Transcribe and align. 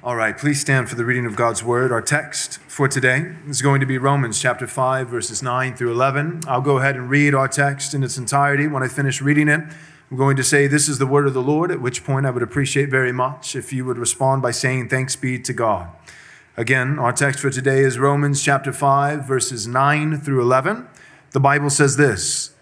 All 0.00 0.14
right, 0.14 0.38
please 0.38 0.60
stand 0.60 0.88
for 0.88 0.94
the 0.94 1.04
reading 1.04 1.26
of 1.26 1.34
God's 1.34 1.64
word. 1.64 1.90
Our 1.90 2.00
text 2.00 2.60
for 2.68 2.86
today 2.86 3.34
is 3.48 3.60
going 3.60 3.80
to 3.80 3.86
be 3.86 3.98
Romans 3.98 4.40
chapter 4.40 4.68
5, 4.68 5.08
verses 5.08 5.42
9 5.42 5.74
through 5.74 5.90
11. 5.90 6.42
I'll 6.46 6.60
go 6.60 6.78
ahead 6.78 6.94
and 6.94 7.10
read 7.10 7.34
our 7.34 7.48
text 7.48 7.94
in 7.94 8.04
its 8.04 8.16
entirety. 8.16 8.68
When 8.68 8.84
I 8.84 8.86
finish 8.86 9.20
reading 9.20 9.48
it, 9.48 9.58
I'm 9.58 10.16
going 10.16 10.36
to 10.36 10.44
say, 10.44 10.68
This 10.68 10.88
is 10.88 10.98
the 10.98 11.06
word 11.06 11.26
of 11.26 11.34
the 11.34 11.42
Lord, 11.42 11.72
at 11.72 11.80
which 11.80 12.04
point 12.04 12.26
I 12.26 12.30
would 12.30 12.44
appreciate 12.44 12.90
very 12.90 13.10
much 13.10 13.56
if 13.56 13.72
you 13.72 13.84
would 13.86 13.98
respond 13.98 14.40
by 14.40 14.52
saying, 14.52 14.88
Thanks 14.88 15.16
be 15.16 15.36
to 15.40 15.52
God. 15.52 15.88
Again, 16.56 17.00
our 17.00 17.12
text 17.12 17.40
for 17.40 17.50
today 17.50 17.80
is 17.80 17.98
Romans 17.98 18.40
chapter 18.40 18.72
5, 18.72 19.24
verses 19.24 19.66
9 19.66 20.20
through 20.20 20.42
11. 20.42 20.86
The 21.32 21.40
Bible 21.40 21.70
says 21.70 21.96
this. 21.96 22.54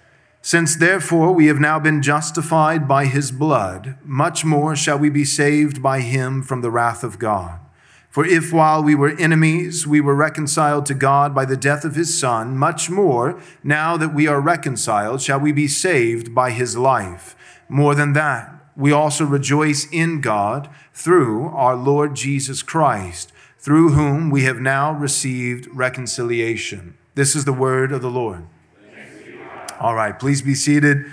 Since 0.46 0.76
therefore 0.76 1.32
we 1.32 1.46
have 1.46 1.58
now 1.58 1.80
been 1.80 2.00
justified 2.00 2.86
by 2.86 3.06
his 3.06 3.32
blood, 3.32 3.98
much 4.04 4.45
more 4.45 4.76
shall 4.76 4.96
we 4.96 5.10
be 5.10 5.24
saved 5.24 5.82
by 5.82 6.02
him 6.02 6.40
from 6.40 6.60
the 6.60 6.70
wrath 6.70 7.02
of 7.02 7.18
God. 7.18 7.58
For 8.10 8.24
if 8.24 8.52
while 8.52 8.80
we 8.80 8.95
were 8.95 9.18
enemies, 9.18 9.88
we 9.88 10.01
were 10.01 10.14
reconciled 10.14 10.87
to 10.87 10.95
God 10.95 11.34
by 11.34 11.46
the 11.46 11.56
death 11.56 11.84
of 11.84 11.96
his 11.96 12.16
Son, 12.16 12.56
much 12.56 12.88
more, 12.88 13.40
now 13.64 13.96
that 13.96 14.14
we 14.14 14.28
are 14.28 14.40
reconciled, 14.40 15.20
shall 15.20 15.40
we 15.40 15.51
be 15.51 15.66
saved 15.66 16.32
by 16.32 16.52
his 16.52 16.76
life. 16.76 17.34
More 17.68 17.96
than 17.96 18.12
that, 18.12 18.54
we 18.76 18.92
also 18.92 19.24
rejoice 19.24 19.88
in 19.90 20.20
God 20.20 20.70
through 20.95 21.48
our 21.48 21.74
Lord 21.74 22.15
Jesus 22.15 22.62
Christ, 22.62 23.32
through 23.59 23.95
whom 23.95 24.30
we 24.30 24.45
have 24.45 24.60
now 24.60 24.92
received 24.92 25.66
reconciliation. 25.73 26.96
This 27.16 27.34
is 27.34 27.46
the 27.46 27.52
word 27.52 27.90
of 27.90 28.01
the 28.01 28.12
Lord. 28.12 28.46
All 29.79 29.95
right, 29.95 30.19
please 30.19 30.41
be 30.41 30.55
seated. 30.55 31.05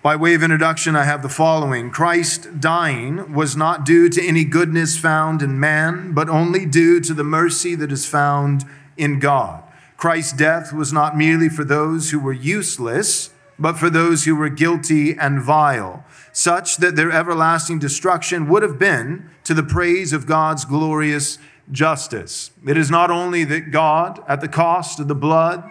By 0.00 0.14
way 0.14 0.34
of 0.34 0.44
introduction, 0.44 0.94
I 0.94 1.04
have 1.04 1.22
the 1.22 1.28
following 1.28 1.90
Christ 1.90 2.60
dying 2.60 3.32
was 3.32 3.56
not 3.56 3.84
due 3.84 4.08
to 4.10 4.24
any 4.24 4.44
goodness 4.44 4.96
found 4.96 5.42
in 5.42 5.58
man, 5.58 6.12
but 6.12 6.28
only 6.28 6.64
due 6.64 7.00
to 7.00 7.14
the 7.14 7.24
mercy 7.24 7.74
that 7.74 7.90
is 7.90 8.06
found 8.06 8.64
in 8.96 9.18
God. 9.18 9.64
Christ's 9.96 10.34
death 10.34 10.72
was 10.72 10.92
not 10.92 11.16
merely 11.16 11.48
for 11.48 11.64
those 11.64 12.10
who 12.10 12.20
were 12.20 12.32
useless, 12.32 13.30
but 13.58 13.76
for 13.76 13.90
those 13.90 14.24
who 14.24 14.36
were 14.36 14.48
guilty 14.48 15.16
and 15.16 15.42
vile, 15.42 16.04
such 16.32 16.76
that 16.76 16.94
their 16.94 17.10
everlasting 17.10 17.80
destruction 17.80 18.48
would 18.48 18.62
have 18.62 18.78
been 18.78 19.30
to 19.44 19.54
the 19.54 19.62
praise 19.64 20.12
of 20.12 20.26
God's 20.26 20.64
glorious 20.64 21.38
justice. 21.72 22.52
It 22.66 22.76
is 22.76 22.90
not 22.90 23.10
only 23.10 23.42
that 23.44 23.72
God, 23.72 24.22
at 24.28 24.40
the 24.40 24.48
cost 24.48 25.00
of 25.00 25.08
the 25.08 25.14
blood, 25.14 25.68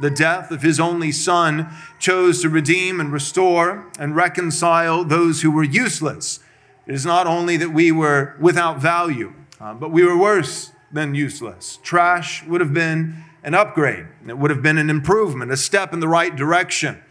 the 0.00 0.10
death 0.10 0.50
of 0.50 0.62
his 0.62 0.80
only 0.80 1.12
son, 1.12 1.68
chose 1.98 2.42
to 2.42 2.48
redeem 2.48 3.00
and 3.00 3.12
restore 3.12 3.90
and 3.98 4.16
reconcile 4.16 5.04
those 5.04 5.42
who 5.42 5.50
were 5.50 5.64
useless. 5.64 6.40
It 6.86 6.94
is 6.94 7.06
not 7.06 7.26
only 7.26 7.56
that 7.56 7.70
we 7.70 7.92
were 7.92 8.34
without 8.40 8.78
value, 8.78 9.32
uh, 9.60 9.74
but 9.74 9.90
we 9.90 10.04
were 10.04 10.16
worse 10.16 10.72
than 10.92 11.14
useless. 11.14 11.78
Trash 11.82 12.44
would 12.44 12.60
have 12.60 12.74
been 12.74 13.24
an 13.42 13.54
upgrade, 13.54 14.06
it 14.26 14.38
would 14.38 14.50
have 14.50 14.62
been 14.62 14.78
an 14.78 14.90
improvement, 14.90 15.52
a 15.52 15.56
step 15.56 15.92
in 15.92 16.00
the 16.00 16.08
right 16.08 16.34
direction. 16.34 17.02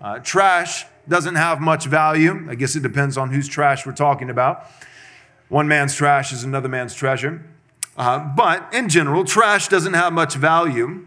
Uh, 0.00 0.18
trash 0.20 0.86
doesn't 1.08 1.34
have 1.34 1.60
much 1.60 1.86
value. 1.86 2.46
I 2.48 2.54
guess 2.54 2.76
it 2.76 2.82
depends 2.82 3.18
on 3.18 3.30
whose 3.30 3.48
trash 3.48 3.84
we're 3.84 3.92
talking 3.92 4.30
about. 4.30 4.66
One 5.48 5.66
man's 5.68 5.94
trash 5.94 6.32
is 6.32 6.44
another 6.44 6.68
man's 6.68 6.94
treasure. 6.94 7.44
Uh, 7.96 8.18
but 8.20 8.72
in 8.72 8.88
general, 8.88 9.24
trash 9.24 9.68
doesn't 9.68 9.94
have 9.94 10.12
much 10.12 10.36
value. 10.36 11.06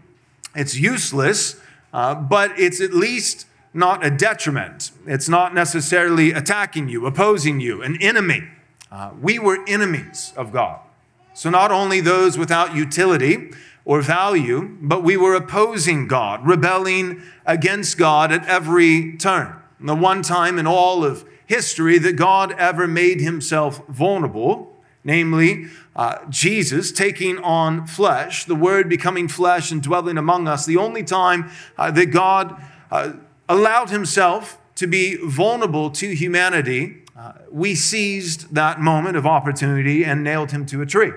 It's 0.54 0.76
useless, 0.76 1.60
uh, 1.92 2.14
but 2.14 2.58
it's 2.58 2.80
at 2.80 2.92
least 2.92 3.46
not 3.72 4.04
a 4.04 4.10
detriment. 4.10 4.92
It's 5.06 5.28
not 5.28 5.54
necessarily 5.54 6.32
attacking 6.32 6.88
you, 6.88 7.06
opposing 7.06 7.60
you, 7.60 7.82
an 7.82 8.00
enemy. 8.00 8.44
Uh, 8.90 9.10
we 9.20 9.38
were 9.38 9.58
enemies 9.66 10.32
of 10.36 10.52
God. 10.52 10.80
So, 11.34 11.50
not 11.50 11.72
only 11.72 12.00
those 12.00 12.38
without 12.38 12.76
utility 12.76 13.50
or 13.84 14.00
value, 14.00 14.76
but 14.80 15.02
we 15.02 15.16
were 15.16 15.34
opposing 15.34 16.06
God, 16.06 16.46
rebelling 16.46 17.22
against 17.44 17.98
God 17.98 18.30
at 18.30 18.46
every 18.46 19.16
turn. 19.16 19.56
And 19.80 19.88
the 19.88 19.96
one 19.96 20.22
time 20.22 20.58
in 20.58 20.66
all 20.66 21.04
of 21.04 21.24
history 21.46 21.98
that 21.98 22.14
God 22.14 22.52
ever 22.52 22.86
made 22.86 23.20
himself 23.20 23.84
vulnerable 23.88 24.73
namely 25.04 25.66
uh, 25.94 26.18
Jesus 26.28 26.90
taking 26.90 27.38
on 27.38 27.86
flesh, 27.86 28.46
the 28.46 28.54
Word 28.54 28.88
becoming 28.88 29.28
flesh 29.28 29.70
and 29.70 29.82
dwelling 29.82 30.18
among 30.18 30.48
us, 30.48 30.66
the 30.66 30.78
only 30.78 31.04
time 31.04 31.50
uh, 31.78 31.90
that 31.90 32.06
God 32.06 32.60
uh, 32.90 33.12
allowed 33.48 33.90
Himself 33.90 34.58
to 34.76 34.86
be 34.86 35.16
vulnerable 35.16 35.90
to 35.90 36.14
humanity, 36.14 37.02
uh, 37.16 37.32
we 37.50 37.74
seized 37.74 38.54
that 38.54 38.80
moment 38.80 39.16
of 39.16 39.26
opportunity 39.26 40.04
and 40.04 40.24
nailed 40.24 40.50
Him 40.50 40.66
to 40.66 40.82
a 40.82 40.86
tree. 40.86 41.12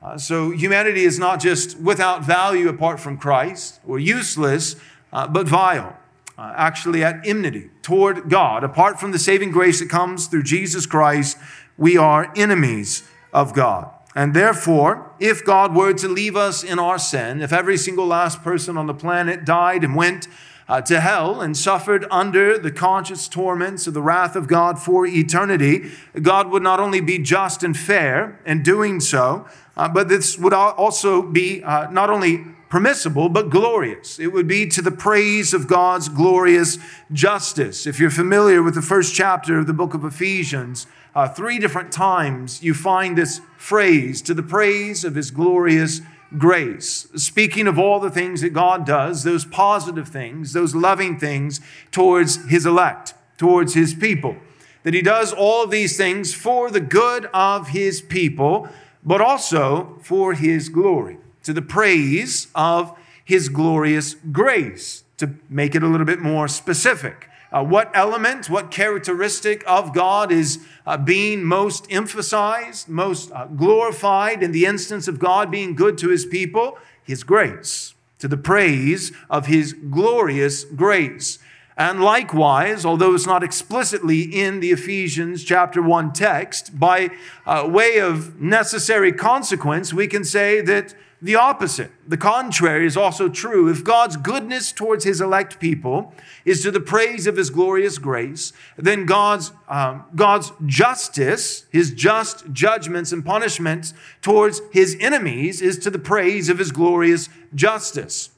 Uh, 0.00 0.16
so 0.16 0.52
humanity 0.52 1.02
is 1.02 1.18
not 1.18 1.40
just 1.40 1.78
without 1.80 2.24
value 2.24 2.68
apart 2.68 3.00
from 3.00 3.18
Christ 3.18 3.80
or 3.86 3.98
useless, 3.98 4.76
uh, 5.12 5.26
but 5.26 5.48
vile. 5.48 5.96
actually, 6.38 7.02
at 7.02 7.26
enmity 7.26 7.68
toward 7.82 8.30
God. 8.30 8.62
Apart 8.62 9.00
from 9.00 9.10
the 9.10 9.18
saving 9.18 9.50
grace 9.50 9.80
that 9.80 9.90
comes 9.90 10.28
through 10.28 10.44
Jesus 10.44 10.86
Christ, 10.86 11.36
we 11.76 11.96
are 11.96 12.32
enemies 12.36 13.07
of 13.32 13.54
God. 13.54 13.90
And 14.14 14.34
therefore, 14.34 15.12
if 15.20 15.44
God 15.44 15.74
were 15.74 15.92
to 15.94 16.08
leave 16.08 16.34
us 16.34 16.64
in 16.64 16.78
our 16.78 16.98
sin, 16.98 17.40
if 17.40 17.52
every 17.52 17.76
single 17.76 18.06
last 18.06 18.42
person 18.42 18.76
on 18.76 18.86
the 18.86 18.94
planet 18.94 19.44
died 19.44 19.84
and 19.84 19.94
went 19.94 20.26
uh, 20.68 20.80
to 20.82 21.00
hell 21.00 21.40
and 21.40 21.56
suffered 21.56 22.04
under 22.10 22.58
the 22.58 22.70
conscious 22.70 23.28
torments 23.28 23.86
of 23.86 23.94
the 23.94 24.02
wrath 24.02 24.36
of 24.36 24.48
God 24.48 24.78
for 24.78 25.06
eternity, 25.06 25.90
God 26.20 26.50
would 26.50 26.62
not 26.62 26.80
only 26.80 27.00
be 27.00 27.18
just 27.18 27.62
and 27.62 27.76
fair 27.76 28.40
in 28.44 28.62
doing 28.62 29.00
so, 29.00 29.46
uh, 29.76 29.88
but 29.88 30.08
this 30.08 30.38
would 30.38 30.52
also 30.52 31.22
be 31.22 31.62
uh, 31.62 31.90
not 31.90 32.10
only 32.10 32.44
permissible, 32.68 33.28
but 33.28 33.48
glorious. 33.48 34.18
It 34.18 34.32
would 34.32 34.46
be 34.46 34.66
to 34.68 34.82
the 34.82 34.90
praise 34.90 35.54
of 35.54 35.66
God's 35.66 36.08
glorious 36.08 36.78
justice. 37.12 37.86
If 37.86 37.98
you're 37.98 38.10
familiar 38.10 38.62
with 38.62 38.74
the 38.74 38.82
first 38.82 39.14
chapter 39.14 39.58
of 39.58 39.66
the 39.66 39.72
book 39.72 39.94
of 39.94 40.04
Ephesians, 40.04 40.86
uh, 41.18 41.26
three 41.26 41.58
different 41.58 41.90
times 41.90 42.62
you 42.62 42.72
find 42.72 43.18
this 43.18 43.40
phrase 43.56 44.22
to 44.22 44.32
the 44.32 44.42
praise 44.42 45.02
of 45.02 45.16
his 45.16 45.32
glorious 45.32 46.00
grace, 46.36 47.08
speaking 47.16 47.66
of 47.66 47.76
all 47.76 47.98
the 47.98 48.08
things 48.08 48.40
that 48.40 48.50
God 48.50 48.86
does, 48.86 49.24
those 49.24 49.44
positive 49.44 50.06
things, 50.06 50.52
those 50.52 50.76
loving 50.76 51.18
things 51.18 51.60
towards 51.90 52.48
his 52.48 52.64
elect, 52.64 53.14
towards 53.36 53.74
his 53.74 53.94
people. 53.94 54.36
That 54.84 54.94
he 54.94 55.02
does 55.02 55.32
all 55.32 55.66
these 55.66 55.96
things 55.96 56.34
for 56.34 56.70
the 56.70 56.80
good 56.80 57.24
of 57.34 57.70
his 57.70 58.00
people, 58.00 58.68
but 59.02 59.20
also 59.20 59.98
for 60.00 60.34
his 60.34 60.68
glory, 60.68 61.18
to 61.42 61.52
the 61.52 61.62
praise 61.62 62.46
of 62.54 62.96
his 63.24 63.48
glorious 63.48 64.14
grace, 64.30 65.02
to 65.16 65.34
make 65.50 65.74
it 65.74 65.82
a 65.82 65.88
little 65.88 66.06
bit 66.06 66.20
more 66.20 66.46
specific. 66.46 67.27
Uh, 67.50 67.64
what 67.64 67.90
element, 67.94 68.50
what 68.50 68.70
characteristic 68.70 69.64
of 69.66 69.94
God 69.94 70.30
is 70.30 70.66
uh, 70.86 70.96
being 70.98 71.44
most 71.44 71.86
emphasized, 71.90 72.88
most 72.88 73.32
uh, 73.32 73.46
glorified 73.46 74.42
in 74.42 74.52
the 74.52 74.66
instance 74.66 75.08
of 75.08 75.18
God 75.18 75.50
being 75.50 75.74
good 75.74 75.96
to 75.98 76.10
his 76.10 76.26
people? 76.26 76.78
His 77.02 77.24
grace, 77.24 77.94
to 78.18 78.28
the 78.28 78.36
praise 78.36 79.12
of 79.30 79.46
his 79.46 79.72
glorious 79.72 80.64
grace. 80.64 81.38
And 81.78 82.02
likewise, 82.02 82.84
although 82.84 83.14
it's 83.14 83.26
not 83.26 83.44
explicitly 83.44 84.22
in 84.22 84.58
the 84.58 84.72
Ephesians 84.72 85.44
chapter 85.44 85.80
1 85.80 86.12
text, 86.12 86.78
by 86.78 87.10
uh, 87.46 87.66
way 87.70 87.98
of 87.98 88.40
necessary 88.40 89.12
consequence, 89.12 89.94
we 89.94 90.08
can 90.08 90.24
say 90.24 90.60
that 90.60 90.94
the 91.20 91.34
opposite, 91.34 91.90
the 92.06 92.16
contrary, 92.16 92.86
is 92.86 92.96
also 92.96 93.28
true. 93.28 93.68
If 93.68 93.82
God's 93.82 94.16
goodness 94.16 94.70
towards 94.70 95.04
his 95.04 95.20
elect 95.20 95.58
people 95.58 96.14
is 96.44 96.62
to 96.62 96.70
the 96.70 96.80
praise 96.80 97.26
of 97.26 97.36
his 97.36 97.50
glorious 97.50 97.98
grace, 97.98 98.52
then 98.76 99.04
God's, 99.04 99.50
um, 99.68 100.04
God's 100.14 100.52
justice, 100.64 101.66
his 101.70 101.90
just 101.90 102.52
judgments 102.52 103.10
and 103.10 103.26
punishments 103.26 103.94
towards 104.22 104.60
his 104.70 104.96
enemies, 105.00 105.60
is 105.60 105.78
to 105.80 105.90
the 105.90 105.98
praise 105.98 106.48
of 106.48 106.58
his 106.58 106.70
glorious 106.70 107.28
justice. 107.52 108.30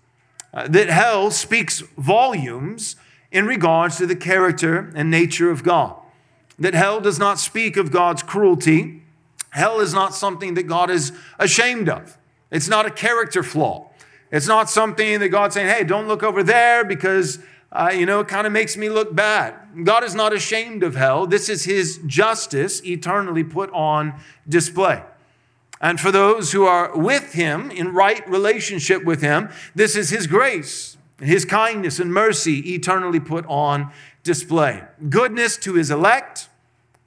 Uh, 0.55 0.67
that 0.67 0.89
hell 0.89 1.31
speaks 1.31 1.81
volumes 1.99 2.97
in 3.31 3.47
regards 3.47 3.99
to 3.99 4.07
the 4.07 4.17
character 4.17 4.91
and 4.95 5.11
nature 5.11 5.51
of 5.51 5.63
God. 5.63 5.97
That 6.59 6.75
hell 6.75 7.01
does 7.01 7.19
not 7.19 7.39
speak 7.39 7.77
of 7.77 7.93
God's 7.93 8.23
cruelty. 8.23 9.03
Hell 9.51 9.81
is 9.81 9.93
not 9.93 10.15
something 10.15 10.55
that 10.55 10.65
God 10.65 10.89
is 10.89 11.13
ashamed 11.39 11.89
of. 11.89 12.17
It's 12.51 12.69
not 12.69 12.87
a 12.87 12.91
character 12.91 13.43
flaw. 13.43 13.91
It's 14.33 14.47
not 14.47 14.71
something 14.71 15.21
that 15.21 15.29
God's 15.29 15.55
saying, 15.55 15.69
hey, 15.69 15.85
don't 15.85 16.07
look 16.07 16.23
over 16.23 16.43
there 16.43 16.85
because, 16.85 17.41
uh, 17.73 17.93
you 17.93 18.07
know, 18.07 18.21
it 18.21 18.29
kind 18.29 18.47
of 18.47 18.53
makes 18.53 18.77
me 18.77 18.89
look 18.89 19.15
bad. 19.15 19.55
God 19.85 20.05
is 20.05 20.15
not 20.15 20.33
ashamed 20.33 20.83
of 20.83 20.95
hell. 20.95 21.27
This 21.27 21.49
is 21.49 21.65
his 21.65 22.01
justice 22.07 22.85
eternally 22.85 23.45
put 23.45 23.71
on 23.73 24.15
display. 24.49 25.03
And 25.81 25.99
for 25.99 26.13
those 26.13 26.53
who 26.53 26.65
are 26.65 26.97
with 26.97 27.33
him, 27.33 27.71
in 27.71 27.95
right 27.95 28.29
relationship 28.29 29.05
with 29.05 29.23
him, 29.23 29.49
this 29.75 29.97
is 29.97 30.11
his 30.11 30.27
grace, 30.27 30.99
his 31.19 31.45
kindness 31.45 31.99
and 31.99 32.13
mercy 32.13 32.75
eternally 32.75 33.21
put 33.21 33.47
on 33.47 33.91
display. 34.23 34.83
Goodness 35.09 35.57
to 35.59 35.75
his 35.75 35.91
elect, 35.91 36.51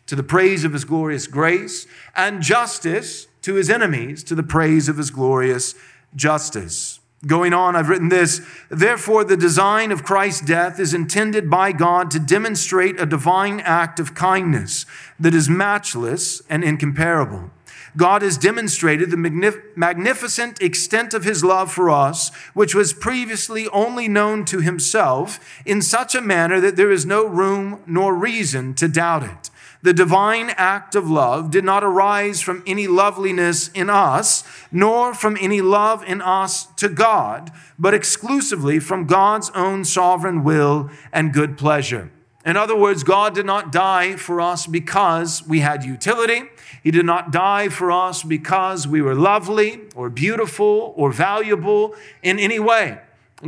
to 0.08 0.16
the 0.16 0.24
praise 0.24 0.64
of 0.64 0.74
his 0.74 0.86
glorious 0.86 1.28
grace, 1.28 1.86
and 2.16 2.42
justice 2.42 3.28
to 3.44 3.54
his 3.54 3.70
enemies 3.70 4.24
to 4.26 4.36
the 4.36 4.44
praise 4.44 4.90
of 4.90 4.98
his 4.98 5.12
glorious 5.12 5.76
justice. 6.16 7.00
Going 7.26 7.54
on, 7.54 7.76
I've 7.76 7.88
written 7.88 8.10
this. 8.10 8.42
Therefore, 8.70 9.24
the 9.24 9.38
design 9.38 9.94
of 9.94 10.04
Christ's 10.04 10.46
death 10.46 10.78
is 10.78 10.94
intended 10.94 11.50
by 11.50 11.72
God 11.72 12.12
to 12.12 12.20
demonstrate 12.20 13.00
a 13.00 13.06
divine 13.06 13.62
act 13.62 13.98
of 14.00 14.14
kindness 14.14 14.86
that 15.20 15.34
is 15.34 15.48
matchless 15.48 16.42
and 16.50 16.66
incomparable. 16.66 17.50
God 17.96 18.24
has 18.24 18.38
demonstrated 18.38 19.12
the 19.12 19.18
magnif- 19.18 19.62
magnificent 19.76 20.62
extent 20.62 21.14
of 21.14 21.24
his 21.24 21.44
love 21.44 21.72
for 21.72 21.90
us, 21.90 22.34
which 22.54 22.76
was 22.76 22.92
previously 22.92 23.68
only 23.70 24.08
known 24.08 24.46
to 24.46 24.60
himself, 24.60 25.40
in 25.66 25.82
such 25.82 26.16
a 26.16 26.22
manner 26.22 26.60
that 26.60 26.76
there 26.76 26.92
is 26.92 27.06
no 27.06 27.26
room 27.26 27.82
nor 27.86 28.16
reason 28.16 28.74
to 28.76 28.88
doubt 28.88 29.24
it. 29.24 29.50
The 29.84 29.94
divine 29.94 30.52
act 30.52 30.96
of 30.96 31.10
love 31.10 31.52
did 31.52 31.66
not 31.66 31.84
arise 31.84 32.40
from 32.40 32.64
any 32.66 32.88
loveliness 32.88 33.68
in 33.68 33.90
us, 33.90 34.46
nor 34.72 35.14
from 35.14 35.38
any 35.42 35.60
love 35.60 36.02
in 36.06 36.22
us 36.22 36.68
to 36.78 36.88
God, 36.88 37.52
but 37.78 37.94
exclusively 37.94 38.80
from 38.80 39.06
God's 39.06 39.50
own 39.50 39.84
sovereign 39.84 40.46
will 40.46 40.90
and 41.12 41.34
good 41.34 41.58
pleasure. 41.58 42.10
In 42.46 42.56
other 42.56 42.78
words, 42.78 43.04
God 43.04 43.36
did 43.36 43.46
not 43.46 43.74
die 43.74 44.16
for 44.16 44.40
us 44.40 44.68
because 44.68 45.46
we 45.46 45.60
had 45.60 45.84
utility. 45.84 46.44
He 46.82 46.92
did 46.92 47.06
not 47.06 47.32
die 47.32 47.68
for 47.68 47.92
us 47.92 48.24
because 48.24 48.88
we 48.88 49.02
were 49.02 49.16
lovely 49.16 49.82
or 49.96 50.10
beautiful 50.10 50.94
or 50.96 51.12
valuable 51.12 51.94
in 52.22 52.40
any 52.40 52.60
way. 52.60 53.00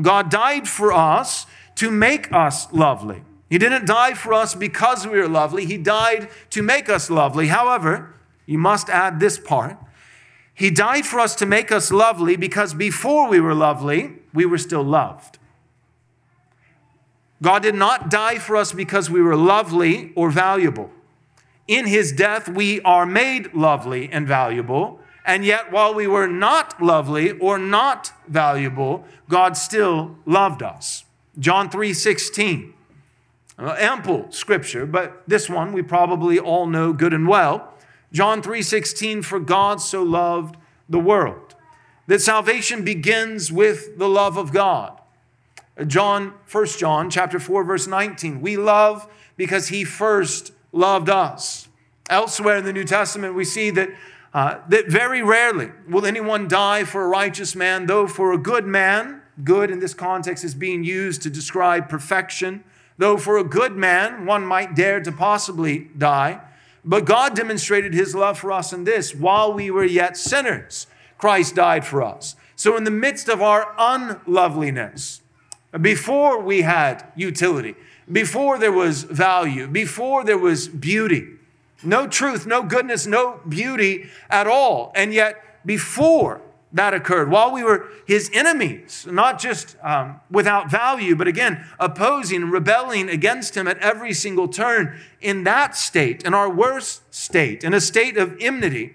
God 0.02 0.30
died 0.30 0.68
for 0.68 0.92
us 0.92 1.46
to 1.76 1.90
make 1.90 2.32
us 2.34 2.72
lovely. 2.74 3.24
He 3.50 3.58
didn't 3.58 3.86
die 3.86 4.14
for 4.14 4.34
us 4.34 4.56
because 4.56 5.06
we 5.06 5.20
were 5.20 5.28
lovely. 5.28 5.66
He 5.66 5.78
died 5.78 6.30
to 6.50 6.62
make 6.62 6.90
us 6.90 7.10
lovely. 7.10 7.48
However, 7.48 8.14
you 8.46 8.58
must 8.58 8.90
add 8.90 9.20
this 9.20 9.38
part. 9.38 9.78
He 10.54 10.72
died 10.72 11.06
for 11.06 11.20
us 11.20 11.36
to 11.36 11.46
make 11.46 11.72
us 11.72 11.92
lovely 11.92 12.38
because 12.38 12.74
before 12.74 13.28
we 13.30 13.40
were 13.40 13.54
lovely, 13.54 14.14
we 14.34 14.46
were 14.46 14.58
still 14.58 14.84
loved. 14.84 15.38
God 17.42 17.64
did 17.64 17.76
not 17.76 18.10
die 18.10 18.40
for 18.40 18.56
us 18.56 18.72
because 18.72 19.10
we 19.10 19.22
were 19.22 19.36
lovely 19.36 20.14
or 20.16 20.32
valuable. 20.32 20.90
In 21.68 21.86
his 21.88 22.12
death, 22.12 22.48
we 22.48 22.80
are 22.82 23.06
made 23.06 23.54
lovely 23.54 24.10
and 24.12 24.28
valuable. 24.28 25.00
And 25.26 25.44
yet, 25.44 25.72
while 25.72 25.94
we 25.94 26.08
were 26.08 26.28
not 26.28 26.82
lovely 26.82 27.32
or 27.32 27.58
not 27.58 28.14
valuable, 28.28 29.04
God 29.28 29.58
still 29.58 30.18
loved 30.26 30.62
us. 30.62 31.04
John 31.38 31.70
3 31.70 31.94
16. 31.94 32.75
Uh, 33.58 33.74
ample 33.80 34.30
scripture, 34.32 34.86
but 34.86 35.24
this 35.28 35.50
one 35.50 35.72
we 35.72 35.82
probably 35.82 36.38
all 36.38 36.68
know 36.68 36.92
good 36.92 37.14
and 37.14 37.26
well. 37.26 37.74
John 38.12 38.42
3:16 38.42 39.24
for 39.24 39.40
God 39.40 39.80
so 39.80 40.04
loved 40.04 40.58
the 40.90 41.00
world 41.00 41.56
that 42.08 42.22
salvation 42.22 42.84
begins 42.84 43.54
with 43.54 43.98
the 43.98 44.10
love 44.10 44.38
of 44.38 44.52
God. 44.52 45.00
Uh, 45.78 45.86
John 45.86 46.34
1 46.52 46.66
John 46.78 47.10
chapter 47.10 47.40
4 47.40 47.64
verse 47.64 47.88
19 47.88 48.42
we 48.42 48.58
love 48.58 49.08
because 49.38 49.70
he 49.70 49.86
first 49.86 50.52
loved 50.74 51.10
us. 51.10 51.70
Elsewhere 52.10 52.58
in 52.58 52.66
the 52.66 52.74
New 52.74 52.84
Testament 52.84 53.36
we 53.36 53.46
see 53.46 53.70
that 53.70 53.90
uh, 54.34 54.60
that 54.68 54.90
very 54.90 55.24
rarely 55.24 55.72
will 55.88 56.06
anyone 56.06 56.50
die 56.50 56.84
for 56.84 57.06
a 57.06 57.08
righteous 57.08 57.56
man 57.56 57.86
though 57.86 58.06
for 58.06 58.34
a 58.34 58.38
good 58.38 58.66
man 58.66 59.22
good 59.46 59.72
in 59.72 59.80
this 59.80 59.94
context 59.94 60.44
is 60.44 60.54
being 60.54 60.84
used 60.84 61.22
to 61.22 61.30
describe 61.30 61.88
perfection 61.88 62.62
Though 62.98 63.18
for 63.18 63.38
a 63.38 63.44
good 63.44 63.76
man, 63.76 64.26
one 64.26 64.46
might 64.46 64.76
dare 64.76 65.02
to 65.02 65.12
possibly 65.12 65.90
die. 65.98 66.42
But 66.84 67.06
God 67.06 67.36
demonstrated 67.36 67.94
his 67.94 68.16
love 68.16 68.38
for 68.38 68.52
us 68.52 68.72
in 68.72 68.84
this 68.84 69.14
while 69.14 69.52
we 69.52 69.72
were 69.72 69.84
yet 69.84 70.16
sinners, 70.16 70.88
Christ 71.18 71.56
died 71.56 71.86
for 71.86 72.04
us. 72.04 72.36
So, 72.56 72.78
in 72.78 72.84
the 72.84 72.92
midst 72.92 73.28
of 73.28 73.42
our 73.42 73.74
unloveliness, 73.78 75.22
before 75.82 76.42
we 76.42 76.62
had 76.62 77.04
utility, 77.16 77.76
before 78.10 78.58
there 78.58 78.72
was 78.72 79.04
value, 79.04 79.68
before 79.68 80.24
there 80.24 80.38
was 80.38 80.68
beauty, 80.68 81.28
no 81.84 82.08
truth, 82.08 82.46
no 82.46 82.64
goodness, 82.64 83.06
no 83.06 83.42
beauty 83.50 84.10
at 84.30 84.48
all, 84.48 84.92
and 84.96 85.14
yet 85.14 85.66
before 85.66 86.42
that 86.76 86.94
occurred 86.94 87.32
while 87.32 87.52
we 87.52 87.64
were 87.64 87.88
his 88.06 88.30
enemies, 88.34 89.08
not 89.10 89.40
just 89.40 89.78
um, 89.82 90.20
without 90.30 90.70
value, 90.70 91.16
but 91.16 91.28
again, 91.28 91.66
opposing, 91.80 92.52
rebelling 92.52 93.10
against 93.10 93.56
him 93.56 93.66
at 93.66 93.78
every 93.80 94.14
single 94.14 94.50
turn. 94.50 95.00
In 95.22 95.46
that 95.46 95.78
state, 95.78 96.24
in 96.24 96.34
our 96.34 96.50
worst 96.50 97.02
state, 97.14 97.64
in 97.64 97.74
a 97.74 97.80
state 97.80 98.18
of 98.18 98.36
enmity, 98.42 98.94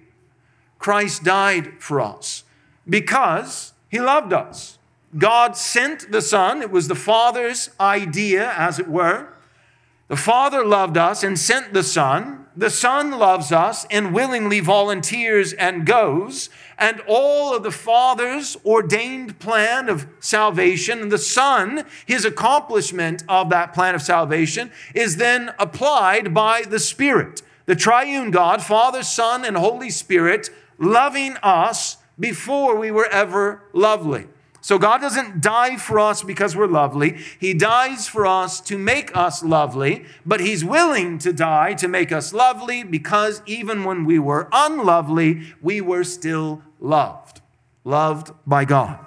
Christ 0.78 1.24
died 1.24 1.72
for 1.80 2.02
us 2.02 2.44
because 2.86 3.72
he 3.88 3.98
loved 3.98 4.34
us. 4.34 4.78
God 5.16 5.56
sent 5.56 6.12
the 6.12 6.22
Son, 6.22 6.60
it 6.60 6.70
was 6.70 6.86
the 6.86 6.94
Father's 6.94 7.70
idea, 7.80 8.52
as 8.56 8.78
it 8.78 8.88
were. 8.88 9.28
The 10.08 10.16
Father 10.16 10.64
loved 10.64 10.96
us 10.96 11.22
and 11.22 11.38
sent 11.38 11.72
the 11.72 11.82
Son. 11.82 12.46
The 12.56 12.68
Son 12.68 13.12
loves 13.12 13.52
us 13.52 13.86
and 13.90 14.12
willingly 14.12 14.60
volunteers 14.60 15.52
and 15.52 15.86
goes 15.86 16.50
and 16.80 17.02
all 17.06 17.54
of 17.54 17.62
the 17.62 17.70
Father's 17.70 18.56
ordained 18.64 19.38
plan 19.38 19.90
of 19.90 20.06
salvation, 20.18 21.00
and 21.02 21.12
the 21.12 21.18
Son, 21.18 21.84
his 22.06 22.24
accomplishment 22.24 23.22
of 23.28 23.50
that 23.50 23.74
plan 23.74 23.94
of 23.94 24.00
salvation, 24.00 24.72
is 24.94 25.18
then 25.18 25.52
applied 25.58 26.32
by 26.32 26.62
the 26.62 26.78
Spirit. 26.78 27.42
The 27.66 27.76
triune 27.76 28.30
God, 28.30 28.62
Father, 28.62 29.02
Son, 29.02 29.44
and 29.44 29.56
Holy 29.56 29.90
Spirit, 29.90 30.48
loving 30.78 31.36
us 31.42 31.98
before 32.18 32.76
we 32.76 32.90
were 32.90 33.06
ever 33.06 33.62
lovely. 33.74 34.26
So 34.62 34.78
God 34.78 35.00
doesn't 35.00 35.40
die 35.40 35.76
for 35.76 35.98
us 35.98 36.22
because 36.22 36.54
we're 36.54 36.66
lovely. 36.66 37.18
He 37.38 37.54
dies 37.54 38.08
for 38.08 38.26
us 38.26 38.60
to 38.62 38.76
make 38.76 39.16
us 39.16 39.42
lovely, 39.42 40.04
but 40.26 40.40
He's 40.40 40.64
willing 40.64 41.18
to 41.18 41.32
die 41.32 41.74
to 41.74 41.88
make 41.88 42.12
us 42.12 42.32
lovely 42.34 42.82
because 42.82 43.42
even 43.46 43.84
when 43.84 44.04
we 44.04 44.18
were 44.18 44.48
unlovely, 44.52 45.54
we 45.62 45.80
were 45.80 46.04
still 46.04 46.62
loved, 46.80 47.40
loved 47.84 48.32
by 48.46 48.64
God. 48.64 48.98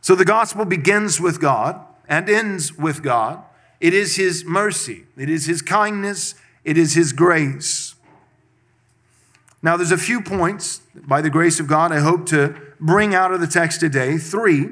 So 0.00 0.14
the 0.14 0.24
gospel 0.24 0.64
begins 0.64 1.20
with 1.20 1.40
God 1.40 1.84
and 2.08 2.28
ends 2.28 2.76
with 2.78 3.02
God. 3.02 3.42
It 3.80 3.94
is 3.94 4.16
His 4.16 4.44
mercy, 4.44 5.06
it 5.16 5.28
is 5.28 5.46
His 5.46 5.62
kindness, 5.62 6.34
it 6.64 6.78
is 6.78 6.94
His 6.94 7.12
grace. 7.12 7.94
Now, 9.60 9.76
there's 9.76 9.90
a 9.90 9.98
few 9.98 10.20
points, 10.20 10.82
by 10.94 11.20
the 11.20 11.30
grace 11.30 11.58
of 11.58 11.66
God, 11.66 11.90
I 11.90 11.98
hope 11.98 12.26
to 12.26 12.54
bring 12.78 13.12
out 13.12 13.32
of 13.32 13.40
the 13.40 13.48
text 13.48 13.80
today. 13.80 14.16
Three, 14.16 14.68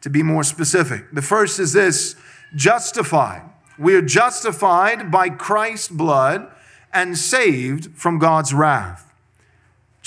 to 0.00 0.10
be 0.10 0.22
more 0.22 0.44
specific. 0.44 1.10
The 1.12 1.22
first 1.22 1.58
is 1.58 1.72
this 1.72 2.14
justified. 2.54 3.42
We 3.78 3.94
are 3.94 4.02
justified 4.02 5.10
by 5.10 5.30
Christ's 5.30 5.88
blood 5.88 6.50
and 6.92 7.18
saved 7.18 7.96
from 7.96 8.18
God's 8.18 8.54
wrath. 8.54 9.07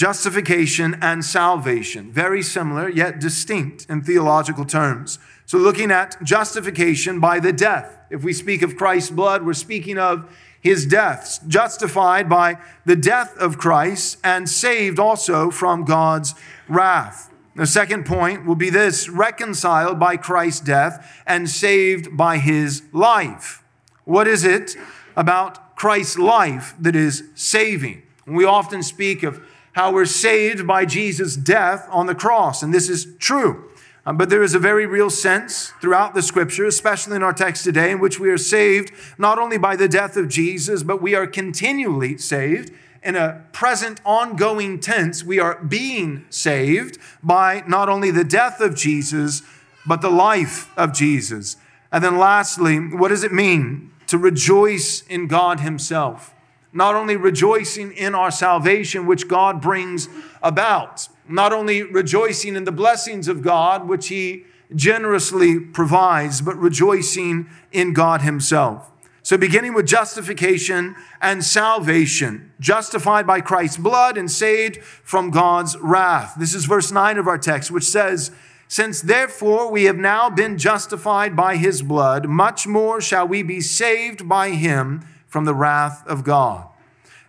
Justification 0.02 0.98
and 1.00 1.24
salvation, 1.24 2.12
very 2.12 2.42
similar 2.42 2.90
yet 2.90 3.20
distinct 3.20 3.86
in 3.88 4.02
theological 4.02 4.66
terms. 4.66 5.20
So, 5.46 5.60
looking 5.60 5.92
at 5.92 6.18
justification 6.24 7.20
by 7.20 7.40
the 7.40 7.54
death. 7.54 8.00
If 8.10 8.24
we 8.24 8.34
speak 8.34 8.64
of 8.64 8.76
Christ's 8.76 9.12
blood, 9.12 9.46
we're 9.46 9.54
speaking 9.54 10.00
of 10.00 10.28
his 10.60 10.88
death, 10.88 11.42
justified 11.48 12.28
by 12.28 12.58
the 12.84 12.96
death 12.96 13.38
of 13.38 13.60
Christ 13.60 14.18
and 14.24 14.50
saved 14.50 14.98
also 14.98 15.52
from 15.52 15.86
God's 15.86 16.34
wrath. 16.68 17.32
The 17.56 17.68
second 17.68 18.08
point 18.08 18.44
will 18.44 18.56
be 18.56 18.72
this 18.72 19.08
reconciled 19.08 20.00
by 20.00 20.18
Christ's 20.18 20.62
death 20.62 21.22
and 21.28 21.48
saved 21.48 22.18
by 22.18 22.40
his 22.40 22.82
life. 22.92 23.64
What 24.06 24.28
is 24.28 24.44
it 24.46 24.76
about 25.16 25.76
Christ's 25.76 26.18
life 26.18 26.74
that 26.80 26.96
is 26.96 27.26
saving? 27.36 28.02
We 28.26 28.46
often 28.46 28.82
speak 28.82 29.22
of 29.22 29.40
how 29.74 29.92
we're 29.92 30.06
saved 30.06 30.68
by 30.68 30.86
Jesus' 30.86 31.36
death 31.36 31.88
on 31.90 32.06
the 32.06 32.16
cross, 32.16 32.62
and 32.62 32.74
this 32.74 32.90
is 32.90 33.16
true. 33.20 33.72
Um, 34.06 34.18
but 34.18 34.30
there 34.30 34.42
is 34.42 34.56
a 34.56 34.60
very 34.60 34.88
real 34.88 35.12
sense 35.12 35.74
throughout 35.80 36.16
the 36.16 36.24
scripture, 36.24 36.66
especially 36.66 37.16
in 37.16 37.24
our 37.24 37.34
text 37.34 37.64
today, 37.64 37.92
in 37.92 38.00
which 38.00 38.20
we 38.20 38.30
are 38.30 38.38
saved 38.38 38.92
not 39.18 39.38
only 39.38 39.58
by 39.58 39.76
the 39.76 39.88
death 39.88 40.18
of 40.18 40.28
Jesus, 40.28 40.82
but 40.82 41.02
we 41.02 41.14
are 41.14 41.28
continually 41.28 42.18
saved. 42.18 42.72
In 43.04 43.16
a 43.16 43.44
present, 43.52 44.02
ongoing 44.06 44.80
tense, 44.80 45.24
we 45.24 45.40
are 45.40 45.64
being 45.64 46.26
saved 46.30 46.98
by 47.24 47.64
not 47.68 47.90
only 47.90 48.12
the 48.12 48.24
death 48.24 48.60
of 48.60 48.76
Jesus, 48.76 49.44
but 49.86 50.02
the 50.02 50.10
life 50.10 50.72
of 50.78 50.94
Jesus. 50.94 51.58
And 51.92 52.04
then, 52.04 52.18
lastly, 52.18 52.80
what 52.80 53.10
does 53.10 53.24
it 53.24 53.32
mean 53.34 53.92
to 54.08 54.18
rejoice 54.18 55.04
in 55.08 55.28
God 55.28 55.60
Himself? 55.60 56.34
Not 56.74 56.96
only 56.96 57.16
rejoicing 57.16 57.92
in 57.92 58.16
our 58.16 58.32
salvation, 58.32 59.06
which 59.06 59.28
God 59.28 59.62
brings 59.62 60.08
about, 60.42 61.10
not 61.28 61.54
only 61.54 61.84
rejoicing 61.84 62.56
in 62.56 62.64
the 62.64 62.72
blessings 62.72 63.28
of 63.28 63.42
God, 63.42 63.88
which 63.88 64.08
He 64.08 64.46
generously 64.74 65.60
provides, 65.60 66.42
but 66.42 66.58
rejoicing 66.58 67.50
in 67.72 67.94
God 67.94 68.22
Himself. 68.22 68.92
So, 69.24 69.38
beginning 69.38 69.76
with 69.76 69.86
justification 69.86 70.96
and 71.22 71.44
salvation, 71.44 72.52
justified 72.60 73.28
by 73.28 73.42
Christ's 73.42 73.78
blood 73.78 74.18
and 74.18 74.32
saved 74.32 74.82
from 74.82 75.30
God's 75.30 75.78
wrath. 75.78 76.34
This 76.40 76.56
is 76.56 76.66
verse 76.66 76.92
9 76.92 77.20
of 77.20 77.28
our 77.28 77.38
text, 77.38 77.70
which 77.70 77.84
says, 77.84 78.32
Since 78.68 79.02
therefore 79.02 79.70
we 79.70 79.84
have 79.84 79.98
now 79.98 80.32
been 80.32 80.58
justified 80.58 81.36
by 81.36 81.58
his 81.58 81.84
blood, 81.84 82.28
much 82.28 82.66
more 82.66 83.00
shall 83.00 83.28
we 83.28 83.44
be 83.44 83.62
saved 83.62 84.28
by 84.28 84.52
him 84.52 85.06
from 85.32 85.46
the 85.46 85.56
wrath 85.56 86.06
of 86.06 86.26
God. 86.26 86.68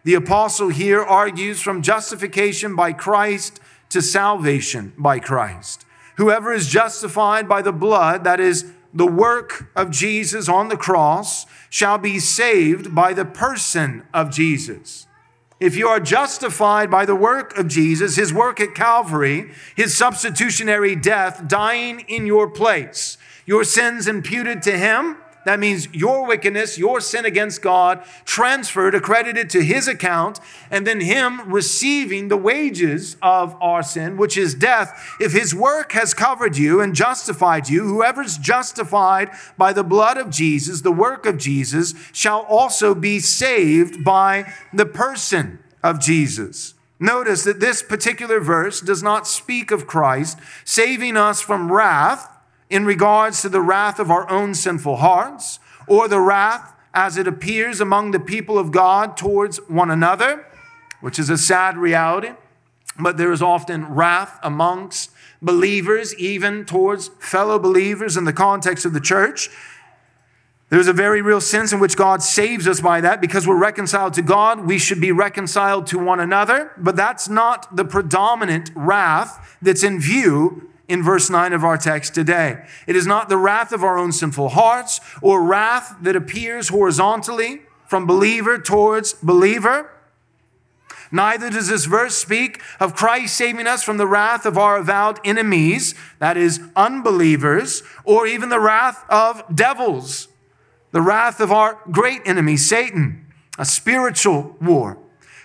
The 0.02 0.14
apostle 0.14 0.70
here 0.70 1.00
argues 1.00 1.60
from 1.60 1.82
justification 1.82 2.74
by 2.74 2.92
Christ 2.92 3.60
to 3.90 4.02
salvation 4.02 4.92
by 4.98 5.20
Christ. 5.20 5.86
Whoever 6.16 6.52
is 6.52 6.66
justified 6.66 7.48
by 7.48 7.62
the 7.62 7.72
blood, 7.72 8.24
that 8.24 8.40
is, 8.40 8.72
the 8.92 9.06
work 9.06 9.70
of 9.76 9.90
Jesus 9.90 10.48
on 10.48 10.68
the 10.68 10.76
cross, 10.76 11.46
shall 11.70 11.96
be 11.96 12.18
saved 12.18 12.92
by 12.92 13.14
the 13.14 13.24
person 13.24 14.02
of 14.12 14.30
Jesus. 14.30 15.06
If 15.60 15.76
you 15.76 15.86
are 15.86 16.00
justified 16.00 16.90
by 16.90 17.06
the 17.06 17.14
work 17.14 17.56
of 17.56 17.68
Jesus, 17.68 18.16
his 18.16 18.34
work 18.34 18.58
at 18.58 18.74
Calvary, 18.74 19.52
his 19.76 19.96
substitutionary 19.96 20.96
death, 20.96 21.46
dying 21.46 22.00
in 22.08 22.26
your 22.26 22.50
place, 22.50 23.16
your 23.46 23.62
sins 23.62 24.08
imputed 24.08 24.60
to 24.62 24.76
him, 24.76 25.18
that 25.44 25.60
means 25.60 25.92
your 25.92 26.26
wickedness, 26.26 26.78
your 26.78 27.00
sin 27.00 27.24
against 27.24 27.62
God, 27.62 28.04
transferred, 28.24 28.94
accredited 28.94 29.50
to 29.50 29.62
his 29.62 29.88
account, 29.88 30.40
and 30.70 30.86
then 30.86 31.00
him 31.00 31.52
receiving 31.52 32.28
the 32.28 32.36
wages 32.36 33.16
of 33.20 33.56
our 33.60 33.82
sin, 33.82 34.16
which 34.16 34.36
is 34.36 34.54
death. 34.54 35.16
If 35.20 35.32
his 35.32 35.54
work 35.54 35.92
has 35.92 36.14
covered 36.14 36.56
you 36.56 36.80
and 36.80 36.94
justified 36.94 37.68
you, 37.68 37.84
whoever's 37.84 38.38
justified 38.38 39.30
by 39.58 39.72
the 39.72 39.84
blood 39.84 40.16
of 40.16 40.30
Jesus, 40.30 40.80
the 40.82 40.92
work 40.92 41.26
of 41.26 41.38
Jesus, 41.38 41.94
shall 42.12 42.42
also 42.42 42.94
be 42.94 43.18
saved 43.18 44.04
by 44.04 44.52
the 44.72 44.86
person 44.86 45.58
of 45.82 46.00
Jesus. 46.00 46.74
Notice 47.00 47.42
that 47.42 47.58
this 47.58 47.82
particular 47.82 48.38
verse 48.38 48.80
does 48.80 49.02
not 49.02 49.26
speak 49.26 49.72
of 49.72 49.88
Christ 49.88 50.38
saving 50.64 51.16
us 51.16 51.40
from 51.40 51.72
wrath 51.72 52.31
in 52.72 52.86
regards 52.86 53.42
to 53.42 53.50
the 53.50 53.60
wrath 53.60 53.98
of 53.98 54.10
our 54.10 54.28
own 54.30 54.54
sinful 54.54 54.96
hearts 54.96 55.60
or 55.86 56.08
the 56.08 56.20
wrath 56.20 56.74
as 56.94 57.18
it 57.18 57.26
appears 57.26 57.80
among 57.80 58.10
the 58.10 58.20
people 58.20 58.58
of 58.58 58.70
God 58.70 59.14
towards 59.14 59.58
one 59.68 59.90
another, 59.90 60.46
which 61.02 61.18
is 61.18 61.28
a 61.28 61.36
sad 61.36 61.76
reality. 61.76 62.30
But 62.98 63.18
there 63.18 63.30
is 63.30 63.42
often 63.42 63.94
wrath 63.94 64.38
amongst 64.42 65.10
believers, 65.42 66.14
even 66.16 66.64
towards 66.64 67.08
fellow 67.18 67.58
believers 67.58 68.16
in 68.16 68.24
the 68.24 68.32
context 68.32 68.86
of 68.86 68.94
the 68.94 69.00
church. 69.00 69.50
There's 70.70 70.88
a 70.88 70.94
very 70.94 71.20
real 71.20 71.42
sense 71.42 71.74
in 71.74 71.80
which 71.80 71.96
God 71.96 72.22
saves 72.22 72.66
us 72.66 72.80
by 72.80 73.02
that 73.02 73.20
because 73.20 73.46
we're 73.46 73.58
reconciled 73.58 74.14
to 74.14 74.22
God. 74.22 74.66
We 74.66 74.78
should 74.78 75.00
be 75.00 75.12
reconciled 75.12 75.86
to 75.88 75.98
one 75.98 76.20
another, 76.20 76.72
but 76.78 76.96
that's 76.96 77.28
not 77.28 77.76
the 77.76 77.84
predominant 77.84 78.70
wrath 78.74 79.58
that's 79.60 79.82
in 79.82 80.00
view 80.00 80.71
in 80.92 81.02
verse 81.02 81.30
9 81.30 81.54
of 81.54 81.64
our 81.64 81.78
text 81.78 82.14
today. 82.14 82.62
It 82.86 82.94
is 82.94 83.06
not 83.06 83.30
the 83.30 83.38
wrath 83.38 83.72
of 83.72 83.82
our 83.82 83.96
own 83.96 84.12
sinful 84.12 84.50
hearts 84.50 85.00
or 85.22 85.42
wrath 85.42 85.96
that 86.02 86.14
appears 86.14 86.68
horizontally 86.68 87.62
from 87.86 88.06
believer 88.06 88.58
towards 88.58 89.14
believer. 89.14 89.90
Neither 91.10 91.48
does 91.48 91.68
this 91.68 91.86
verse 91.86 92.14
speak 92.14 92.60
of 92.78 92.94
Christ 92.94 93.36
saving 93.36 93.66
us 93.66 93.82
from 93.82 93.96
the 93.96 94.06
wrath 94.06 94.44
of 94.44 94.58
our 94.58 94.76
avowed 94.76 95.18
enemies, 95.24 95.94
that 96.18 96.36
is, 96.36 96.60
unbelievers, 96.76 97.82
or 98.04 98.26
even 98.26 98.50
the 98.50 98.60
wrath 98.60 99.04
of 99.08 99.42
devils, 99.54 100.28
the 100.90 101.02
wrath 101.02 101.40
of 101.40 101.50
our 101.50 101.78
great 101.90 102.20
enemy, 102.26 102.58
Satan, 102.58 103.26
a 103.58 103.64
spiritual 103.64 104.56
war 104.60 104.98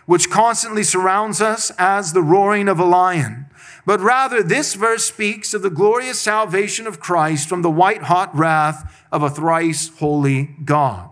which 0.08 0.30
constantly 0.30 0.84
surrounds 0.84 1.42
us 1.42 1.70
as 1.77 2.13
the 2.13 2.24
roaring 2.24 2.68
of 2.70 2.80
a 2.80 2.86
lion. 2.86 3.46
But 3.88 4.01
rather, 4.01 4.44
this 4.44 4.75
verse 4.75 5.06
speaks 5.06 5.56
of 5.56 5.63
the 5.63 5.72
glorious 5.72 6.20
salvation 6.20 6.86
of 6.86 7.00
Christ 7.00 7.50
from 7.50 7.63
the 7.63 7.72
white 7.72 8.03
hot 8.03 8.36
wrath 8.36 9.06
of 9.12 9.24
a 9.24 9.29
thrice 9.32 9.89
holy 9.98 10.56
God. 10.65 11.10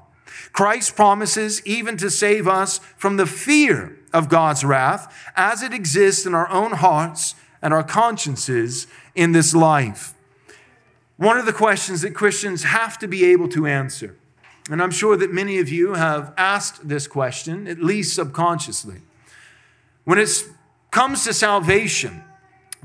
Christ 0.51 0.95
promises 0.95 1.65
even 1.65 1.97
to 1.97 2.11
save 2.11 2.47
us 2.47 2.79
from 2.97 3.17
the 3.17 3.25
fear 3.25 3.97
of 4.13 4.29
God's 4.29 4.63
wrath 4.63 5.11
as 5.35 5.63
it 5.63 5.73
exists 5.73 6.25
in 6.27 6.35
our 6.35 6.49
own 6.49 6.73
hearts 6.73 7.33
and 7.61 7.73
our 7.73 7.83
consciences 7.83 8.87
in 9.15 9.31
this 9.31 9.55
life. 9.55 10.13
One 11.17 11.37
of 11.37 11.45
the 11.47 11.53
questions 11.53 12.01
that 12.01 12.13
Christians 12.13 12.65
have 12.65 12.99
to 12.99 13.07
be 13.07 13.23
able 13.25 13.47
to 13.49 13.65
answer 13.65 14.17
and 14.69 14.81
I'm 14.81 14.91
sure 14.91 15.15
that 15.17 15.31
many 15.31 15.59
of 15.59 15.69
you 15.69 15.93
have 15.93 16.33
asked 16.37 16.87
this 16.87 17.07
question, 17.07 17.67
at 17.67 17.79
least 17.79 18.15
subconsciously. 18.15 19.01
When 20.05 20.17
it 20.17 20.29
comes 20.89 21.23
to 21.25 21.33
salvation, 21.33 22.23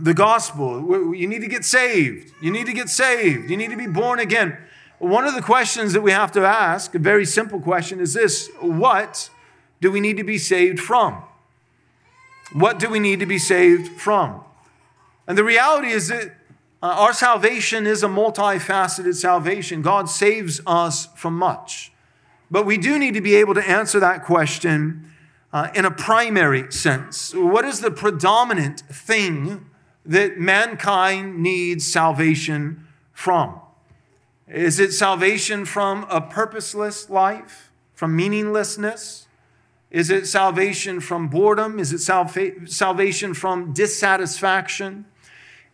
the 0.01 0.15
gospel, 0.15 1.15
you 1.15 1.27
need 1.27 1.41
to 1.41 1.49
get 1.49 1.65
saved. 1.65 2.33
You 2.41 2.51
need 2.51 2.67
to 2.67 2.73
get 2.73 2.89
saved. 2.89 3.51
You 3.51 3.57
need 3.57 3.71
to 3.71 3.77
be 3.77 3.87
born 3.87 4.19
again. 4.19 4.57
One 4.99 5.27
of 5.27 5.35
the 5.35 5.43
questions 5.43 5.93
that 5.93 6.03
we 6.03 6.13
have 6.13 6.33
to 6.33 6.45
ask, 6.45 6.95
a 6.95 6.99
very 6.99 7.25
simple 7.25 7.61
question, 7.61 8.01
is 8.01 8.15
this 8.15 8.51
What 8.61 9.31
do 9.81 9.91
we 9.91 10.01
need 10.01 10.17
to 10.17 10.25
be 10.25 10.39
saved 10.39 10.81
from? 10.81 11.23
What 12.53 12.79
do 12.79 12.89
we 12.91 12.99
need 12.99 13.21
to 13.21 13.27
be 13.27 13.39
saved 13.39 14.01
from? 14.01 14.43
And 15.27 15.39
the 15.39 15.45
reality 15.45 15.89
is 15.89 16.09
that 16.09 16.35
uh, 16.83 16.87
our 16.87 17.13
salvation 17.13 17.87
is 17.87 18.03
a 18.03 18.09
multifaceted 18.09 19.15
salvation. 19.15 19.83
God 19.83 20.09
saves 20.09 20.61
us 20.67 21.07
from 21.15 21.39
much. 21.39 21.93
But 22.51 22.67
we 22.67 22.77
do 22.77 22.99
need 22.99 23.15
to 23.15 23.21
be 23.21 23.37
able 23.37 23.55
to 23.55 23.69
answer 23.69 24.01
that 24.01 24.25
question 24.25 25.11
uh, 25.53 25.69
in 25.75 25.85
a 25.85 25.91
primary 25.91 26.71
sense. 26.73 27.33
What 27.35 27.65
is 27.65 27.81
the 27.81 27.91
predominant 27.91 28.81
thing 28.81 29.70
that 30.05 30.39
mankind 30.39 31.39
needs 31.43 31.87
salvation 31.87 32.87
from? 33.13 33.61
Is 34.49 34.81
it 34.81 34.93
salvation 34.93 35.65
from 35.65 36.07
a 36.11 36.21
purposeless 36.21 37.09
life, 37.09 37.71
from 37.95 38.17
meaninglessness? 38.17 39.29
Is 39.91 40.11
it 40.11 40.27
salvation 40.27 41.01
from 41.01 41.29
boredom? 41.29 41.79
Is 41.79 41.93
it 41.93 42.01
salva- 42.01 42.67
salvation 42.67 43.35
from 43.35 43.73
dissatisfaction? 43.73 45.05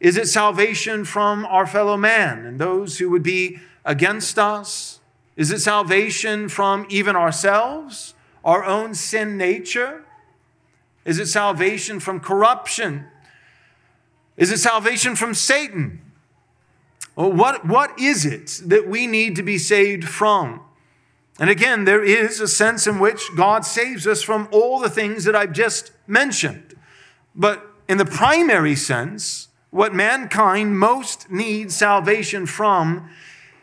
Is 0.01 0.17
it 0.17 0.29
salvation 0.29 1.05
from 1.05 1.47
our 1.47 1.67
fellow 1.67 1.97
man 1.97 2.45
and 2.45 2.59
those 2.59 2.99
who 2.99 3.09
would 3.11 3.23
be 3.23 3.61
against 3.85 4.39
us? 4.39 5.01
Is 5.37 5.51
it 5.51 5.61
salvation 5.61 6.49
from 6.49 6.87
even 6.89 7.17
ourselves, 7.17 8.15
our 8.45 8.65
own 8.65 8.95
sin 8.95 9.37
nature? 9.37 10.05
Is 11.05 11.19
it 11.19 11.27
salvation 11.27 12.01
from 12.01 12.21
corruption? 12.21 13.07
Is 14.37 14.51
it 14.51 14.59
salvation 14.59 15.17
from 15.17 15.35
Satan? 15.35 16.01
What, 17.15 17.67
what 17.67 17.99
is 17.99 18.27
it 18.27 18.61
that 18.67 18.87
we 18.87 19.07
need 19.07 19.37
to 19.37 19.43
be 19.43 19.57
saved 19.57 20.05
from? 20.05 20.61
And 21.39 21.51
again, 21.51 21.85
there 21.85 22.05
is 22.05 22.41
a 22.41 22.49
sense 22.49 22.87
in 22.87 22.99
which 22.99 23.35
God 23.35 23.65
saves 23.65 24.07
us 24.07 24.23
from 24.23 24.49
all 24.53 24.79
the 24.79 24.91
things 24.91 25.25
that 25.25 25.37
I've 25.37 25.53
just 25.53 25.93
mentioned. 26.07 26.75
But 27.35 27.67
in 27.89 27.99
the 27.99 28.05
primary 28.05 28.75
sense, 28.75 29.49
what 29.71 29.95
mankind 29.95 30.79
most 30.79 31.31
needs 31.31 31.77
salvation 31.77 32.47
from 32.47 33.11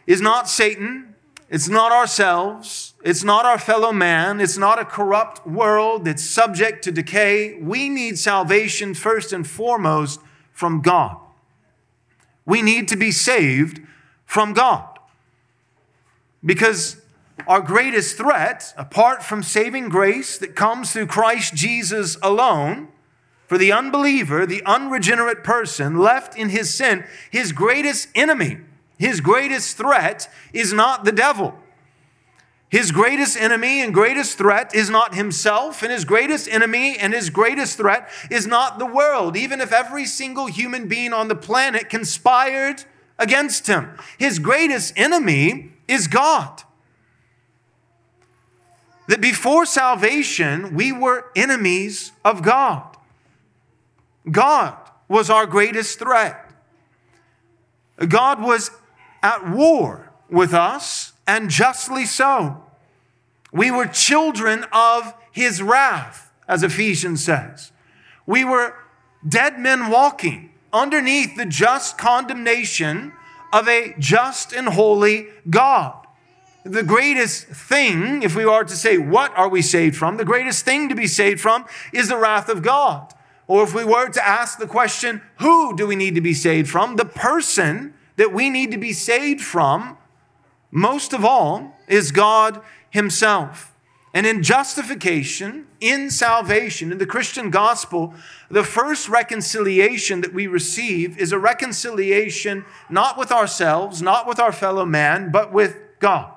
is 0.06 0.22
not 0.22 0.50
Satan, 0.50 1.16
it's 1.50 1.70
not 1.70 1.92
ourselves, 1.92 2.94
it's 3.04 3.24
not 3.24 3.46
our 3.46 3.60
fellow 3.60 3.92
man, 3.92 4.40
it's 4.40 4.58
not 4.58 4.80
a 4.80 4.86
corrupt 4.86 5.46
world 5.46 6.06
that's 6.06 6.24
subject 6.24 6.84
to 6.84 6.92
decay. 6.92 7.56
We 7.56 7.90
need 7.90 8.18
salvation 8.18 8.94
first 8.94 9.34
and 9.34 9.46
foremost 9.46 10.20
from 10.54 10.82
God. 10.82 11.18
We 12.46 12.62
need 12.62 12.88
to 12.90 12.96
be 12.96 13.12
saved 13.12 13.82
from 14.26 14.54
God. 14.54 14.88
Because 16.46 17.02
our 17.48 17.62
greatest 17.62 18.18
threat, 18.18 18.74
apart 18.78 19.24
from 19.24 19.44
saving 19.44 19.90
grace 19.90 20.38
that 20.38 20.56
comes 20.56 20.94
through 20.94 21.08
Christ 21.08 21.56
Jesus 21.56 22.18
alone, 22.22 22.90
for 23.48 23.58
the 23.58 23.72
unbeliever, 23.72 24.46
the 24.46 24.64
unregenerate 24.66 25.44
person 25.44 25.98
left 25.98 26.38
in 26.38 26.50
his 26.50 26.74
sin, 26.74 27.04
his 27.30 27.52
greatest 27.52 28.08
enemy, 28.16 28.60
his 28.98 29.20
greatest 29.22 29.78
threat 29.78 30.30
is 30.54 30.74
not 30.74 31.04
the 31.04 31.12
devil. 31.12 31.60
His 32.74 32.92
greatest 32.92 33.38
enemy 33.38 33.82
and 33.82 33.94
greatest 33.94 34.36
threat 34.36 34.74
is 34.74 34.90
not 34.90 35.14
himself, 35.14 35.84
and 35.84 35.92
his 35.92 36.06
greatest 36.06 36.50
enemy 36.50 36.98
and 36.98 37.14
his 37.14 37.30
greatest 37.30 37.78
threat 37.78 38.10
is 38.32 38.48
not 38.48 38.80
the 38.80 38.86
world, 38.88 39.38
even 39.38 39.62
if 39.62 39.72
every 39.72 40.06
single 40.06 40.48
human 40.48 40.88
being 40.88 41.14
on 41.14 41.28
the 41.28 41.36
planet 41.36 41.88
conspired 41.88 42.84
against 43.20 43.68
him. 43.68 43.96
His 44.18 44.40
greatest 44.40 44.94
enemy 44.98 45.74
is 45.88 46.08
God. 46.08 46.64
That 49.08 49.22
before 49.22 49.68
salvation, 49.68 50.74
we 50.74 50.92
were 50.92 51.26
enemies 51.36 52.12
of 52.26 52.42
God. 52.42 52.98
God 54.32 54.76
was 55.08 55.30
our 55.30 55.46
greatest 55.46 56.00
threat. 56.00 56.50
God 58.08 58.42
was 58.42 58.72
at 59.22 59.48
war 59.48 60.12
with 60.28 60.56
us, 60.56 61.13
and 61.28 61.50
justly 61.50 62.06
so. 62.06 62.64
We 63.52 63.72
were 63.72 63.86
children 63.86 64.66
of 64.72 65.14
his 65.32 65.62
wrath, 65.62 66.32
as 66.48 66.64
Ephesians 66.64 67.24
says. 67.24 67.72
We 68.26 68.44
were 68.44 68.76
dead 69.28 69.60
men 69.60 69.90
walking 69.90 70.52
underneath 70.72 71.36
the 71.38 71.46
just 71.46 71.98
condemnation 71.98 73.14
of 73.52 73.68
a 73.68 73.94
just 74.00 74.54
and 74.54 74.70
holy 74.70 75.28
God. 75.50 76.08
The 76.66 76.84
greatest 76.84 77.46
thing, 77.46 78.24
if 78.24 78.36
we 78.36 78.46
are 78.46 78.64
to 78.64 78.76
say, 78.76 78.98
what 78.98 79.38
are 79.38 79.50
we 79.50 79.62
saved 79.62 79.98
from? 79.98 80.18
The 80.18 80.26
greatest 80.26 80.66
thing 80.66 80.90
to 80.90 80.96
be 80.96 81.08
saved 81.08 81.42
from 81.42 81.66
is 81.92 82.08
the 82.08 82.18
wrath 82.18 82.50
of 82.50 82.64
God. 82.64 83.14
Or 83.48 83.64
if 83.64 83.76
we 83.76 83.84
were 83.84 84.10
to 84.10 84.26
ask 84.26 84.58
the 84.58 84.68
question, 84.68 85.22
who 85.40 85.76
do 85.76 85.86
we 85.86 85.96
need 85.96 86.16
to 86.16 86.22
be 86.22 86.34
saved 86.34 86.70
from? 86.70 86.96
The 86.96 87.06
person 87.06 87.94
that 88.16 88.32
we 88.32 88.50
need 88.50 88.72
to 88.72 88.78
be 88.78 88.94
saved 88.94 89.42
from, 89.42 89.98
most 90.74 91.14
of 91.14 91.24
all, 91.24 91.78
is 91.88 92.12
God 92.12 92.60
Himself. 92.90 93.74
And 94.12 94.26
in 94.26 94.42
justification, 94.42 95.68
in 95.80 96.10
salvation, 96.10 96.92
in 96.92 96.98
the 96.98 97.06
Christian 97.06 97.52
gospel, 97.52 98.16
the 98.50 98.64
first 98.64 99.08
reconciliation 99.08 100.22
that 100.22 100.34
we 100.34 100.48
receive 100.48 101.18
is 101.18 101.32
a 101.32 101.40
reconciliation 101.40 102.66
not 102.90 103.18
with 103.18 103.32
ourselves, 103.32 104.02
not 104.02 104.28
with 104.28 104.40
our 104.40 104.52
fellow 104.52 104.86
man, 104.86 105.32
but 105.32 105.54
with 105.54 105.78
God. 106.00 106.34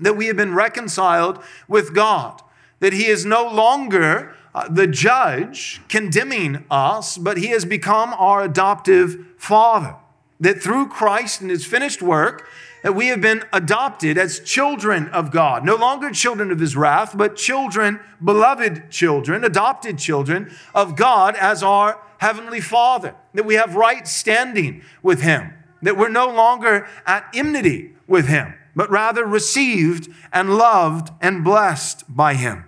That 0.00 0.16
we 0.16 0.26
have 0.26 0.36
been 0.36 0.54
reconciled 0.54 1.42
with 1.68 1.94
God. 1.94 2.42
That 2.80 2.92
He 2.92 3.06
is 3.06 3.24
no 3.24 3.46
longer 3.46 4.34
uh, 4.52 4.68
the 4.68 4.88
judge 4.88 5.80
condemning 5.88 6.64
us, 6.70 7.18
but 7.18 7.36
He 7.36 7.48
has 7.48 7.64
become 7.64 8.14
our 8.14 8.42
adoptive 8.42 9.26
Father. 9.36 9.94
That 10.40 10.60
through 10.60 10.88
Christ 10.88 11.40
and 11.40 11.50
His 11.50 11.64
finished 11.64 12.02
work, 12.02 12.48
that 12.84 12.92
we 12.92 13.06
have 13.06 13.22
been 13.22 13.42
adopted 13.50 14.18
as 14.18 14.40
children 14.40 15.08
of 15.08 15.30
God, 15.30 15.64
no 15.64 15.74
longer 15.74 16.10
children 16.10 16.50
of 16.52 16.60
his 16.60 16.76
wrath, 16.76 17.16
but 17.16 17.34
children, 17.34 17.98
beloved 18.22 18.90
children, 18.90 19.42
adopted 19.42 19.96
children 19.96 20.54
of 20.74 20.94
God 20.94 21.34
as 21.36 21.62
our 21.62 21.98
heavenly 22.18 22.60
Father, 22.60 23.14
that 23.32 23.46
we 23.46 23.54
have 23.54 23.74
right 23.74 24.06
standing 24.06 24.82
with 25.02 25.22
him, 25.22 25.54
that 25.80 25.96
we're 25.96 26.10
no 26.10 26.28
longer 26.28 26.86
at 27.06 27.26
enmity 27.34 27.94
with 28.06 28.28
him, 28.28 28.52
but 28.76 28.90
rather 28.90 29.24
received 29.24 30.10
and 30.30 30.58
loved 30.58 31.08
and 31.22 31.42
blessed 31.42 32.04
by 32.14 32.34
him. 32.34 32.66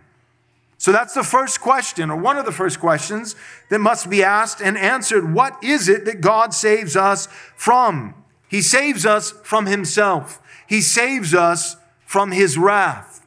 So 0.78 0.92
that's 0.92 1.12
the 1.12 1.25
first 1.25 1.61
question, 1.61 2.11
or 2.11 2.16
one 2.16 2.38
of 2.38 2.46
the 2.46 2.52
first 2.52 2.80
questions 2.80 3.37
that 3.68 3.80
must 3.80 4.08
be 4.08 4.25
asked 4.25 4.62
and 4.62 4.78
answered. 4.78 5.35
What 5.35 5.62
is 5.62 5.90
it 5.90 6.06
that 6.06 6.23
God 6.23 6.54
saves 6.54 6.96
us 6.96 7.28
from? 7.54 8.14
He 8.48 8.62
saves 8.62 9.04
us 9.04 9.32
from 9.42 9.66
himself. 9.66 10.40
He 10.66 10.80
saves 10.80 11.34
us 11.34 11.76
from 12.04 12.32
his 12.32 12.56
wrath. 12.56 13.26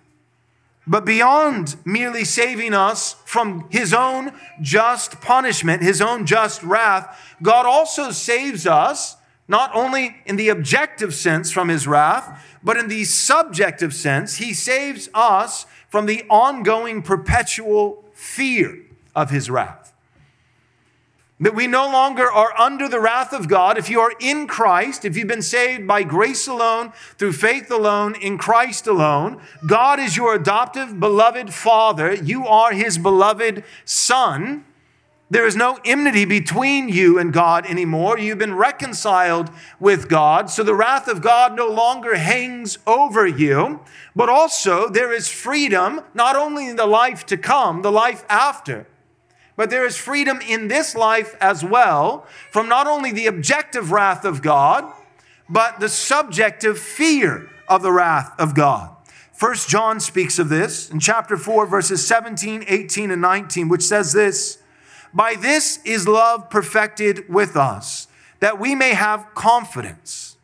But 0.87 1.05
beyond 1.05 1.75
merely 1.85 2.23
saving 2.23 2.73
us 2.73 3.15
from 3.25 3.67
his 3.69 3.93
own 3.93 4.31
just 4.59 5.21
punishment, 5.21 5.83
his 5.83 6.01
own 6.01 6.25
just 6.25 6.63
wrath, 6.63 7.35
God 7.43 7.67
also 7.67 8.11
saves 8.11 8.65
us 8.65 9.17
not 9.47 9.69
only 9.75 10.15
in 10.25 10.35
the 10.35 10.49
objective 10.49 11.13
sense 11.13 11.51
from 11.51 11.69
his 11.69 11.87
wrath, 11.87 12.43
but 12.63 12.77
in 12.77 12.87
the 12.87 13.03
subjective 13.03 13.93
sense. 13.93 14.37
He 14.37 14.53
saves 14.53 15.09
us 15.13 15.65
from 15.89 16.05
the 16.05 16.23
ongoing 16.29 17.01
perpetual 17.01 18.05
fear 18.13 18.79
of 19.15 19.31
his 19.31 19.49
wrath. 19.49 19.88
That 21.41 21.55
we 21.55 21.67
no 21.67 21.85
longer 21.85 22.29
are 22.29 22.57
under 22.59 22.89
the 22.89 22.99
wrath 22.99 23.31
of 23.31 23.47
God. 23.47 23.77
If 23.77 23.89
you 23.89 24.01
are 24.01 24.11
in 24.19 24.45
Christ, 24.45 25.05
if 25.05 25.15
you've 25.15 25.29
been 25.29 25.41
saved 25.41 25.87
by 25.87 26.03
grace 26.03 26.47
alone, 26.47 26.91
through 27.17 27.31
faith 27.33 27.71
alone, 27.71 28.15
in 28.15 28.37
Christ 28.37 28.87
alone, 28.87 29.41
God 29.65 30.01
is 30.01 30.17
your 30.17 30.35
adoptive, 30.35 30.99
beloved 30.99 31.53
Father. 31.53 32.13
You 32.13 32.45
are 32.45 32.73
His 32.73 32.97
beloved 32.97 33.63
Son. 33.85 34.65
There 35.29 35.45
is 35.45 35.55
no 35.55 35.79
enmity 35.85 36.25
between 36.25 36.89
you 36.89 37.17
and 37.19 37.31
God 37.31 37.65
anymore. 37.67 38.17
You've 38.17 38.39
been 38.39 38.55
reconciled 38.55 39.49
with 39.79 40.09
God. 40.09 40.49
So 40.49 40.63
the 40.63 40.73
wrath 40.73 41.07
of 41.07 41.21
God 41.21 41.55
no 41.55 41.67
longer 41.67 42.15
hangs 42.15 42.79
over 42.85 43.25
you, 43.25 43.79
but 44.13 44.27
also 44.27 44.89
there 44.89 45.13
is 45.13 45.29
freedom, 45.29 46.01
not 46.13 46.35
only 46.35 46.67
in 46.67 46.75
the 46.75 46.87
life 46.87 47.25
to 47.27 47.37
come, 47.37 47.81
the 47.81 47.91
life 47.91 48.25
after 48.27 48.87
but 49.59 49.69
there 49.69 49.85
is 49.85 49.97
freedom 49.97 50.39
in 50.39 50.69
this 50.69 50.95
life 50.95 51.35
as 51.41 51.65
well 51.65 52.25
from 52.49 52.69
not 52.69 52.87
only 52.87 53.11
the 53.11 53.25
objective 53.25 53.91
wrath 53.91 54.23
of 54.23 54.41
God, 54.41 54.89
but 55.49 55.81
the 55.81 55.89
subjective 55.89 56.79
fear 56.79 57.49
of 57.67 57.81
the 57.81 57.91
wrath 57.91 58.33
of 58.39 58.55
God. 58.55 58.89
First 59.33 59.67
John 59.67 59.99
speaks 59.99 60.39
of 60.39 60.47
this 60.47 60.89
in 60.89 61.01
chapter 61.01 61.35
4, 61.35 61.65
verses 61.65 62.07
17, 62.07 62.63
18, 62.69 63.11
and 63.11 63.21
19, 63.21 63.67
which 63.67 63.81
says 63.81 64.13
this 64.13 64.59
By 65.13 65.35
this 65.35 65.81
is 65.83 66.07
love 66.07 66.49
perfected 66.49 67.27
with 67.27 67.57
us, 67.57 68.07
that 68.39 68.61
we 68.61 68.75
may 68.75 68.93
have 68.93 69.35
confidence, 69.35 70.37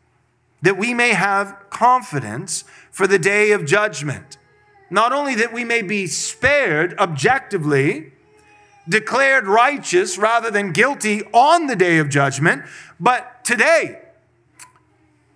that 0.60 0.76
we 0.76 0.92
may 0.92 1.14
have 1.14 1.56
confidence 1.70 2.64
for 2.90 3.06
the 3.06 3.18
day 3.18 3.52
of 3.52 3.64
judgment. 3.64 4.36
Not 4.90 5.14
only 5.14 5.34
that 5.36 5.54
we 5.54 5.64
may 5.64 5.80
be 5.80 6.06
spared 6.06 6.94
objectively, 6.98 8.12
declared 8.88 9.46
righteous 9.46 10.18
rather 10.18 10.50
than 10.50 10.72
guilty 10.72 11.22
on 11.32 11.66
the 11.66 11.76
day 11.76 11.98
of 11.98 12.08
judgment, 12.08 12.62
but 13.00 13.44
today, 13.44 14.00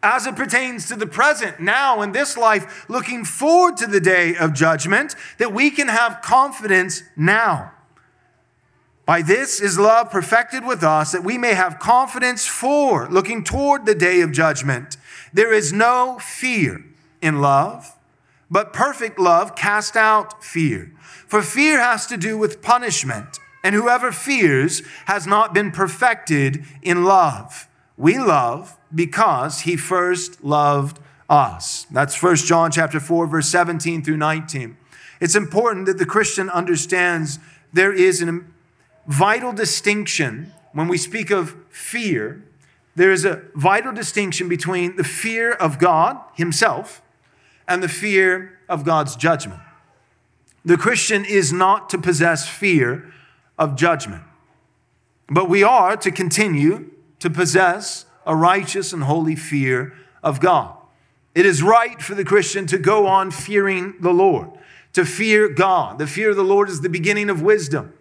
as 0.03 0.27
it 0.27 0.37
pertains 0.37 0.89
to 0.89 0.97
the 0.97 1.07
present, 1.07 1.61
now 1.61 2.01
in 2.01 2.13
this 2.13 2.37
life, 2.37 2.89
looking 2.89 3.25
forward 3.25 3.77
to 3.77 3.87
the 3.87 4.01
day 4.01 4.35
of 4.37 4.55
judgment, 4.55 5.15
that 5.39 5.53
we 5.53 5.71
can 5.71 5.89
have 5.89 6.23
confidence 6.23 7.03
now. 7.17 7.73
By 9.05 9.23
this 9.23 9.61
is 9.61 9.79
love 9.79 10.11
perfected 10.11 10.65
with 10.65 10.83
us, 10.83 11.13
that 11.13 11.25
we 11.25 11.37
may 11.37 11.55
have 11.55 11.79
confidence 11.79 12.47
for 12.47 13.09
looking 13.09 13.43
toward 13.43 13.85
the 13.85 13.95
day 13.95 14.21
of 14.21 14.33
judgment. 14.33 14.97
There 15.33 15.53
is 15.53 15.73
no 15.73 16.19
fear 16.21 16.85
in 17.21 17.41
love, 17.41 17.97
but 18.51 18.73
perfect 18.73 19.19
love 19.19 19.55
casts 19.57 19.97
out 19.97 20.43
fear. 20.43 20.93
For 21.31 21.43
fear 21.43 21.79
has 21.79 22.07
to 22.07 22.17
do 22.17 22.37
with 22.37 22.61
punishment, 22.61 23.39
and 23.63 23.73
whoever 23.73 24.11
fears 24.11 24.83
has 25.05 25.29
not 25.29 25.55
been 25.55 25.71
perfected 25.71 26.65
in 26.83 27.05
love. 27.05 27.69
We 27.97 28.19
love 28.19 28.77
because 28.93 29.61
he 29.61 29.77
first 29.77 30.43
loved 30.43 30.99
us. 31.29 31.87
That's 31.89 32.21
1 32.21 32.35
John 32.35 32.73
chapter 32.73 32.99
4 32.99 33.29
verse 33.29 33.49
17 33.49 34.03
through 34.03 34.17
19. 34.17 34.77
It's 35.21 35.37
important 35.37 35.87
that 35.87 35.99
the 35.99 36.05
Christian 36.05 36.51
understands 36.51 37.39
there 37.73 37.93
is 37.93 38.21
a 38.21 38.41
vital 39.07 39.53
distinction 39.53 40.53
when 40.73 40.89
we 40.89 40.99
speak 40.99 41.31
of 41.31 41.55
fear. 41.69 42.43
There 42.97 43.13
is 43.13 43.25
a 43.25 43.43
vital 43.55 43.93
distinction 43.93 44.49
between 44.49 44.97
the 44.97 45.05
fear 45.05 45.53
of 45.53 45.79
God 45.79 46.19
himself 46.35 47.03
and 47.69 47.85
the 47.85 47.89
fear 47.89 48.59
of 48.69 48.85
God's 48.85 49.15
judgment. 49.15 49.61
The 50.65 50.77
Christian 50.77 51.25
is 51.25 51.53
not 51.53 51.89
to 51.91 51.99
possess 51.99 52.49
fear 52.49 53.13
of 53.59 53.77
judgment, 53.77 54.23
but 55.29 55.49
we 55.49 55.63
are 55.63 55.97
to 55.97 56.11
continue 56.11 56.91
to 57.19 57.31
possess 57.31 58.05
a 58.27 58.37
righteous 58.37 58.93
and 58.93 59.05
holy 59.05 59.37
fear 59.37 59.95
of 60.23 60.41
God. 60.41 60.75
It 61.35 61.47
is 61.47 61.63
right 61.63 62.01
for 62.03 62.15
the 62.15 62.25
Christian 62.25 62.67
to 62.67 62.79
go 62.79 63.07
on 63.07 63.31
fearing 63.31 63.95
the 64.01 64.13
Lord, 64.13 64.51
to 64.93 65.05
fear 65.05 65.49
God. 65.49 65.99
The 65.99 66.07
fear 66.07 66.31
of 66.31 66.37
the 66.37 66.43
Lord 66.43 66.69
is 66.69 66.81
the 66.81 66.89
beginning 66.89 67.31
of 67.31 67.41
wisdom. 67.41 67.93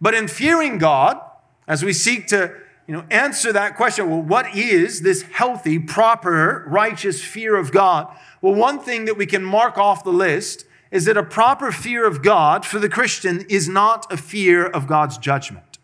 But 0.00 0.14
in 0.14 0.28
fearing 0.28 0.78
God, 0.78 1.20
as 1.68 1.84
we 1.84 1.92
seek 1.92 2.26
to 2.28 2.54
you 2.86 2.94
know, 2.94 3.04
answer 3.10 3.52
that 3.52 3.76
question, 3.76 4.10
well, 4.10 4.20
what 4.20 4.54
is 4.54 5.02
this 5.02 5.22
healthy, 5.22 5.78
proper, 5.78 6.64
righteous 6.66 7.22
fear 7.22 7.56
of 7.56 7.72
God? 7.72 8.14
Well, 8.42 8.54
one 8.54 8.78
thing 8.78 9.06
that 9.06 9.16
we 9.16 9.26
can 9.26 9.42
mark 9.42 9.78
off 9.78 10.04
the 10.04 10.10
list 10.10 10.66
is 10.94 11.06
that 11.06 11.16
a 11.16 11.24
proper 11.24 11.72
fear 11.72 12.06
of 12.06 12.22
God 12.22 12.64
for 12.64 12.78
the 12.78 12.88
Christian 12.88 13.44
is 13.50 13.68
not 13.68 14.10
a 14.12 14.16
fear 14.16 14.64
of 14.64 14.86
God's 14.86 15.18
judgment. 15.18 15.78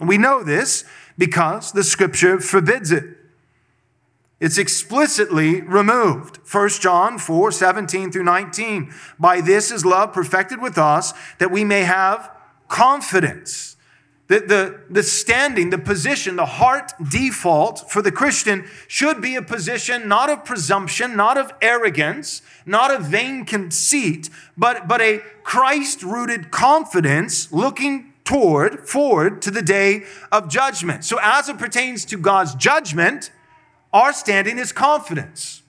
We 0.00 0.16
know 0.16 0.44
this 0.44 0.84
because 1.18 1.72
the 1.72 1.82
scripture 1.82 2.38
forbids 2.38 2.92
it. 2.92 3.04
It's 4.38 4.56
explicitly 4.56 5.60
removed. 5.60 6.38
1 6.50 6.68
John 6.80 7.18
4 7.18 7.50
17 7.50 8.12
through 8.12 8.22
19. 8.22 8.94
By 9.18 9.40
this 9.40 9.72
is 9.72 9.84
love 9.84 10.12
perfected 10.12 10.62
with 10.62 10.78
us, 10.78 11.12
that 11.38 11.50
we 11.50 11.64
may 11.64 11.82
have 11.82 12.30
confidence 12.68 13.73
the, 14.26 14.40
the, 14.40 14.80
the 14.88 15.02
standing, 15.02 15.68
the 15.68 15.78
position, 15.78 16.36
the 16.36 16.46
heart 16.46 16.92
default 17.10 17.90
for 17.90 18.00
the 18.00 18.12
Christian 18.12 18.66
should 18.88 19.20
be 19.20 19.34
a 19.34 19.42
position 19.42 20.08
not 20.08 20.30
of 20.30 20.44
presumption, 20.44 21.14
not 21.14 21.36
of 21.36 21.52
arrogance, 21.60 22.40
not 22.64 22.90
of 22.90 23.04
vain 23.04 23.44
conceit, 23.44 24.30
but, 24.56 24.88
but 24.88 25.02
a 25.02 25.18
Christ 25.42 26.02
rooted 26.02 26.50
confidence 26.50 27.52
looking 27.52 28.14
toward, 28.24 28.88
forward 28.88 29.42
to 29.42 29.50
the 29.50 29.60
day 29.60 30.04
of 30.32 30.48
judgment. 30.48 31.04
So, 31.04 31.18
as 31.20 31.50
it 31.50 31.58
pertains 31.58 32.06
to 32.06 32.16
God's 32.16 32.54
judgment, 32.54 33.30
our 33.92 34.14
standing 34.14 34.58
is 34.58 34.72
confidence. 34.72 35.63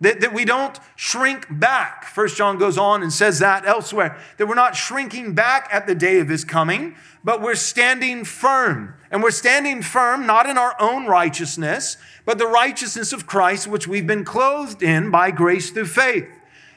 That, 0.00 0.20
that 0.20 0.32
we 0.32 0.46
don't 0.46 0.78
shrink 0.96 1.46
back. 1.50 2.04
First 2.04 2.38
John 2.38 2.56
goes 2.56 2.78
on 2.78 3.02
and 3.02 3.12
says 3.12 3.38
that 3.40 3.66
elsewhere, 3.66 4.16
that 4.38 4.46
we're 4.46 4.54
not 4.54 4.74
shrinking 4.74 5.34
back 5.34 5.68
at 5.70 5.86
the 5.86 5.94
day 5.94 6.20
of 6.20 6.28
his 6.28 6.42
coming, 6.42 6.96
but 7.22 7.42
we're 7.42 7.54
standing 7.54 8.24
firm. 8.24 8.94
And 9.10 9.22
we're 9.22 9.30
standing 9.30 9.82
firm 9.82 10.26
not 10.26 10.48
in 10.48 10.56
our 10.56 10.74
own 10.80 11.06
righteousness, 11.06 11.98
but 12.24 12.38
the 12.38 12.46
righteousness 12.46 13.12
of 13.12 13.26
Christ, 13.26 13.66
which 13.66 13.86
we've 13.86 14.06
been 14.06 14.24
clothed 14.24 14.82
in 14.82 15.10
by 15.10 15.30
grace 15.30 15.70
through 15.70 15.86
faith. 15.86 16.28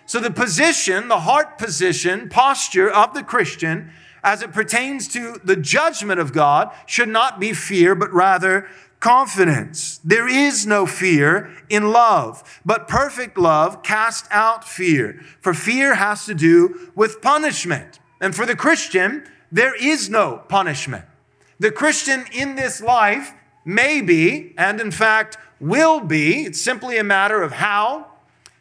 So 0.05 0.19
the 0.19 0.31
position, 0.31 1.07
the 1.07 1.21
heart 1.21 1.57
position, 1.57 2.27
posture 2.27 2.89
of 2.89 3.13
the 3.13 3.23
Christian 3.23 3.89
as 4.23 4.41
it 4.41 4.53
pertains 4.53 5.07
to 5.09 5.39
the 5.43 5.55
judgment 5.55 6.19
of 6.19 6.31
God 6.31 6.73
should 6.86 7.09
not 7.09 7.39
be 7.39 7.53
fear, 7.53 7.93
but 7.93 8.12
rather 8.13 8.67
confidence. 9.04 10.00
There 10.02 10.30
is 10.30 10.66
no 10.66 10.86
fear 10.86 11.54
in 11.68 11.92
love, 11.92 12.62
but 12.66 12.88
perfect 12.88 13.38
love 13.38 13.84
casts 13.84 14.30
out 14.32 14.63
fear. 14.63 15.20
For 15.42 15.54
fear 15.54 15.96
has 15.96 16.26
to 16.26 16.34
do 16.34 16.89
with 16.96 17.22
punishment. 17.22 18.00
And 18.22 18.34
for 18.34 18.46
the 18.46 18.56
Christian, 18.56 19.26
there 19.52 19.76
is 19.76 20.10
no 20.10 20.44
punishment. 20.48 21.04
The 21.60 21.70
Christian 21.70 22.24
in 22.32 22.56
this 22.56 22.82
life 22.82 23.34
may 23.66 24.00
be, 24.00 24.54
and 24.58 24.80
in 24.80 24.89
fact 24.89 25.38
will 25.60 26.00
be, 26.00 26.46
it's 26.46 26.62
simply 26.62 26.98
a 26.98 27.04
matter 27.04 27.44
of 27.44 27.52
how 27.52 28.08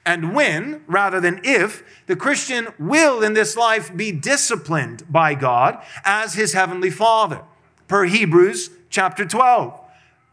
and 0.05 0.35
when, 0.35 0.83
rather 0.89 1.21
than 1.21 1.41
if, 1.45 1.85
the 2.09 2.17
Christian 2.17 2.67
will 2.81 3.23
in 3.23 3.35
this 3.35 3.57
life 3.57 3.97
be 3.97 4.11
disciplined 4.11 5.05
by 5.09 5.37
God 5.37 5.81
as 6.05 6.35
his 6.35 6.53
heavenly 6.53 6.91
Father, 6.91 7.43
per 7.87 8.07
Hebrews 8.07 8.71
chapter 8.91 9.25
12. 9.25 9.82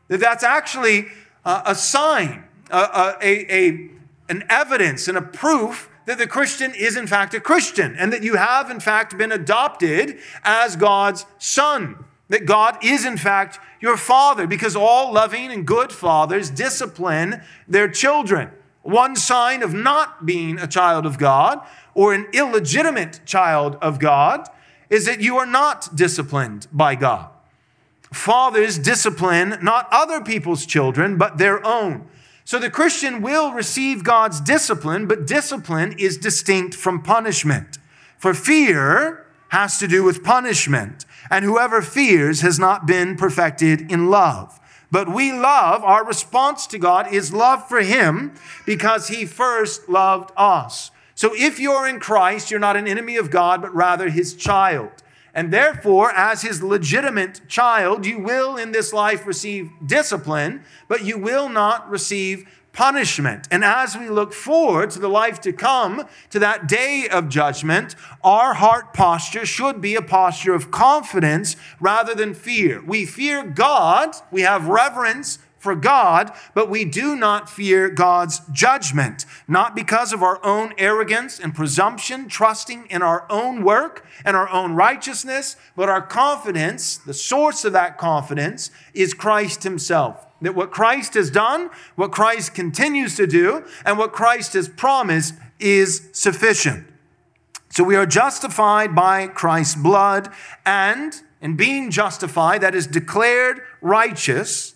That's 0.10 0.44
actually 0.44 1.06
a 1.46 1.76
sign, 1.76 2.44
a, 2.70 3.16
a, 3.22 3.54
a, 3.54 3.90
an 4.28 4.44
evidence, 4.50 5.08
and 5.08 5.18
a 5.18 5.22
proof 5.22 5.90
that 6.06 6.18
the 6.18 6.28
Christian 6.28 6.74
is 6.74 6.98
in 6.98 7.06
fact 7.06 7.36
a 7.36 7.40
Christian 7.40 7.96
and 7.96 8.12
that 8.12 8.24
you 8.24 8.36
have 8.36 8.72
in 8.72 8.80
fact 8.80 9.18
been 9.18 9.32
adopted 9.32 10.18
as 10.44 10.76
God's 10.76 11.26
son. 11.38 12.04
That 12.30 12.46
God 12.46 12.84
is 12.84 13.06
in 13.06 13.18
fact 13.18 13.60
your 13.80 13.96
father 13.96 14.48
because 14.48 14.76
all 14.76 15.14
loving 15.14 15.52
and 15.52 15.66
good 15.66 15.92
fathers 15.92 16.50
discipline 16.50 17.42
their 17.68 17.88
children. 17.88 18.50
One 18.82 19.16
sign 19.16 19.62
of 19.62 19.74
not 19.74 20.26
being 20.26 20.58
a 20.58 20.68
child 20.68 21.06
of 21.06 21.20
God 21.20 21.60
or 21.94 22.14
an 22.14 22.28
illegitimate 22.34 23.22
child 23.26 23.78
of 23.82 24.00
God 24.00 24.48
is 24.90 25.06
that 25.06 25.22
you 25.22 25.38
are 25.38 25.46
not 25.46 25.96
disciplined 25.96 26.68
by 26.72 26.96
God. 26.96 27.30
Fathers 28.12 28.80
discipline 28.80 29.58
not 29.62 29.88
other 29.92 30.22
people's 30.22 30.66
children, 30.66 31.18
but 31.18 31.38
their 31.38 31.66
own. 31.66 32.08
So 32.44 32.58
the 32.58 32.72
Christian 32.72 33.22
will 33.22 33.52
receive 33.52 34.04
God's 34.04 34.42
discipline, 34.42 35.06
but 35.06 35.28
discipline 35.28 35.94
is 36.00 36.18
distinct 36.18 36.74
from 36.74 37.04
punishment. 37.04 37.78
For 38.18 38.34
fear 38.34 39.28
has 39.50 39.78
to 39.80 39.88
do 39.88 40.04
with 40.04 40.24
punishment, 40.24 41.06
and 41.30 41.46
whoever 41.46 41.82
fears 41.82 42.42
has 42.42 42.58
not 42.58 42.88
been 42.88 43.16
perfected 43.16 43.92
in 43.92 44.10
love. 44.10 44.60
But 44.92 45.14
we 45.14 45.32
love, 45.32 45.84
our 45.84 46.04
response 46.04 46.66
to 46.68 46.80
God 46.80 47.14
is 47.14 47.32
love 47.32 47.68
for 47.68 47.82
Him 47.82 48.34
because 48.66 49.10
He 49.10 49.26
first 49.26 49.88
loved 49.88 50.32
us. 50.36 50.90
So 51.14 51.36
if 51.36 51.60
you're 51.60 51.88
in 51.88 52.00
Christ, 52.00 52.50
you're 52.50 52.60
not 52.60 52.78
an 52.78 52.88
enemy 52.88 53.18
of 53.18 53.30
God, 53.30 53.62
but 53.62 53.76
rather 53.76 54.10
His 54.10 54.34
child. 54.34 54.90
And 55.40 55.54
therefore, 55.54 56.12
as 56.18 56.42
his 56.42 56.62
legitimate 56.62 57.48
child, 57.48 58.06
you 58.06 58.20
will 58.20 58.58
in 58.58 58.74
this 58.74 58.92
life 58.92 59.26
receive 59.26 59.72
discipline, 59.86 60.66
but 60.90 61.06
you 61.06 61.18
will 61.18 61.48
not 61.48 61.90
receive 61.90 62.46
punishment. 62.74 63.48
And 63.50 63.64
as 63.64 63.96
we 63.96 64.10
look 64.10 64.34
forward 64.34 64.90
to 64.92 65.00
the 65.00 65.08
life 65.08 65.40
to 65.42 65.54
come, 65.54 66.06
to 66.32 66.40
that 66.40 66.68
day 66.68 67.08
of 67.10 67.30
judgment, 67.30 67.96
our 68.22 68.56
heart 68.56 68.94
posture 68.94 69.46
should 69.46 69.80
be 69.80 69.96
a 69.96 70.02
posture 70.02 70.54
of 70.54 70.72
confidence 70.72 71.56
rather 71.80 72.14
than 72.14 72.34
fear. 72.34 72.84
We 72.86 73.06
fear 73.06 73.42
God, 73.42 74.16
we 74.32 74.42
have 74.42 74.68
reverence 74.68 75.40
for 75.60 75.76
God, 75.76 76.32
but 76.54 76.70
we 76.70 76.86
do 76.86 77.16
not 77.16 77.50
fear 77.50 77.90
God's 77.90 78.42
judgment, 78.52 79.26
not 79.48 79.76
because 79.76 80.14
of 80.14 80.24
our 80.24 80.44
own 80.44 80.74
arrogance 80.78 81.40
and 81.40 81.54
presumption, 81.54 82.28
trusting 82.28 82.88
in 82.90 83.02
our 83.02 83.26
own 83.30 83.64
work 83.64 84.06
and 84.26 84.36
our 84.36 84.50
own 84.50 84.74
righteousness, 84.74 85.58
but 85.76 85.90
our 85.90 86.02
confidence, 86.02 86.98
the 86.98 87.14
source 87.14 87.66
of 87.66 87.74
that 87.74 87.98
confidence, 87.98 88.72
is 88.94 89.14
Christ 89.14 89.64
Himself. 89.64 90.26
That 90.42 90.56
what 90.56 90.72
Christ 90.72 91.16
has 91.16 91.30
done, 91.30 91.70
what 91.96 92.14
Christ 92.14 92.56
continues 92.56 93.18
to 93.18 93.28
do, 93.28 93.66
and 93.86 93.98
what 93.98 94.14
Christ 94.14 94.54
has 94.54 94.70
promised 94.70 95.36
is 95.60 96.10
sufficient. 96.14 96.88
So 97.70 97.84
we 97.84 97.98
are 97.98 98.06
justified 98.06 98.96
by 98.96 99.28
Christ's 99.28 99.76
blood, 99.76 100.30
and 100.66 101.22
in 101.42 101.56
being 101.56 101.92
justified, 101.92 102.62
that 102.62 102.76
is 102.76 102.88
declared 102.88 103.62
righteous 103.82 104.76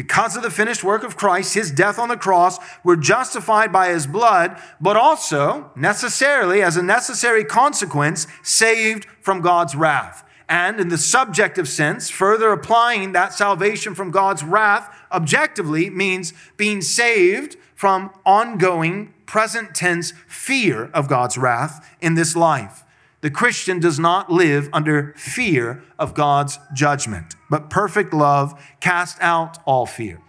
because 0.00 0.34
of 0.34 0.42
the 0.42 0.50
finished 0.50 0.82
work 0.82 1.02
of 1.04 1.14
Christ, 1.14 1.52
his 1.52 1.70
death 1.70 1.98
on 1.98 2.08
the 2.08 2.16
cross, 2.16 2.58
we're 2.82 2.96
justified 2.96 3.70
by 3.70 3.90
his 3.90 4.06
blood, 4.06 4.58
but 4.80 4.96
also 4.96 5.70
necessarily, 5.76 6.62
as 6.62 6.78
a 6.78 6.82
necessary 6.82 7.44
consequence, 7.44 8.26
saved 8.42 9.06
from 9.20 9.42
God's 9.42 9.76
wrath. 9.76 10.26
And 10.48 10.80
in 10.80 10.88
the 10.88 10.96
subjective 10.96 11.68
sense, 11.68 12.08
further 12.08 12.50
applying 12.50 13.12
that 13.12 13.34
salvation 13.34 13.94
from 13.94 14.10
God's 14.10 14.42
wrath 14.42 14.88
objectively 15.12 15.90
means 15.90 16.32
being 16.56 16.80
saved 16.80 17.58
from 17.74 18.10
ongoing 18.24 19.12
present 19.26 19.74
tense 19.74 20.14
fear 20.26 20.86
of 20.94 21.08
God's 21.08 21.36
wrath 21.36 21.94
in 22.00 22.14
this 22.14 22.34
life. 22.34 22.84
The 23.22 23.30
Christian 23.30 23.80
does 23.80 23.98
not 23.98 24.30
live 24.30 24.70
under 24.72 25.12
fear 25.16 25.82
of 25.98 26.14
God's 26.14 26.58
judgment, 26.72 27.34
but 27.50 27.68
perfect 27.68 28.14
love 28.14 28.58
casts 28.80 29.18
out 29.20 29.58
all 29.66 29.84
fear. 29.84 30.20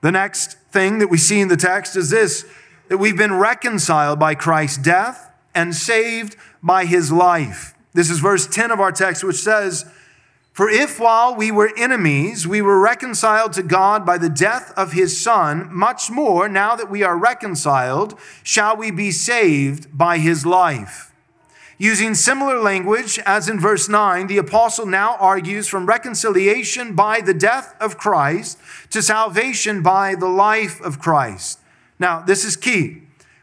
The 0.00 0.12
next 0.12 0.58
thing 0.70 0.98
that 0.98 1.08
we 1.08 1.18
see 1.18 1.40
in 1.40 1.48
the 1.48 1.56
text 1.56 1.96
is 1.96 2.10
this 2.10 2.46
that 2.88 2.98
we've 2.98 3.18
been 3.18 3.34
reconciled 3.34 4.18
by 4.18 4.34
Christ's 4.34 4.78
death 4.78 5.30
and 5.54 5.74
saved 5.74 6.36
by 6.62 6.86
his 6.86 7.12
life. 7.12 7.74
This 7.92 8.08
is 8.08 8.20
verse 8.20 8.46
10 8.46 8.70
of 8.70 8.80
our 8.80 8.92
text, 8.92 9.22
which 9.22 9.36
says, 9.36 9.84
For 10.52 10.70
if 10.70 10.98
while 10.98 11.34
we 11.34 11.50
were 11.50 11.70
enemies, 11.76 12.46
we 12.46 12.62
were 12.62 12.80
reconciled 12.80 13.52
to 13.54 13.62
God 13.62 14.06
by 14.06 14.16
the 14.16 14.30
death 14.30 14.72
of 14.76 14.92
his 14.92 15.20
Son, 15.20 15.68
much 15.70 16.10
more, 16.10 16.48
now 16.48 16.74
that 16.76 16.90
we 16.90 17.02
are 17.02 17.18
reconciled, 17.18 18.18
shall 18.42 18.74
we 18.74 18.90
be 18.90 19.10
saved 19.10 19.96
by 19.96 20.16
his 20.16 20.46
life. 20.46 21.07
Using 21.80 22.16
similar 22.16 22.58
language 22.58 23.20
as 23.24 23.48
in 23.48 23.60
verse 23.60 23.88
9, 23.88 24.26
the 24.26 24.38
apostle 24.38 24.84
now 24.84 25.16
argues 25.20 25.68
from 25.68 25.86
reconciliation 25.86 26.96
by 26.96 27.20
the 27.20 27.32
death 27.32 27.76
of 27.80 27.96
Christ 27.96 28.58
to 28.90 29.00
salvation 29.00 29.80
by 29.80 30.16
the 30.16 30.26
life 30.26 30.80
of 30.80 30.98
Christ. 30.98 31.60
Now, 32.00 32.20
this 32.20 32.44
is 32.44 32.56
key. 32.56 33.02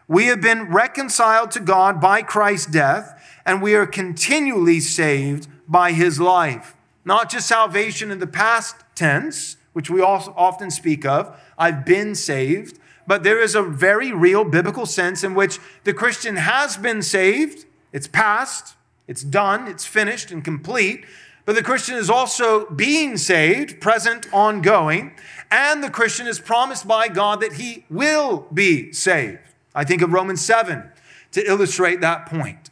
We 0.09 0.25
have 0.25 0.41
been 0.41 0.63
reconciled 0.63 1.51
to 1.51 1.61
God 1.61 2.01
by 2.01 2.23
Christ's 2.23 2.69
death, 2.69 3.17
and 3.45 3.61
we 3.61 3.73
are 3.73 3.87
continually 3.87 4.81
saved 4.81 5.47
by 5.65 5.93
his 5.93 6.19
life. 6.19 6.75
Not 7.05 7.31
just 7.31 7.47
salvation 7.47 8.11
in 8.11 8.19
the 8.19 8.27
past 8.27 8.75
tense, 8.95 9.55
which 9.71 9.89
we 9.89 10.01
also 10.01 10.33
often 10.35 10.71
speak 10.71 11.05
of, 11.05 11.39
I've 11.57 11.85
been 11.85 12.15
saved, 12.15 12.79
but 13.07 13.23
there 13.23 13.39
is 13.39 13.55
a 13.55 13.63
very 13.63 14.11
real 14.11 14.43
biblical 14.43 14.85
sense 14.85 15.23
in 15.23 15.35
which 15.35 15.59
the 15.85 15.93
Christian 15.93 16.35
has 16.35 16.75
been 16.75 17.01
saved 17.01 17.65
it's 17.95 18.07
past, 18.07 18.75
it's 19.07 19.23
done, 19.23 19.69
it's 19.69 19.85
finished 19.85 20.29
and 20.29 20.43
complete. 20.43 21.05
But 21.45 21.55
the 21.55 21.63
Christian 21.63 21.95
is 21.95 22.09
also 22.09 22.69
being 22.71 23.15
saved, 23.15 23.79
present, 23.79 24.27
ongoing. 24.33 25.13
And 25.49 25.81
the 25.81 25.89
Christian 25.89 26.27
is 26.27 26.37
promised 26.37 26.85
by 26.85 27.07
God 27.07 27.39
that 27.39 27.53
he 27.53 27.85
will 27.89 28.47
be 28.53 28.91
saved. 28.91 29.39
I 29.73 29.85
think 29.85 30.01
of 30.01 30.11
Romans 30.11 30.41
7 30.41 30.91
to 31.31 31.49
illustrate 31.49 32.01
that 32.01 32.25
point. 32.25 32.69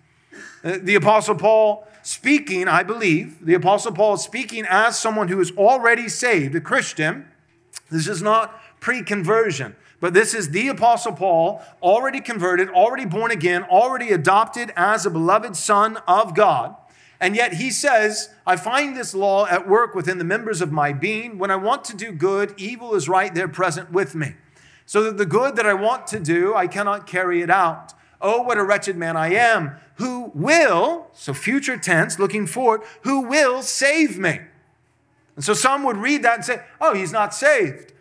Uh, 0.61 0.79
the 0.81 0.95
Apostle 0.95 1.35
Paul 1.35 1.87
speaking, 2.01 2.67
I 2.67 2.83
believe, 2.83 3.45
the 3.45 3.53
Apostle 3.53 3.93
Paul 3.93 4.15
is 4.15 4.23
speaking 4.23 4.65
as 4.69 4.99
someone 4.99 5.29
who 5.29 5.39
is 5.39 5.51
already 5.51 6.09
saved, 6.09 6.53
a 6.53 6.59
Christian. 6.59 7.27
This 7.89 8.09
is 8.09 8.21
not 8.21 8.59
pre 8.81 9.03
conversion. 9.03 9.77
But 10.03 10.13
this 10.13 10.33
is 10.33 10.49
the 10.49 10.67
Apostle 10.67 11.13
Paul, 11.13 11.61
already 11.81 12.19
converted, 12.19 12.67
already 12.67 13.05
born 13.05 13.31
again, 13.31 13.63
already 13.63 14.09
adopted 14.09 14.73
as 14.75 15.05
a 15.05 15.09
beloved 15.09 15.55
son 15.55 15.95
of 16.05 16.35
God. 16.35 16.75
And 17.21 17.37
yet 17.37 17.53
he 17.53 17.71
says, 17.71 18.29
I 18.45 18.57
find 18.57 18.97
this 18.97 19.15
law 19.15 19.45
at 19.45 19.65
work 19.65 19.95
within 19.95 20.17
the 20.17 20.25
members 20.25 20.59
of 20.59 20.73
my 20.73 20.91
being. 20.91 21.37
When 21.37 21.51
I 21.51 21.55
want 21.55 21.85
to 21.85 21.95
do 21.95 22.11
good, 22.11 22.53
evil 22.57 22.95
is 22.95 23.07
right 23.07 23.33
there 23.33 23.47
present 23.47 23.93
with 23.93 24.13
me. 24.13 24.35
So 24.85 25.03
that 25.03 25.17
the 25.17 25.25
good 25.25 25.55
that 25.55 25.65
I 25.65 25.73
want 25.73 26.05
to 26.07 26.19
do, 26.19 26.53
I 26.53 26.67
cannot 26.67 27.07
carry 27.07 27.41
it 27.41 27.49
out. 27.49 27.93
Oh, 28.19 28.41
what 28.41 28.57
a 28.57 28.63
wretched 28.65 28.97
man 28.97 29.15
I 29.15 29.33
am. 29.33 29.77
Who 29.99 30.33
will, 30.35 31.07
so 31.13 31.33
future 31.33 31.77
tense, 31.77 32.19
looking 32.19 32.45
forward, 32.45 32.81
who 33.03 33.21
will 33.21 33.61
save 33.61 34.19
me? 34.19 34.41
And 35.37 35.45
so 35.45 35.53
some 35.53 35.85
would 35.85 35.95
read 35.95 36.23
that 36.23 36.35
and 36.35 36.43
say, 36.43 36.61
oh, 36.81 36.93
he's 36.93 37.13
not 37.13 37.33
saved. 37.33 37.92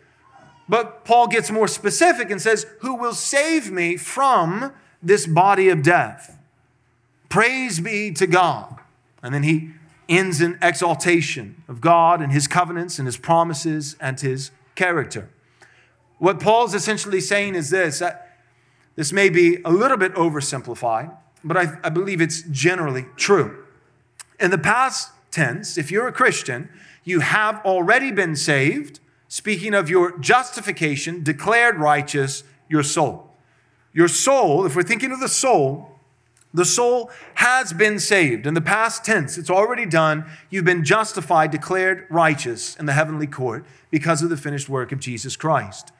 But 0.73 1.05
Paul 1.05 1.27
gets 1.27 1.51
more 1.51 1.67
specific 1.67 2.31
and 2.31 2.41
says, 2.41 2.65
Who 2.79 2.95
will 2.95 3.13
save 3.13 3.69
me 3.69 3.95
from 3.95 4.73
this 5.03 5.27
body 5.27 5.69
of 5.69 5.83
death? 5.83 6.35
Praise 7.29 7.79
be 7.79 8.11
to 8.13 8.25
God. 8.25 8.79
And 9.21 9.35
then 9.35 9.43
he 9.43 9.73
ends 10.09 10.41
in 10.41 10.57
exaltation 10.63 11.61
of 11.67 11.79
God 11.79 12.23
and 12.23 12.31
his 12.31 12.47
covenants 12.47 12.97
and 12.97 13.07
his 13.07 13.17
promises 13.17 13.95
and 13.99 14.19
his 14.19 14.49
character. 14.73 15.29
What 16.17 16.39
Paul's 16.39 16.73
essentially 16.73 17.21
saying 17.21 17.53
is 17.53 17.69
this 17.69 17.99
that 17.99 18.39
this 18.95 19.13
may 19.13 19.29
be 19.29 19.59
a 19.63 19.71
little 19.71 19.97
bit 19.97 20.15
oversimplified, 20.15 21.15
but 21.43 21.55
I, 21.55 21.77
I 21.83 21.89
believe 21.89 22.19
it's 22.19 22.41
generally 22.49 23.05
true. 23.15 23.63
In 24.39 24.49
the 24.49 24.57
past 24.57 25.11
tense, 25.29 25.77
if 25.77 25.91
you're 25.91 26.07
a 26.07 26.11
Christian, 26.11 26.67
you 27.03 27.19
have 27.19 27.63
already 27.63 28.11
been 28.11 28.35
saved, 28.35 29.01
speaking 29.33 29.73
of 29.73 29.89
your 29.89 30.15
justification, 30.19 31.23
declared 31.23 31.79
righteous, 31.79 32.43
your 32.69 32.83
soul. 32.83 33.31
Your 33.91 34.07
soul, 34.07 34.63
if 34.63 34.75
we're 34.75 34.83
thinking 34.83 35.11
of 35.11 35.19
the 35.19 35.27
soul, 35.27 35.89
the 36.53 36.63
soul 36.63 37.09
has 37.33 37.73
been 37.73 37.97
saved. 37.97 38.45
In 38.45 38.53
the 38.53 38.61
past 38.61 39.03
tense, 39.03 39.39
it's 39.39 39.49
already 39.49 39.87
done. 39.87 40.23
You've 40.51 40.65
been 40.65 40.85
justified, 40.85 41.49
declared 41.49 42.05
righteous 42.11 42.75
in 42.75 42.85
the 42.85 42.93
heavenly 42.93 43.25
court 43.25 43.65
because 43.89 44.21
of 44.21 44.29
the 44.29 44.37
finished 44.37 44.69
work 44.69 44.91
of 44.91 44.99
Jesus 44.99 45.35
Christ. 45.35 45.91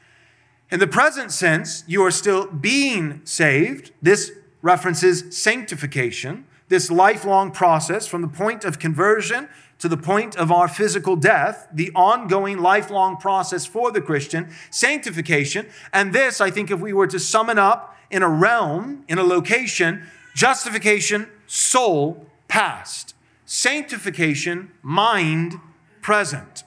In 0.69 0.79
the 0.79 0.85
present 0.85 1.31
sense, 1.31 1.83
you 1.87 2.05
are 2.05 2.11
still 2.11 2.45
being 2.45 3.21
saved. 3.23 3.93
This 3.99 4.31
references 4.61 5.35
sanctification, 5.35 6.45
this 6.67 6.91
lifelong 6.91 7.49
process 7.49 8.05
from 8.05 8.21
the 8.21 8.27
point 8.27 8.63
of 8.63 8.77
conversion 8.77 9.49
to 9.83 9.89
the 9.89 9.97
point 9.97 10.37
of 10.37 10.49
our 10.49 10.69
physical 10.69 11.17
death, 11.17 11.67
the 11.73 11.91
ongoing 11.93 12.57
lifelong 12.57 13.17
process 13.17 13.65
for 13.65 13.91
the 13.91 13.99
Christian, 13.99 14.49
sanctification. 14.69 15.67
And 15.91 16.13
this, 16.13 16.39
I 16.39 16.51
think, 16.51 16.71
if 16.71 16.79
we 16.79 16.93
were 16.93 17.07
to 17.07 17.19
sum 17.19 17.49
it 17.49 17.59
up 17.59 17.93
in 18.09 18.23
a 18.23 18.29
realm, 18.29 19.03
in 19.09 19.17
a 19.17 19.23
location, 19.23 20.07
justification, 20.33 21.27
soul, 21.47 22.25
past, 22.47 23.13
sanctification, 23.45 24.71
mind, 24.81 25.59
present. 26.01 26.63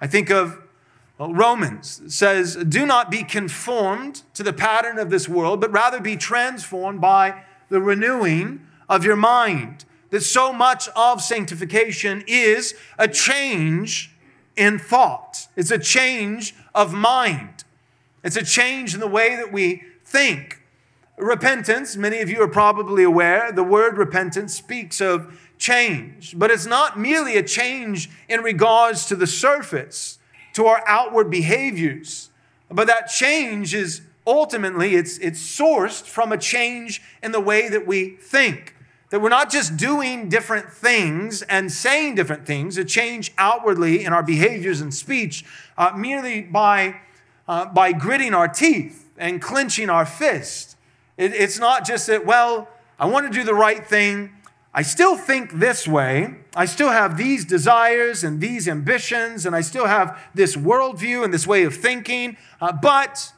I 0.00 0.06
think 0.06 0.30
of 0.30 0.62
Romans 1.18 2.00
says, 2.14 2.54
Do 2.54 2.86
not 2.86 3.10
be 3.10 3.24
conformed 3.24 4.22
to 4.34 4.44
the 4.44 4.52
pattern 4.52 5.00
of 5.00 5.10
this 5.10 5.28
world, 5.28 5.60
but 5.60 5.72
rather 5.72 5.98
be 6.00 6.16
transformed 6.16 7.00
by 7.00 7.42
the 7.70 7.80
renewing 7.80 8.64
of 8.88 9.04
your 9.04 9.16
mind. 9.16 9.84
That 10.10 10.22
so 10.22 10.52
much 10.52 10.88
of 10.96 11.20
sanctification 11.20 12.24
is 12.26 12.74
a 12.98 13.08
change 13.08 14.12
in 14.56 14.78
thought, 14.78 15.48
it's 15.54 15.70
a 15.70 15.78
change 15.78 16.54
of 16.74 16.94
mind, 16.94 17.64
it's 18.24 18.36
a 18.36 18.44
change 18.44 18.94
in 18.94 19.00
the 19.00 19.06
way 19.06 19.36
that 19.36 19.52
we 19.52 19.82
think. 20.04 20.62
Repentance, 21.18 21.96
many 21.96 22.20
of 22.20 22.30
you 22.30 22.42
are 22.42 22.48
probably 22.48 23.02
aware, 23.02 23.50
the 23.52 23.64
word 23.64 23.98
repentance 23.98 24.54
speaks 24.54 25.00
of 25.00 25.38
change, 25.58 26.38
but 26.38 26.50
it's 26.50 26.66
not 26.66 26.98
merely 26.98 27.36
a 27.36 27.42
change 27.42 28.10
in 28.28 28.40
regards 28.40 29.06
to 29.06 29.16
the 29.16 29.26
surface 29.26 30.18
to 30.52 30.66
our 30.66 30.82
outward 30.86 31.30
behaviors. 31.30 32.30
But 32.70 32.86
that 32.86 33.08
change 33.08 33.74
is 33.74 34.02
ultimately 34.26 34.94
it's, 34.94 35.18
it's 35.18 35.40
sourced 35.40 36.02
from 36.02 36.32
a 36.32 36.38
change 36.38 37.02
in 37.22 37.32
the 37.32 37.40
way 37.40 37.68
that 37.68 37.86
we 37.86 38.10
think. 38.16 38.74
That 39.10 39.20
we're 39.20 39.28
not 39.28 39.50
just 39.50 39.76
doing 39.76 40.28
different 40.28 40.70
things 40.70 41.42
and 41.42 41.70
saying 41.70 42.16
different 42.16 42.44
things, 42.44 42.76
a 42.76 42.84
change 42.84 43.32
outwardly 43.38 44.04
in 44.04 44.12
our 44.12 44.22
behaviors 44.22 44.80
and 44.80 44.92
speech 44.92 45.44
uh, 45.78 45.92
merely 45.96 46.42
by, 46.42 46.96
uh, 47.46 47.66
by 47.66 47.92
gritting 47.92 48.34
our 48.34 48.48
teeth 48.48 49.08
and 49.16 49.40
clenching 49.40 49.88
our 49.90 50.04
fist. 50.04 50.76
It, 51.16 51.32
it's 51.34 51.58
not 51.58 51.86
just 51.86 52.08
that, 52.08 52.26
well, 52.26 52.68
I 52.98 53.06
want 53.06 53.30
to 53.30 53.32
do 53.32 53.44
the 53.44 53.54
right 53.54 53.86
thing, 53.86 54.32
I 54.76 54.82
still 54.82 55.16
think 55.16 55.52
this 55.52 55.88
way. 55.88 56.34
I 56.54 56.66
still 56.66 56.90
have 56.90 57.16
these 57.16 57.46
desires 57.46 58.22
and 58.22 58.42
these 58.42 58.68
ambitions, 58.68 59.46
and 59.46 59.56
I 59.56 59.62
still 59.62 59.86
have 59.86 60.20
this 60.34 60.54
worldview 60.54 61.24
and 61.24 61.32
this 61.32 61.46
way 61.46 61.62
of 61.62 61.74
thinking. 61.74 62.36
Uh, 62.60 62.72
but 62.72 63.32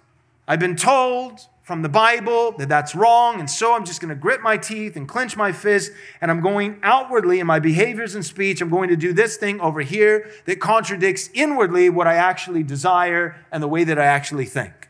I've 0.48 0.58
been 0.58 0.74
told 0.74 1.46
from 1.68 1.82
the 1.82 1.88
Bible 1.90 2.52
that 2.52 2.70
that's 2.70 2.94
wrong, 2.94 3.40
and 3.40 3.50
so 3.50 3.74
I'm 3.74 3.84
just 3.84 4.00
going 4.00 4.08
to 4.08 4.14
grit 4.14 4.40
my 4.40 4.56
teeth 4.56 4.96
and 4.96 5.06
clench 5.06 5.36
my 5.36 5.52
fist, 5.52 5.92
and 6.18 6.30
I'm 6.30 6.40
going 6.40 6.80
outwardly 6.82 7.40
in 7.40 7.46
my 7.46 7.58
behaviors 7.58 8.14
and 8.14 8.24
speech. 8.24 8.62
I'm 8.62 8.70
going 8.70 8.88
to 8.88 8.96
do 8.96 9.12
this 9.12 9.36
thing 9.36 9.60
over 9.60 9.82
here 9.82 10.30
that 10.46 10.60
contradicts 10.60 11.28
inwardly 11.34 11.90
what 11.90 12.06
I 12.06 12.14
actually 12.14 12.62
desire 12.62 13.36
and 13.52 13.62
the 13.62 13.68
way 13.68 13.84
that 13.84 13.98
I 13.98 14.06
actually 14.06 14.46
think. 14.46 14.88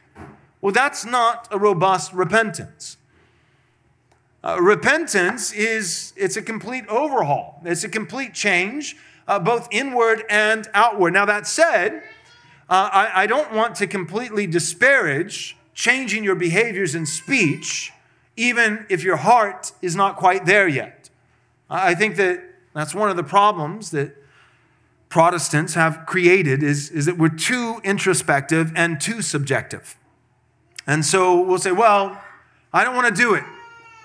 Well, 0.61 0.73
that's 0.73 1.05
not 1.05 1.49
a 1.51 1.59
robust 1.59 2.13
repentance. 2.13 2.97
Uh, 4.45 4.59
repentance 4.61 5.53
is 5.53 6.13
it's 6.15 6.37
a 6.37 6.43
complete 6.43 6.87
overhaul. 6.87 7.61
It's 7.65 7.83
a 7.83 7.89
complete 7.89 8.35
change, 8.35 8.97
uh, 9.27 9.41
both 9.41 9.67
inward 9.73 10.23
and 10.31 10.69
outward. 10.75 11.13
Now 11.13 11.25
that 11.25 11.49
said, 11.49 12.05
uh, 12.71 12.89
I, 12.93 13.23
I 13.23 13.27
don't 13.27 13.53
want 13.53 13.75
to 13.77 13.89
completely 13.89 14.47
disparage 14.47 15.58
changing 15.79 16.25
your 16.25 16.35
behaviors 16.35 16.97
and 16.97 17.07
speech, 17.07 17.93
even 18.37 18.85
if 18.89 19.05
your 19.05 19.15
heart 19.15 19.71
is 19.81 19.95
not 19.95 20.17
quite 20.17 20.45
there 20.45 20.67
yet. 20.67 21.09
I 21.71 21.95
think 21.95 22.17
that 22.17 22.43
that's 22.75 22.97
one 22.97 23.11
of 23.11 23.17
the 23.17 23.23
problems 23.23 23.93
that 23.93 24.17
Protestants 25.09 25.75
have 25.75 26.05
created 26.05 26.65
is, 26.65 26.91
is 26.91 27.07
that 27.07 27.17
we're 27.17 27.29
too 27.29 27.81
introspective 27.85 28.73
and 28.75 29.01
too 29.01 29.23
subjective. 29.23 29.97
And 30.85 31.05
so 31.05 31.41
we'll 31.41 31.59
say, 31.59 31.71
well, 31.71 32.21
I 32.73 32.83
don't 32.83 32.97
want 32.97 33.15
to 33.15 33.23
do 33.23 33.35
it 33.35 33.45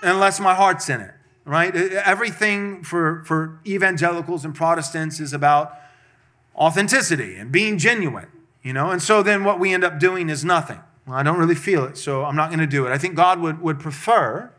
unless 0.04 0.40
my 0.40 0.54
heart's 0.54 0.90
in 0.90 1.02
it, 1.02 1.12
right? 1.44 1.76
Everything 1.76 2.84
for, 2.84 3.24
for 3.26 3.60
evangelicals 3.66 4.46
and 4.46 4.54
Protestants 4.54 5.20
is 5.20 5.34
about 5.34 5.74
authenticity 6.56 7.36
and 7.36 7.52
being 7.52 7.80
genuine, 7.80 8.28
you 8.62 8.74
know? 8.74 8.92
And 8.92 9.02
so 9.02 9.24
then 9.24 9.44
what 9.44 9.60
we 9.60 9.74
end 9.74 9.84
up 9.84 10.00
doing 10.00 10.30
is 10.30 10.46
nothing. 10.46 10.80
Well, 11.06 11.18
I 11.18 11.24
don't 11.24 11.38
really 11.38 11.56
feel 11.56 11.84
it, 11.86 11.98
so 11.98 12.24
I'm 12.24 12.36
not 12.36 12.50
going 12.50 12.60
to 12.60 12.68
do 12.68 12.86
it. 12.86 12.92
I 12.92 12.98
think 12.98 13.16
God 13.16 13.40
would, 13.40 13.62
would 13.62 13.80
prefer, 13.80 14.52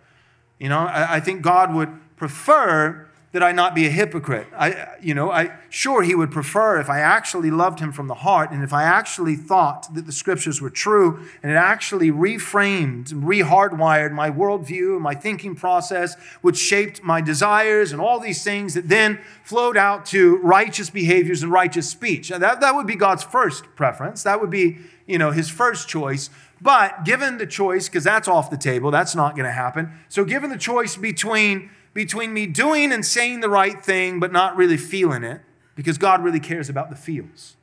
you 0.59 0.69
know, 0.69 0.81
I, 0.81 1.17
I 1.17 1.21
think 1.21 1.43
God 1.43 1.75
would 1.75 1.89
prefer 2.17 3.09
that 3.35 3.43
I 3.43 3.51
not 3.51 3.75
be 3.75 3.85
a 3.85 3.91
hypocrite. 3.91 4.47
I, 4.57 4.87
you 5.03 5.13
know, 5.13 5.33
I 5.33 5.57
sure 5.69 6.03
he 6.03 6.15
would 6.15 6.31
prefer 6.31 6.79
if 6.79 6.89
I 6.89 7.01
actually 7.01 7.51
loved 7.51 7.81
him 7.81 7.91
from 7.91 8.07
the 8.07 8.15
heart 8.15 8.53
and 8.53 8.63
if 8.63 8.73
I 8.73 8.85
actually 8.85 9.35
thought 9.35 9.93
that 9.93 10.07
the 10.07 10.13
scriptures 10.13 10.61
were 10.61 10.71
true 10.71 11.27
and 11.43 11.51
it 11.51 11.57
actually 11.57 12.13
reframed 12.13 13.11
and 13.11 13.25
rehardwired 13.25 14.13
my 14.13 14.31
worldview 14.31 14.95
and 14.95 15.03
my 15.03 15.17
thinking 15.17 15.57
process, 15.57 16.15
which 16.43 16.57
shaped 16.57 17.03
my 17.03 17.21
desires 17.21 17.91
and 17.91 18.01
all 18.01 18.21
these 18.21 18.45
things 18.45 18.75
that 18.75 18.89
then 18.89 19.19
flowed 19.43 19.77
out 19.77 20.07
to 20.07 20.37
righteous 20.37 20.89
behaviors 20.89 21.43
and 21.43 21.51
righteous 21.51 21.91
speech. 21.91 22.29
That, 22.29 22.61
that 22.61 22.77
would 22.77 22.87
be 22.87 22.95
God's 22.95 23.25
first 23.25 23.65
preference. 23.75 24.23
That 24.23 24.41
would 24.41 24.51
be, 24.51 24.79
you 25.07 25.19
know, 25.19 25.31
his 25.31 25.51
first 25.51 25.89
choice. 25.89 26.31
But 26.61 27.05
given 27.05 27.39
the 27.39 27.47
choice, 27.47 27.89
because 27.89 28.05
that's 28.05 28.29
off 28.29 28.51
the 28.51 28.57
table, 28.57 28.91
that's 28.91 29.15
not 29.15 29.37
going 29.37 29.47
to 29.47 29.53
happen. 29.53 29.93
So 30.09 30.25
given 30.25 30.51
the 30.51 30.59
choice 30.59 30.97
between 30.97 31.71
between 31.95 32.35
me 32.35 32.47
doing 32.47 32.93
and 32.93 33.07
saying 33.07 33.41
the 33.41 33.49
right 33.49 33.83
thing, 33.83 34.19
but 34.19 34.33
not 34.33 34.57
really 34.57 34.77
feeling 34.77 35.23
it, 35.23 35.41
because 35.77 35.97
God 35.97 36.23
really 36.23 36.41
cares 36.41 36.69
about 36.69 36.91
the 36.91 36.97
feels. 36.97 37.57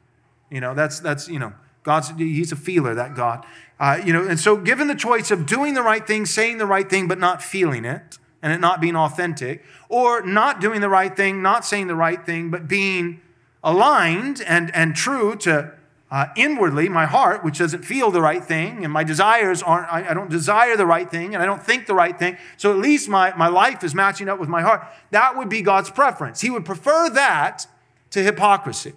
You 0.49 0.61
know, 0.61 0.73
that's, 0.73 0.99
that's 0.99 1.27
you 1.27 1.37
know, 1.37 1.53
God's, 1.83 2.11
he's 2.17 2.51
a 2.51 2.55
feeler, 2.55 2.95
that 2.95 3.13
God. 3.13 3.45
Uh, 3.79 4.01
you 4.03 4.13
know, 4.13 4.25
and 4.25 4.39
so 4.39 4.55
given 4.55 4.87
the 4.87 4.95
choice 4.95 5.31
of 5.31 5.45
doing 5.45 5.73
the 5.73 5.83
right 5.83 6.07
thing, 6.07 6.25
saying 6.25 6.59
the 6.59 6.65
right 6.65 6.89
thing, 6.89 7.07
but 7.07 7.19
not 7.19 7.43
feeling 7.43 7.83
it, 7.83 8.19
and 8.41 8.53
it 8.53 8.59
not 8.59 8.79
being 8.79 8.95
authentic, 8.95 9.63
or 9.89 10.21
not 10.25 10.61
doing 10.61 10.81
the 10.81 10.89
right 10.89 11.15
thing, 11.15 11.41
not 11.41 11.65
saying 11.65 11.87
the 11.87 11.95
right 11.95 12.25
thing, 12.25 12.49
but 12.49 12.67
being 12.67 13.21
aligned 13.63 14.41
and, 14.47 14.73
and 14.73 14.95
true 14.95 15.35
to 15.35 15.73
uh, 16.11 16.27
inwardly, 16.35 16.89
my 16.89 17.05
heart, 17.05 17.41
which 17.41 17.57
doesn't 17.57 17.85
feel 17.85 18.11
the 18.11 18.21
right 18.21 18.43
thing, 18.43 18.83
and 18.83 18.91
my 18.91 19.03
desires 19.03 19.63
aren't, 19.63 19.91
I, 19.91 20.09
I, 20.09 20.13
don't 20.13 20.29
desire 20.29 20.75
the 20.75 20.85
right 20.85 21.09
thing, 21.09 21.33
and 21.33 21.41
I 21.41 21.45
don't 21.45 21.63
think 21.63 21.87
the 21.87 21.93
right 21.93 22.19
thing. 22.19 22.37
So 22.57 22.69
at 22.69 22.77
least 22.79 23.07
my, 23.07 23.33
my 23.37 23.47
life 23.47 23.81
is 23.81 23.95
matching 23.95 24.27
up 24.27 24.37
with 24.37 24.49
my 24.49 24.61
heart. 24.61 24.85
That 25.11 25.37
would 25.37 25.47
be 25.47 25.61
God's 25.61 25.89
preference. 25.89 26.41
He 26.41 26.49
would 26.49 26.65
prefer 26.65 27.09
that 27.11 27.65
to 28.09 28.21
hypocrisy. 28.21 28.91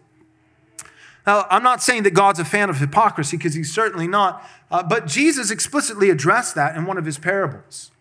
Now, 1.24 1.46
I'm 1.50 1.62
not 1.62 1.85
saying 1.85 2.03
that 2.03 2.14
God's 2.14 2.40
a 2.40 2.44
fan 2.44 2.68
of 2.68 2.79
hypocrisy, 2.79 3.37
because 3.37 3.55
he's 3.55 3.72
certainly 3.72 4.09
not, 4.09 4.44
uh, 4.72 4.83
but 4.83 5.07
Jesus 5.07 5.53
explicitly 5.53 6.11
addressed 6.11 6.57
that 6.57 6.77
in 6.77 6.85
one 6.85 6.98
of 6.98 7.05
his 7.05 7.16
parables. 7.16 7.92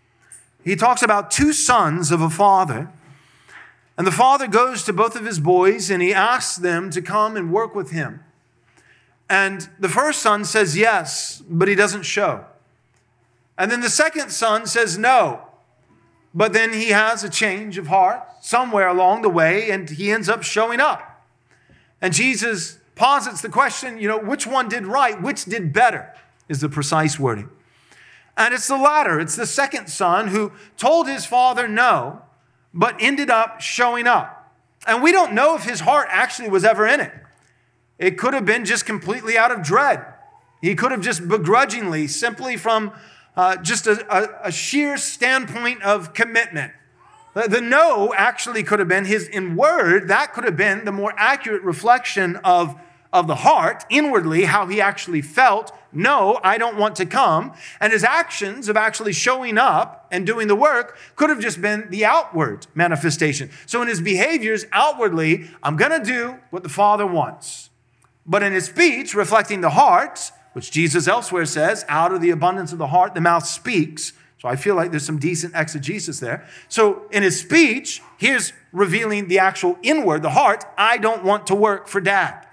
He 0.64 0.76
talks 0.76 1.04
about 1.04 1.30
two 1.30 1.54
sons 1.54 2.12
of 2.12 2.20
a 2.20 2.32
father. 2.32 2.90
And 3.96 4.08
the 4.08 4.12
father 4.12 4.48
goes 4.48 4.84
to 4.86 4.94
both 4.94 5.16
of 5.16 5.24
his 5.24 5.40
boys 5.40 5.92
and 5.92 6.02
he 6.02 6.16
asks 6.16 6.56
them 6.56 6.90
to 6.90 7.02
come 7.02 7.38
and 7.38 7.54
work 7.54 7.76
with 7.76 7.92
him. 7.92 8.24
And 9.30 9.68
the 9.80 9.90
first 9.90 10.22
son 10.22 10.46
says 10.46 10.78
yes, 10.78 11.42
but 11.50 11.68
he 11.68 11.76
doesn't 11.76 12.04
show. 12.04 12.46
And 13.58 13.72
then 13.72 13.82
the 13.82 13.90
second 13.90 14.32
son 14.32 14.66
says 14.66 14.98
no, 14.98 15.48
but 16.34 16.54
then 16.54 16.74
he 16.74 16.90
has 16.90 17.24
a 17.24 17.30
change 17.30 17.78
of 17.78 17.88
heart 17.88 18.24
somewhere 18.42 18.88
along 18.88 19.22
the 19.22 19.30
way 19.30 19.70
and 19.70 19.90
he 19.90 20.12
ends 20.12 20.28
up 20.28 20.44
showing 20.44 20.80
up. 20.80 21.24
And 22.02 22.14
Jesus 22.14 22.80
posits 22.96 23.42
the 23.42 23.50
question, 23.50 23.98
you 24.00 24.08
know, 24.08 24.20
which 24.20 24.46
one 24.46 24.68
did 24.68 24.86
right, 24.86 25.22
which 25.22 25.46
did 25.46 25.72
better, 25.72 26.14
is 26.50 26.60
the 26.60 26.70
precise 26.70 27.20
wording. 27.20 27.50
And 28.36 28.54
it's 28.54 28.68
the 28.68 28.78
latter. 28.78 29.20
It's 29.20 29.36
the 29.36 29.46
second 29.46 29.88
son 29.88 30.30
who 30.30 30.52
told 30.78 31.08
his 31.08 31.26
father 31.26 31.68
no, 31.68 32.24
but 32.74 32.96
ended 33.00 33.30
up 33.30 33.62
showing 33.62 34.08
up. 34.08 34.52
And 34.88 35.02
we 35.02 35.12
don't 35.12 35.34
know 35.34 35.56
if 35.56 35.64
his 35.64 35.82
heart 35.82 36.08
actually 36.12 36.50
was 36.50 36.66
ever 36.66 36.88
in 36.88 37.00
it. 37.00 37.14
It 38.00 38.18
could 38.18 38.34
have 38.34 38.46
been 38.46 38.66
just 38.66 38.86
completely 38.86 39.38
out 39.38 39.52
of 39.52 39.64
dread. 39.64 40.06
He 40.62 40.76
could 40.76 40.92
have 40.92 41.02
just 41.02 41.28
begrudgingly, 41.28 42.08
simply 42.08 42.58
from 42.58 42.94
uh, 43.36 43.58
just 43.58 43.88
a, 43.88 44.06
a, 44.10 44.48
a 44.48 44.52
sheer 44.52 44.98
standpoint 44.98 45.82
of 45.84 46.14
commitment. 46.14 46.72
The, 47.34 47.50
the 47.50 47.62
no 47.62 48.14
actually 48.16 48.64
could 48.64 48.80
have 48.80 48.88
been 48.88 49.06
his 49.06 49.28
in 49.28 49.56
word, 49.56 50.08
that 50.08 50.34
could 50.34 50.44
have 50.44 50.56
been 50.56 50.86
the 50.86 50.92
more 50.92 51.14
accurate 51.18 51.64
reflection 51.64 52.38
of, 52.38 52.80
of 53.12 53.28
the 53.28 53.36
heart, 53.36 53.84
inwardly, 53.90 54.46
how 54.46 54.68
he 54.68 54.80
actually 54.80 55.22
felt. 55.22 55.72
No, 55.92 56.40
I 56.44 56.58
don't 56.58 56.78
want 56.78 56.96
to 56.98 57.06
come. 57.06 57.54
And 57.80 57.92
his 57.92 58.04
actions 58.04 58.70
of 58.70 58.78
actually 58.78 59.14
showing 59.14 59.58
up 59.58 60.08
and 60.12 60.26
doing 60.26 60.48
the 60.48 60.56
work 60.56 60.98
could 61.16 61.30
have 61.30 61.40
just 61.40 61.62
been 61.62 61.90
the 61.90 62.06
outward 62.06 62.68
manifestation. 62.74 63.50
So 63.66 63.82
in 63.82 63.88
his 63.88 64.02
behaviors, 64.02 64.66
outwardly, 64.72 65.50
I'm 65.62 65.76
going 65.76 65.92
to 65.92 66.06
do 66.06 66.38
what 66.50 66.64
the 66.64 66.70
Father 66.70 67.06
wants. 67.06 67.70
But 68.26 68.44
in 68.44 68.54
his 68.54 68.66
speech, 68.66 69.14
reflecting 69.14 69.62
the 69.62 69.72
heart, 69.72 70.32
which 70.54 70.72
Jesus 70.72 71.08
elsewhere 71.08 71.46
says, 71.46 71.86
out 71.90 72.14
of 72.14 72.22
the 72.22 72.30
abundance 72.30 72.72
of 72.72 72.78
the 72.78 72.88
heart, 72.88 73.16
the 73.16 73.22
mouth 73.22 73.46
speaks. 73.46 74.14
So 74.38 74.48
I 74.48 74.56
feel 74.56 74.76
like 74.76 74.92
there's 74.92 75.06
some 75.06 75.20
decent 75.20 75.56
exegesis 75.56 76.20
there. 76.20 76.48
So 76.68 77.04
in 77.12 77.24
his 77.24 77.40
speech, 77.40 78.02
here's 78.18 78.54
revealing 78.72 79.28
the 79.28 79.40
actual 79.40 79.78
inward, 79.82 80.22
the 80.22 80.32
heart. 80.32 80.66
I 80.78 80.98
don't 80.98 81.24
want 81.24 81.48
to 81.48 81.56
work 81.56 81.88
for 81.88 82.02
dad. 82.02 82.46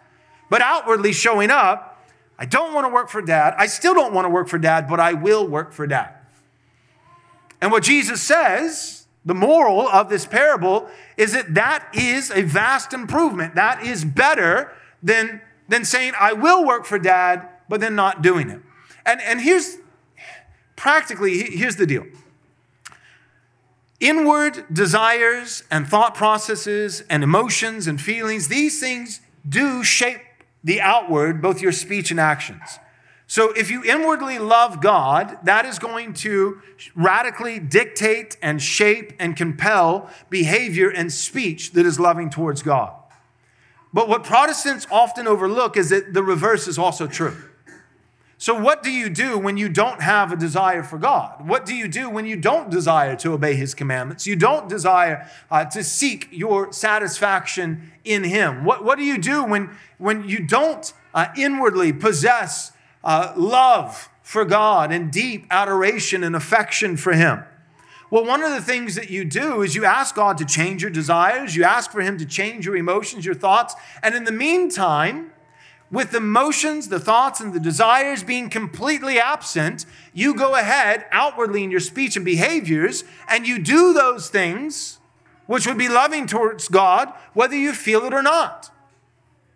But 0.48 0.62
outwardly 0.62 1.12
showing 1.12 1.50
up, 1.50 1.98
I 2.38 2.46
don't 2.46 2.72
want 2.72 2.86
to 2.86 2.92
work 2.92 3.08
for 3.10 3.20
dad. 3.20 3.54
I 3.58 3.66
still 3.66 3.92
don't 3.92 4.14
want 4.14 4.24
to 4.24 4.30
work 4.30 4.48
for 4.48 4.58
dad, 4.58 4.88
but 4.88 4.98
I 4.98 5.12
will 5.12 5.46
work 5.46 5.72
for 5.72 5.86
dad. 5.86 6.14
And 7.60 7.70
what 7.70 7.82
Jesus 7.82 8.22
says, 8.22 9.06
the 9.24 9.34
moral 9.34 9.88
of 9.88 10.08
this 10.08 10.24
parable, 10.24 10.88
is 11.16 11.32
that 11.32 11.54
that 11.54 11.86
is 11.92 12.30
a 12.30 12.42
vast 12.42 12.94
improvement. 12.94 13.56
That 13.56 13.84
is 13.84 14.04
better 14.04 14.72
than, 15.02 15.42
than 15.70 15.84
saying, 15.84 16.12
I 16.18 16.32
will 16.32 16.66
work 16.66 16.84
for 16.84 16.98
dad, 16.98 17.48
but 17.68 17.80
then 17.80 17.94
not 17.94 18.20
doing 18.20 18.50
it. 18.50 18.60
And, 19.06 19.20
and 19.22 19.40
here's 19.40 19.78
practically, 20.76 21.56
here's 21.56 21.76
the 21.76 21.86
deal 21.86 22.04
inward 24.00 24.64
desires 24.72 25.62
and 25.70 25.86
thought 25.86 26.14
processes 26.14 27.04
and 27.08 27.22
emotions 27.22 27.86
and 27.86 28.00
feelings, 28.00 28.48
these 28.48 28.80
things 28.80 29.20
do 29.48 29.84
shape 29.84 30.20
the 30.64 30.80
outward, 30.80 31.40
both 31.40 31.62
your 31.62 31.72
speech 31.72 32.10
and 32.10 32.18
actions. 32.18 32.78
So 33.26 33.52
if 33.52 33.70
you 33.70 33.84
inwardly 33.84 34.40
love 34.40 34.80
God, 34.80 35.38
that 35.44 35.64
is 35.64 35.78
going 35.78 36.14
to 36.14 36.60
radically 36.96 37.60
dictate 37.60 38.36
and 38.42 38.60
shape 38.60 39.12
and 39.20 39.36
compel 39.36 40.10
behavior 40.30 40.88
and 40.88 41.12
speech 41.12 41.72
that 41.72 41.86
is 41.86 42.00
loving 42.00 42.28
towards 42.28 42.62
God. 42.62 42.99
But 43.92 44.08
what 44.08 44.24
Protestants 44.24 44.86
often 44.90 45.26
overlook 45.26 45.76
is 45.76 45.90
that 45.90 46.14
the 46.14 46.22
reverse 46.22 46.68
is 46.68 46.78
also 46.78 47.06
true. 47.06 47.36
So, 48.40 48.58
what 48.58 48.82
do 48.82 48.90
you 48.90 49.10
do 49.10 49.36
when 49.36 49.58
you 49.58 49.68
don't 49.68 50.00
have 50.00 50.32
a 50.32 50.36
desire 50.36 50.82
for 50.82 50.96
God? 50.96 51.46
What 51.46 51.66
do 51.66 51.74
you 51.74 51.86
do 51.86 52.08
when 52.08 52.24
you 52.24 52.36
don't 52.36 52.70
desire 52.70 53.14
to 53.16 53.34
obey 53.34 53.54
His 53.54 53.74
commandments? 53.74 54.26
You 54.26 54.34
don't 54.34 54.66
desire 54.66 55.28
uh, 55.50 55.66
to 55.66 55.84
seek 55.84 56.28
your 56.30 56.72
satisfaction 56.72 57.92
in 58.02 58.24
Him. 58.24 58.64
What, 58.64 58.82
what 58.82 58.96
do 58.96 59.04
you 59.04 59.18
do 59.18 59.44
when, 59.44 59.76
when 59.98 60.26
you 60.26 60.46
don't 60.46 60.90
uh, 61.12 61.26
inwardly 61.36 61.92
possess 61.92 62.72
uh, 63.04 63.34
love 63.36 64.08
for 64.22 64.46
God 64.46 64.90
and 64.90 65.12
deep 65.12 65.46
adoration 65.50 66.24
and 66.24 66.34
affection 66.34 66.96
for 66.96 67.12
Him? 67.12 67.44
Well, 68.10 68.24
one 68.24 68.42
of 68.42 68.50
the 68.50 68.60
things 68.60 68.96
that 68.96 69.08
you 69.08 69.24
do 69.24 69.62
is 69.62 69.76
you 69.76 69.84
ask 69.84 70.16
God 70.16 70.36
to 70.38 70.44
change 70.44 70.82
your 70.82 70.90
desires, 70.90 71.54
you 71.54 71.62
ask 71.62 71.92
for 71.92 72.00
Him 72.00 72.18
to 72.18 72.26
change 72.26 72.66
your 72.66 72.76
emotions, 72.76 73.24
your 73.24 73.36
thoughts, 73.36 73.74
and 74.02 74.14
in 74.14 74.24
the 74.24 74.32
meantime, 74.32 75.30
with 75.92 76.12
the 76.12 76.18
emotions, 76.18 76.88
the 76.88 77.00
thoughts, 77.00 77.40
and 77.40 77.52
the 77.52 77.60
desires 77.60 78.22
being 78.22 78.48
completely 78.48 79.18
absent, 79.18 79.86
you 80.12 80.34
go 80.34 80.54
ahead 80.54 81.04
outwardly 81.10 81.64
in 81.64 81.70
your 81.70 81.80
speech 81.80 82.14
and 82.16 82.24
behaviors 82.24 83.02
and 83.28 83.46
you 83.46 83.58
do 83.58 83.92
those 83.92 84.28
things 84.28 84.98
which 85.46 85.66
would 85.66 85.78
be 85.78 85.88
loving 85.88 86.28
towards 86.28 86.68
God, 86.68 87.12
whether 87.34 87.56
you 87.56 87.72
feel 87.72 88.04
it 88.04 88.14
or 88.14 88.22
not. 88.22 88.70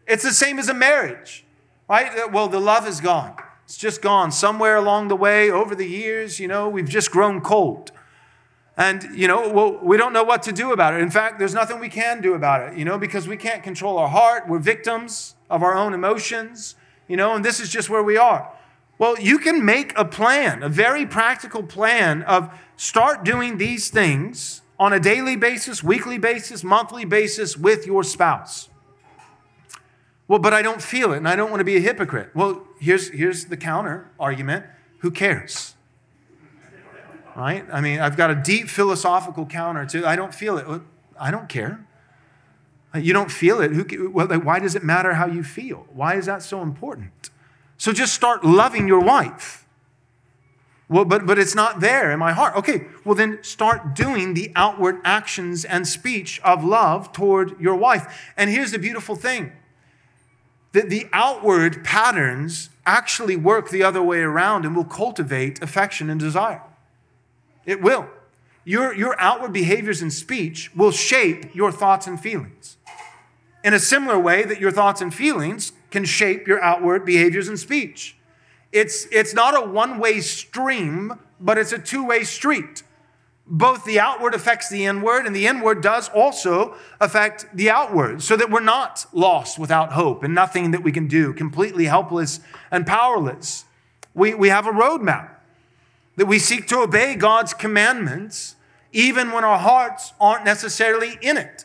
It's 0.08 0.24
the 0.24 0.32
same 0.32 0.58
as 0.58 0.68
a 0.68 0.74
marriage, 0.74 1.44
right? 1.88 2.18
Uh, 2.18 2.28
well, 2.32 2.48
the 2.48 2.60
love 2.60 2.88
is 2.88 3.00
gone. 3.00 3.36
It's 3.64 3.76
just 3.76 4.02
gone 4.02 4.32
somewhere 4.32 4.74
along 4.74 5.08
the 5.08 5.16
way 5.16 5.52
over 5.52 5.76
the 5.76 5.86
years. 5.86 6.40
You 6.40 6.48
know, 6.48 6.68
we've 6.68 6.88
just 6.88 7.12
grown 7.12 7.40
cold. 7.40 7.92
And, 8.76 9.08
you 9.14 9.28
know, 9.28 9.48
well, 9.50 9.78
we 9.82 9.96
don't 9.96 10.12
know 10.12 10.24
what 10.24 10.42
to 10.44 10.52
do 10.52 10.72
about 10.72 10.94
it. 10.94 11.00
In 11.00 11.10
fact, 11.10 11.38
there's 11.38 11.54
nothing 11.54 11.78
we 11.78 11.88
can 11.88 12.20
do 12.20 12.34
about 12.34 12.60
it, 12.60 12.76
you 12.76 12.84
know, 12.84 12.98
because 12.98 13.28
we 13.28 13.36
can't 13.36 13.62
control 13.62 13.98
our 13.98 14.08
heart. 14.08 14.48
We're 14.48 14.58
victims 14.58 15.36
of 15.48 15.62
our 15.62 15.76
own 15.76 15.94
emotions, 15.94 16.74
you 17.06 17.16
know, 17.16 17.34
and 17.34 17.44
this 17.44 17.60
is 17.60 17.68
just 17.68 17.88
where 17.88 18.02
we 18.02 18.16
are. 18.16 18.50
Well, 18.98 19.18
you 19.20 19.38
can 19.38 19.64
make 19.64 19.96
a 19.96 20.04
plan, 20.04 20.62
a 20.62 20.68
very 20.68 21.06
practical 21.06 21.62
plan 21.62 22.22
of 22.22 22.50
start 22.76 23.24
doing 23.24 23.58
these 23.58 23.90
things 23.90 24.62
on 24.78 24.92
a 24.92 24.98
daily 24.98 25.36
basis, 25.36 25.82
weekly 25.82 26.18
basis, 26.18 26.64
monthly 26.64 27.04
basis 27.04 27.56
with 27.56 27.86
your 27.86 28.02
spouse. 28.02 28.68
Well, 30.26 30.38
but 30.38 30.54
I 30.54 30.62
don't 30.62 30.82
feel 30.82 31.12
it 31.12 31.18
and 31.18 31.28
I 31.28 31.36
don't 31.36 31.50
want 31.50 31.60
to 31.60 31.64
be 31.64 31.76
a 31.76 31.80
hypocrite. 31.80 32.30
Well, 32.34 32.66
here's, 32.80 33.10
here's 33.10 33.46
the 33.46 33.56
counter 33.56 34.10
argument 34.18 34.66
who 34.98 35.10
cares? 35.10 35.74
Right? 37.36 37.64
I 37.72 37.80
mean, 37.80 38.00
I've 38.00 38.16
got 38.16 38.30
a 38.30 38.34
deep 38.34 38.68
philosophical 38.68 39.46
counter 39.46 39.86
to 39.86 40.06
I 40.06 40.16
don't 40.16 40.34
feel 40.34 40.58
it. 40.58 40.82
I 41.18 41.30
don't 41.30 41.48
care. 41.48 41.86
You 42.94 43.12
don't 43.12 43.30
feel 43.30 43.60
it. 43.60 43.72
Who, 43.72 44.10
well, 44.10 44.28
why 44.40 44.60
does 44.60 44.76
it 44.76 44.84
matter 44.84 45.14
how 45.14 45.26
you 45.26 45.42
feel? 45.42 45.86
Why 45.92 46.14
is 46.14 46.26
that 46.26 46.42
so 46.42 46.62
important? 46.62 47.30
So 47.76 47.92
just 47.92 48.14
start 48.14 48.44
loving 48.44 48.86
your 48.86 49.00
wife. 49.00 49.66
Well, 50.88 51.04
but, 51.04 51.26
but 51.26 51.38
it's 51.38 51.54
not 51.54 51.80
there 51.80 52.12
in 52.12 52.18
my 52.18 52.32
heart. 52.32 52.56
Okay, 52.56 52.86
well, 53.04 53.14
then 53.14 53.42
start 53.42 53.94
doing 53.94 54.34
the 54.34 54.52
outward 54.54 55.00
actions 55.02 55.64
and 55.64 55.88
speech 55.88 56.40
of 56.44 56.62
love 56.62 57.12
toward 57.12 57.58
your 57.58 57.74
wife. 57.74 58.32
And 58.36 58.50
here's 58.50 58.70
the 58.70 58.78
beautiful 58.78 59.16
thing 59.16 59.52
that 60.72 60.90
the 60.90 61.08
outward 61.12 61.84
patterns 61.84 62.68
actually 62.84 63.36
work 63.36 63.70
the 63.70 63.82
other 63.82 64.02
way 64.02 64.18
around 64.18 64.64
and 64.64 64.76
will 64.76 64.84
cultivate 64.84 65.62
affection 65.62 66.10
and 66.10 66.20
desire. 66.20 66.62
It 67.66 67.80
will. 67.80 68.08
Your, 68.64 68.94
your 68.94 69.20
outward 69.20 69.52
behaviors 69.52 70.00
and 70.00 70.12
speech 70.12 70.74
will 70.74 70.90
shape 70.90 71.54
your 71.54 71.70
thoughts 71.70 72.06
and 72.06 72.18
feelings. 72.18 72.76
In 73.62 73.74
a 73.74 73.78
similar 73.78 74.18
way 74.18 74.44
that 74.44 74.60
your 74.60 74.70
thoughts 74.70 75.00
and 75.00 75.12
feelings 75.12 75.72
can 75.90 76.04
shape 76.04 76.46
your 76.46 76.62
outward 76.62 77.04
behaviors 77.04 77.48
and 77.48 77.58
speech. 77.58 78.16
It's, 78.72 79.06
it's 79.12 79.34
not 79.34 79.56
a 79.56 79.66
one 79.66 79.98
way 79.98 80.20
stream, 80.20 81.18
but 81.40 81.58
it's 81.58 81.72
a 81.72 81.78
two 81.78 82.04
way 82.04 82.24
street. 82.24 82.82
Both 83.46 83.84
the 83.84 84.00
outward 84.00 84.34
affects 84.34 84.70
the 84.70 84.86
inward, 84.86 85.26
and 85.26 85.36
the 85.36 85.46
inward 85.46 85.82
does 85.82 86.08
also 86.08 86.76
affect 86.98 87.46
the 87.54 87.68
outward, 87.68 88.22
so 88.22 88.36
that 88.36 88.50
we're 88.50 88.60
not 88.60 89.04
lost 89.12 89.58
without 89.58 89.92
hope 89.92 90.22
and 90.24 90.34
nothing 90.34 90.70
that 90.70 90.82
we 90.82 90.90
can 90.90 91.06
do, 91.06 91.34
completely 91.34 91.84
helpless 91.84 92.40
and 92.70 92.86
powerless. 92.86 93.66
We, 94.14 94.32
we 94.32 94.48
have 94.48 94.66
a 94.66 94.72
roadmap 94.72 95.33
that 96.16 96.26
we 96.26 96.38
seek 96.38 96.66
to 96.68 96.78
obey 96.80 97.14
God's 97.14 97.54
commandments 97.54 98.56
even 98.92 99.32
when 99.32 99.44
our 99.44 99.58
hearts 99.58 100.12
aren't 100.20 100.44
necessarily 100.44 101.18
in 101.20 101.36
it. 101.36 101.64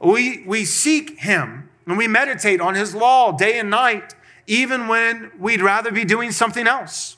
We, 0.00 0.42
we 0.46 0.64
seek 0.64 1.20
Him 1.20 1.68
and 1.86 1.96
we 1.96 2.08
meditate 2.08 2.60
on 2.60 2.74
His 2.74 2.94
law 2.94 3.32
day 3.32 3.58
and 3.58 3.70
night, 3.70 4.14
even 4.46 4.88
when 4.88 5.30
we'd 5.38 5.60
rather 5.60 5.92
be 5.92 6.04
doing 6.04 6.32
something 6.32 6.66
else. 6.66 7.16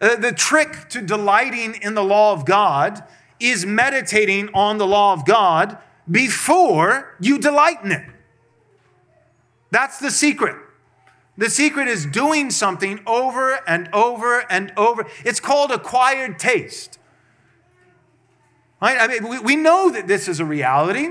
Uh, 0.00 0.16
the 0.16 0.32
trick 0.32 0.88
to 0.90 1.00
delighting 1.00 1.76
in 1.80 1.94
the 1.94 2.02
law 2.02 2.32
of 2.32 2.44
God 2.44 3.04
is 3.38 3.64
meditating 3.64 4.48
on 4.52 4.78
the 4.78 4.86
law 4.86 5.12
of 5.12 5.24
God 5.24 5.78
before 6.10 7.16
you 7.20 7.38
delight 7.38 7.82
in 7.84 7.92
it. 7.92 8.06
That's 9.70 9.98
the 9.98 10.10
secret. 10.10 10.56
The 11.36 11.50
secret 11.50 11.88
is 11.88 12.06
doing 12.06 12.50
something 12.50 13.00
over 13.06 13.60
and 13.66 13.88
over 13.92 14.50
and 14.50 14.72
over. 14.76 15.06
It's 15.24 15.40
called 15.40 15.72
acquired 15.72 16.38
taste. 16.38 16.98
Right? 18.80 18.98
I 19.00 19.08
mean, 19.08 19.28
we, 19.28 19.38
we 19.40 19.56
know 19.56 19.90
that 19.90 20.06
this 20.06 20.28
is 20.28 20.38
a 20.38 20.44
reality. 20.44 21.08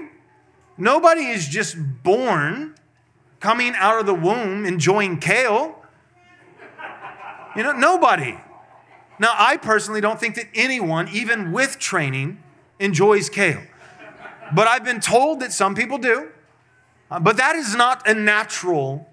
Nobody 0.78 1.26
is 1.26 1.48
just 1.48 1.76
born 2.04 2.76
coming 3.40 3.74
out 3.76 4.00
of 4.00 4.06
the 4.06 4.14
womb 4.14 4.66
enjoying 4.66 5.20
kale. 5.20 5.84
You 7.56 7.64
know, 7.64 7.74
nobody. 7.74 8.40
Now, 9.20 9.34
I 9.38 9.58
personally 9.58 10.02
don't 10.02 10.20
think 10.20 10.36
that 10.36 10.48
anyone, 10.56 11.10
even 11.10 11.52
with 11.52 11.78
training, 11.80 12.42
enjoys 12.80 13.30
kale. 13.30 13.62
But 14.54 14.68
I've 14.68 14.84
been 14.84 15.00
told 15.00 15.40
that 15.42 15.52
some 15.52 15.76
people 15.76 15.98
do. 15.98 16.30
Uh, 17.12 17.20
but 17.20 17.38
that 17.38 17.56
is 17.56 17.76
not 17.76 18.08
a 18.08 18.14
natural 18.14 19.08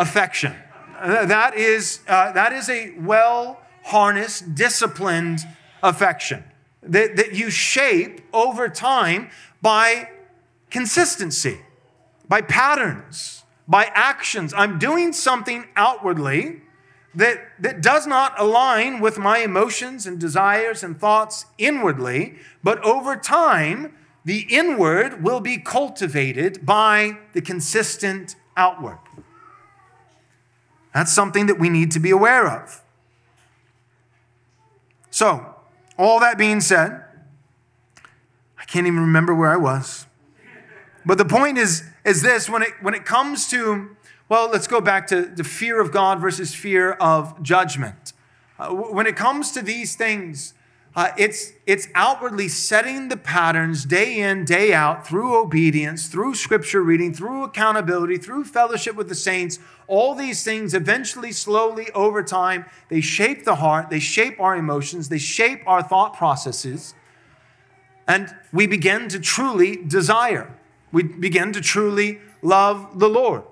affection. 0.00 0.56
That 1.00 1.54
is, 1.54 2.00
uh, 2.08 2.32
that 2.32 2.52
is 2.52 2.68
a 2.68 2.92
well 2.98 3.60
harnessed, 3.84 4.54
disciplined 4.54 5.40
affection 5.82 6.44
that, 6.82 7.16
that 7.16 7.34
you 7.34 7.50
shape 7.50 8.22
over 8.32 8.68
time 8.68 9.30
by 9.62 10.10
consistency, 10.70 11.60
by 12.28 12.40
patterns, 12.40 13.44
by 13.68 13.90
actions. 13.94 14.52
I'm 14.56 14.78
doing 14.78 15.12
something 15.12 15.66
outwardly 15.76 16.62
that, 17.14 17.40
that 17.58 17.82
does 17.82 18.06
not 18.06 18.38
align 18.38 19.00
with 19.00 19.18
my 19.18 19.38
emotions 19.38 20.06
and 20.06 20.18
desires 20.18 20.82
and 20.82 20.98
thoughts 20.98 21.46
inwardly, 21.58 22.38
but 22.62 22.82
over 22.84 23.16
time, 23.16 23.94
the 24.24 24.46
inward 24.48 25.22
will 25.22 25.40
be 25.40 25.58
cultivated 25.58 26.64
by 26.64 27.18
the 27.32 27.40
consistent 27.40 28.36
outward. 28.56 28.98
That's 30.92 31.12
something 31.12 31.46
that 31.46 31.58
we 31.58 31.68
need 31.68 31.90
to 31.92 32.00
be 32.00 32.10
aware 32.10 32.46
of. 32.48 32.82
So, 35.10 35.54
all 35.98 36.20
that 36.20 36.38
being 36.38 36.60
said, 36.60 37.04
I 38.58 38.64
can't 38.64 38.86
even 38.86 39.00
remember 39.00 39.34
where 39.34 39.50
I 39.50 39.56
was. 39.56 40.06
But 41.04 41.18
the 41.18 41.24
point 41.24 41.58
is, 41.58 41.84
is 42.04 42.22
this 42.22 42.48
when 42.48 42.62
it, 42.62 42.72
when 42.80 42.94
it 42.94 43.04
comes 43.04 43.48
to, 43.50 43.96
well, 44.28 44.48
let's 44.50 44.66
go 44.66 44.80
back 44.80 45.06
to 45.08 45.22
the 45.22 45.44
fear 45.44 45.80
of 45.80 45.92
God 45.92 46.20
versus 46.20 46.54
fear 46.54 46.92
of 46.92 47.42
judgment. 47.42 48.12
Uh, 48.58 48.68
when 48.70 49.06
it 49.06 49.16
comes 49.16 49.52
to 49.52 49.62
these 49.62 49.96
things, 49.96 50.54
uh, 50.96 51.10
it's, 51.16 51.52
it's 51.66 51.86
outwardly 51.94 52.48
setting 52.48 53.08
the 53.08 53.16
patterns 53.16 53.84
day 53.84 54.18
in, 54.18 54.44
day 54.44 54.72
out 54.72 55.06
through 55.06 55.40
obedience, 55.40 56.08
through 56.08 56.34
scripture 56.34 56.82
reading, 56.82 57.14
through 57.14 57.44
accountability, 57.44 58.16
through 58.16 58.42
fellowship 58.44 58.96
with 58.96 59.08
the 59.08 59.14
saints. 59.14 59.60
All 59.86 60.16
these 60.16 60.42
things 60.42 60.74
eventually, 60.74 61.30
slowly, 61.30 61.90
over 61.92 62.24
time, 62.24 62.64
they 62.88 63.00
shape 63.00 63.44
the 63.44 63.56
heart, 63.56 63.88
they 63.88 64.00
shape 64.00 64.40
our 64.40 64.56
emotions, 64.56 65.08
they 65.08 65.18
shape 65.18 65.62
our 65.64 65.82
thought 65.82 66.14
processes, 66.16 66.94
and 68.08 68.34
we 68.52 68.66
begin 68.66 69.08
to 69.10 69.20
truly 69.20 69.76
desire. 69.76 70.52
We 70.90 71.04
begin 71.04 71.52
to 71.52 71.60
truly 71.60 72.18
love 72.42 72.98
the 72.98 73.08
Lord. 73.08 73.44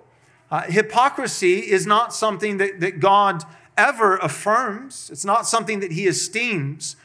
Uh, 0.51 0.62
hypocrisy 0.62 1.59
is 1.59 1.86
not 1.86 2.12
something 2.12 2.57
that, 2.57 2.80
that 2.80 2.99
God 2.99 3.45
ever 3.76 4.16
affirms, 4.16 5.09
it's 5.12 5.24
not 5.24 5.47
something 5.47 5.78
that 5.78 5.93
He 5.93 6.09
esteems. 6.09 6.97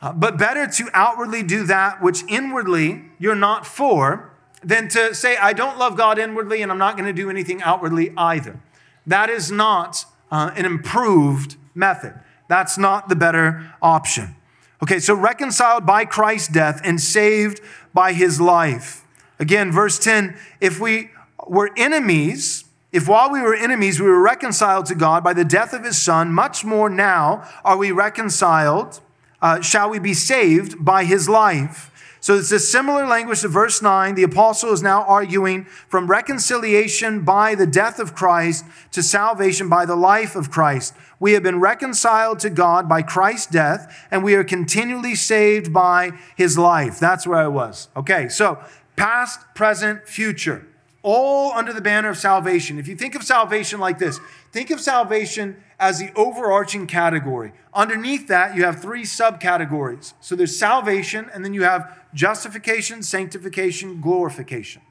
Uh, 0.00 0.12
but 0.12 0.38
better 0.38 0.66
to 0.66 0.88
outwardly 0.94 1.42
do 1.42 1.64
that 1.64 2.00
which 2.00 2.22
inwardly 2.28 3.04
you're 3.18 3.34
not 3.34 3.66
for 3.66 4.30
than 4.62 4.88
to 4.88 5.14
say, 5.14 5.36
I 5.36 5.52
don't 5.52 5.78
love 5.78 5.96
God 5.96 6.18
inwardly 6.18 6.62
and 6.62 6.70
I'm 6.70 6.78
not 6.78 6.96
going 6.96 7.06
to 7.06 7.12
do 7.12 7.30
anything 7.30 7.62
outwardly 7.62 8.12
either. 8.16 8.60
That 9.06 9.30
is 9.30 9.50
not 9.50 10.04
uh, 10.30 10.50
an 10.54 10.64
improved 10.64 11.56
method. 11.74 12.14
That's 12.48 12.78
not 12.78 13.08
the 13.08 13.16
better 13.16 13.72
option. 13.82 14.36
Okay, 14.82 15.00
so 15.00 15.14
reconciled 15.14 15.84
by 15.84 16.04
Christ's 16.04 16.48
death 16.48 16.80
and 16.84 17.00
saved 17.00 17.60
by 17.92 18.12
his 18.12 18.40
life. 18.40 19.04
Again, 19.38 19.72
verse 19.72 19.98
10 19.98 20.36
if 20.60 20.78
we 20.78 21.10
were 21.46 21.70
enemies, 21.76 22.64
if 22.92 23.08
while 23.08 23.30
we 23.30 23.40
were 23.40 23.54
enemies 23.54 24.00
we 24.00 24.06
were 24.06 24.22
reconciled 24.22 24.86
to 24.86 24.94
God 24.94 25.24
by 25.24 25.32
the 25.32 25.44
death 25.44 25.72
of 25.72 25.84
his 25.84 26.00
son, 26.00 26.32
much 26.32 26.64
more 26.64 26.88
now 26.88 27.48
are 27.64 27.76
we 27.76 27.90
reconciled 27.90 29.00
uh, 29.40 29.60
shall 29.60 29.90
we 29.90 29.98
be 29.98 30.14
saved 30.14 30.84
by 30.84 31.04
his 31.04 31.28
life. 31.28 31.90
So 32.20 32.36
it's 32.36 32.50
a 32.50 32.58
similar 32.58 33.06
language 33.06 33.42
to 33.42 33.48
verse 33.48 33.80
9. 33.80 34.14
The 34.14 34.24
apostle 34.24 34.72
is 34.72 34.82
now 34.82 35.04
arguing 35.04 35.64
from 35.64 36.08
reconciliation 36.08 37.24
by 37.24 37.54
the 37.54 37.66
death 37.66 38.00
of 38.00 38.14
Christ 38.14 38.64
to 38.92 39.02
salvation 39.02 39.68
by 39.68 39.86
the 39.86 39.96
life 39.96 40.34
of 40.34 40.50
Christ. 40.50 40.94
We 41.20 41.32
have 41.32 41.42
been 41.42 41.60
reconciled 41.60 42.40
to 42.40 42.50
God 42.50 42.88
by 42.88 43.02
Christ's 43.02 43.46
death, 43.46 44.06
and 44.10 44.24
we 44.24 44.34
are 44.34 44.44
continually 44.44 45.14
saved 45.14 45.72
by 45.72 46.12
his 46.36 46.58
life. 46.58 46.98
That's 46.98 47.26
where 47.26 47.38
I 47.38 47.48
was. 47.48 47.88
Okay, 47.96 48.28
so 48.28 48.58
past, 48.96 49.40
present, 49.54 50.08
future, 50.08 50.66
all 51.10 51.52
under 51.52 51.72
the 51.72 51.80
banner 51.80 52.10
of 52.10 52.18
salvation. 52.18 52.78
If 52.78 52.86
you 52.86 52.94
think 52.94 53.14
of 53.14 53.22
salvation 53.22 53.80
like 53.80 53.98
this, 53.98 54.20
think 54.52 54.68
of 54.68 54.78
salvation 54.78 55.56
as 55.80 55.98
the 55.98 56.12
overarching 56.14 56.86
category. 56.86 57.52
Underneath 57.72 58.28
that, 58.28 58.54
you 58.54 58.64
have 58.64 58.82
three 58.82 59.04
subcategories. 59.04 60.12
So 60.20 60.36
there's 60.36 60.58
salvation, 60.58 61.30
and 61.32 61.42
then 61.42 61.54
you 61.54 61.62
have 61.62 61.98
justification, 62.12 63.02
sanctification, 63.02 64.02
glorification. 64.02 64.82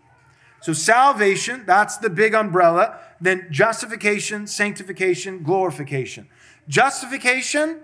So 0.59 0.73
salvation, 0.73 1.65
that's 1.67 1.97
the 1.97 2.09
big 2.09 2.33
umbrella. 2.33 2.97
Then 3.21 3.45
justification, 3.51 4.47
sanctification, 4.47 5.43
glorification. 5.43 6.29
Justification, 6.67 7.81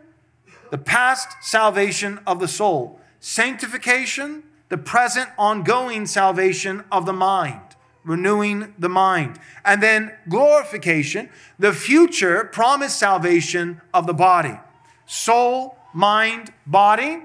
the 0.72 0.80
past 0.80 1.44
salvation 1.44 2.20
of 2.26 2.40
the 2.40 2.48
soul. 2.48 3.00
Sanctification, 3.20 4.42
the 4.70 4.80
present 4.80 5.30
ongoing 5.38 6.08
salvation 6.08 6.84
of 6.92 7.06
the 7.06 7.14
mind 7.14 7.73
renewing 8.04 8.74
the 8.78 8.90
mind. 8.90 9.40
And 9.64 9.82
then 9.82 10.14
glorification, 10.30 11.30
the 11.58 11.74
future 11.74 12.46
promised 12.46 13.00
salvation 13.00 13.82
of 13.94 14.08
the 14.08 14.14
body. 14.14 14.60
Soul, 15.06 15.78
mind, 15.94 16.54
body, 16.66 17.24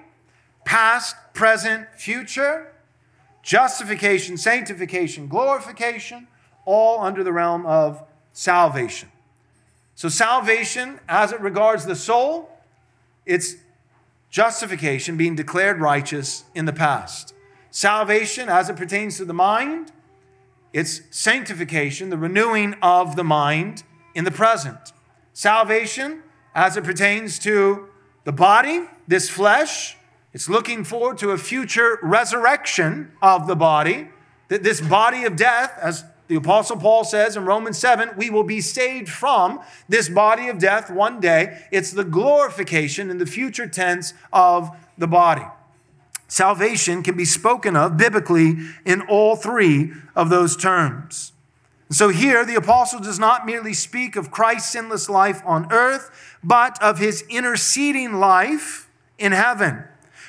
past, 0.65 1.17
present, 1.33 1.89
future, 1.97 2.73
justification, 3.43 4.37
sanctification, 4.37 5.29
glorification, 5.29 6.29
all 6.65 7.01
under 7.01 7.25
the 7.25 7.33
realm 7.33 7.65
of 7.65 8.03
salvation. 8.33 9.09
So, 9.95 10.09
salvation, 10.09 11.01
as 11.09 11.33
it 11.33 11.41
regards 11.41 11.87
the 11.87 11.97
soul, 11.97 12.51
it's 13.27 13.57
justification, 14.31 15.17
being 15.17 15.35
declared 15.35 15.81
righteous 15.81 16.45
in 16.55 16.67
the 16.67 16.73
past. 16.73 17.35
Salvation, 17.71 18.49
as 18.49 18.69
it 18.69 18.77
pertains 18.77 19.17
to 19.17 19.25
the 19.25 19.35
mind, 19.35 19.93
it's 20.73 21.03
sanctification, 21.11 22.11
the 22.11 22.19
renewing 22.19 22.75
of 22.83 23.17
the 23.17 23.25
mind 23.25 23.83
in 24.15 24.25
the 24.25 24.31
present. 24.31 24.93
Salvation, 25.33 26.23
as 26.55 26.77
it 26.77 26.85
pertains 26.85 27.39
to 27.41 27.89
the 28.25 28.33
body, 28.33 28.87
this 29.07 29.31
flesh, 29.31 29.97
it's 30.33 30.49
looking 30.49 30.85
forward 30.85 31.19
to 31.19 31.31
a 31.31 31.39
future 31.39 31.99
resurrection 32.03 33.13
of 33.23 33.47
the 33.47 33.57
body. 33.57 34.09
That 34.49 34.63
this 34.63 34.81
body 34.81 35.25
of 35.25 35.37
death, 35.37 35.79
as 35.81 36.05
the 36.27 36.37
Apostle 36.37 36.77
Paul 36.77 37.05
says 37.05 37.37
in 37.37 37.45
Romans 37.45 37.79
7, 37.79 38.11
we 38.17 38.29
will 38.29 38.45
be 38.45 38.61
saved 38.61 39.09
from 39.09 39.61
this 39.89 40.09
body 40.09 40.49
of 40.49 40.59
death 40.59 40.91
one 40.91 41.21
day. 41.21 41.65
It's 41.71 41.91
the 41.91 42.05
glorification 42.05 43.11
in 43.11 43.19
the 43.19 43.27
future 43.27 43.67
tense 43.67 44.13
of 44.33 44.71
the 44.99 45.07
body. 45.07 45.47
Salvation 46.29 47.03
can 47.03 47.17
be 47.17 47.25
spoken 47.25 47.75
of 47.75 47.97
biblically 47.97 48.59
in 48.85 49.01
all 49.03 49.35
three 49.35 49.93
of 50.15 50.29
those 50.29 50.57
terms. 50.57 51.33
So 51.91 52.11
here, 52.11 52.45
the 52.45 52.55
apostle 52.55 53.01
does 53.01 53.19
not 53.19 53.47
merely 53.47 53.73
speak 53.73 54.15
of 54.15 54.31
Christ's 54.31 54.71
sinless 54.71 55.09
life 55.09 55.41
on 55.47 55.73
earth, 55.73 56.37
but 56.45 56.81
of 56.83 56.99
his 56.99 57.25
interceding 57.31 58.15
life 58.15 58.91
in 59.17 59.33
heaven, 59.33 59.85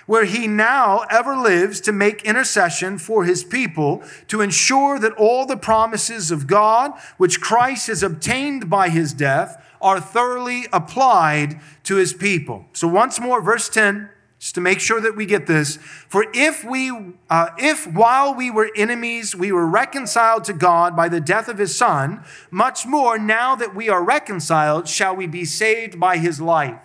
where 0.06 0.24
he 0.24 0.48
now 0.48 1.04
ever 1.10 1.36
lives 1.36 1.82
to 1.82 1.92
make 1.92 2.24
intercession 2.24 2.98
for 2.98 3.26
his 3.26 3.44
people 3.44 4.02
to 4.30 4.40
ensure 4.40 5.00
that 5.00 5.12
all 5.14 5.46
the 5.46 5.58
promises 5.58 6.32
of 6.32 6.48
God, 6.48 6.94
which 7.18 7.42
Christ 7.42 7.88
has 7.88 8.04
obtained 8.04 8.70
by 8.70 8.88
his 8.88 9.12
death, 9.12 9.62
are 9.82 10.00
thoroughly 10.00 10.66
applied 10.72 11.60
to 11.84 11.98
his 11.98 12.14
people. 12.14 12.66
So, 12.72 12.88
once 12.88 13.20
more, 13.20 13.42
verse 13.42 13.68
10 13.68 14.10
just 14.40 14.56
to 14.56 14.62
make 14.62 14.80
sure 14.80 15.02
that 15.02 15.18
we 15.18 15.26
get 15.26 15.48
this. 15.48 15.78
For 16.08 16.26
if 16.34 16.64
we, 16.64 16.92
uh, 17.30 17.50
if 17.58 17.86
while 17.86 18.34
we 18.34 18.50
were 18.50 18.72
enemies, 18.76 19.36
we 19.36 19.52
were 19.52 19.68
reconciled 19.68 20.46
to 20.46 20.54
God 20.54 20.96
by 20.96 21.10
the 21.10 21.20
death 21.20 21.50
of 21.50 21.58
his 21.58 21.76
son, 21.76 22.24
much 22.50 22.86
more 22.86 23.20
now 23.20 23.56
that 23.56 23.76
we 23.76 23.90
are 23.90 24.02
reconciled, 24.02 24.88
shall 24.88 25.14
we 25.14 25.28
be 25.28 25.44
saved 25.44 26.00
by 26.00 26.18
his 26.18 26.40
life. 26.40 26.80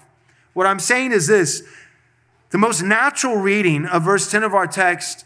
What 0.52 0.66
I'm 0.66 0.80
saying 0.80 1.12
is 1.12 1.28
this 1.28 1.62
the 2.50 2.58
most 2.58 2.82
natural 2.82 3.36
reading 3.36 3.86
of 3.86 4.02
verse 4.02 4.30
10 4.30 4.42
of 4.42 4.52
our 4.52 4.66
text, 4.66 5.24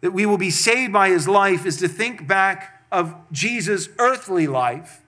that 0.00 0.12
we 0.12 0.24
will 0.24 0.38
be 0.38 0.50
saved 0.50 0.92
by 0.92 1.10
his 1.10 1.28
life, 1.28 1.66
is 1.66 1.76
to 1.78 1.88
think 1.88 2.26
back 2.26 2.82
of 2.90 3.14
Jesus' 3.30 3.90
earthly 3.98 4.46
life 4.46 5.02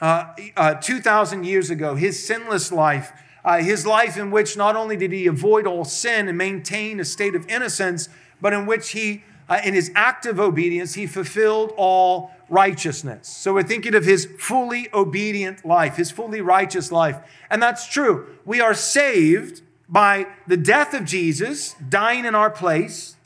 uh, 0.00 0.32
uh, 0.56 0.74
2,000 0.74 1.44
years 1.44 1.70
ago, 1.70 1.94
his 1.94 2.24
sinless 2.24 2.72
life 2.72 3.12
uh, 3.48 3.62
his 3.62 3.86
life 3.86 4.18
in 4.18 4.30
which 4.30 4.58
not 4.58 4.76
only 4.76 4.94
did 4.94 5.10
he 5.10 5.26
avoid 5.26 5.66
all 5.66 5.82
sin 5.82 6.28
and 6.28 6.36
maintain 6.36 7.00
a 7.00 7.04
state 7.04 7.34
of 7.34 7.48
innocence, 7.48 8.10
but 8.42 8.52
in 8.52 8.66
which 8.66 8.90
he, 8.90 9.24
uh, 9.48 9.58
in 9.64 9.72
his 9.72 9.90
active 9.94 10.38
obedience, 10.38 10.92
he 10.92 11.06
fulfilled 11.06 11.72
all 11.78 12.30
righteousness. 12.50 13.26
So 13.26 13.54
we're 13.54 13.62
thinking 13.62 13.94
of 13.94 14.04
his 14.04 14.28
fully 14.38 14.90
obedient 14.92 15.64
life, 15.64 15.96
his 15.96 16.10
fully 16.10 16.42
righteous 16.42 16.92
life. 16.92 17.16
And 17.48 17.62
that's 17.62 17.88
true. 17.88 18.26
We 18.44 18.60
are 18.60 18.74
saved 18.74 19.62
by 19.88 20.26
the 20.46 20.58
death 20.58 20.92
of 20.92 21.06
Jesus, 21.06 21.74
dying 21.88 22.26
in 22.26 22.34
our 22.34 22.50
place, 22.50 23.16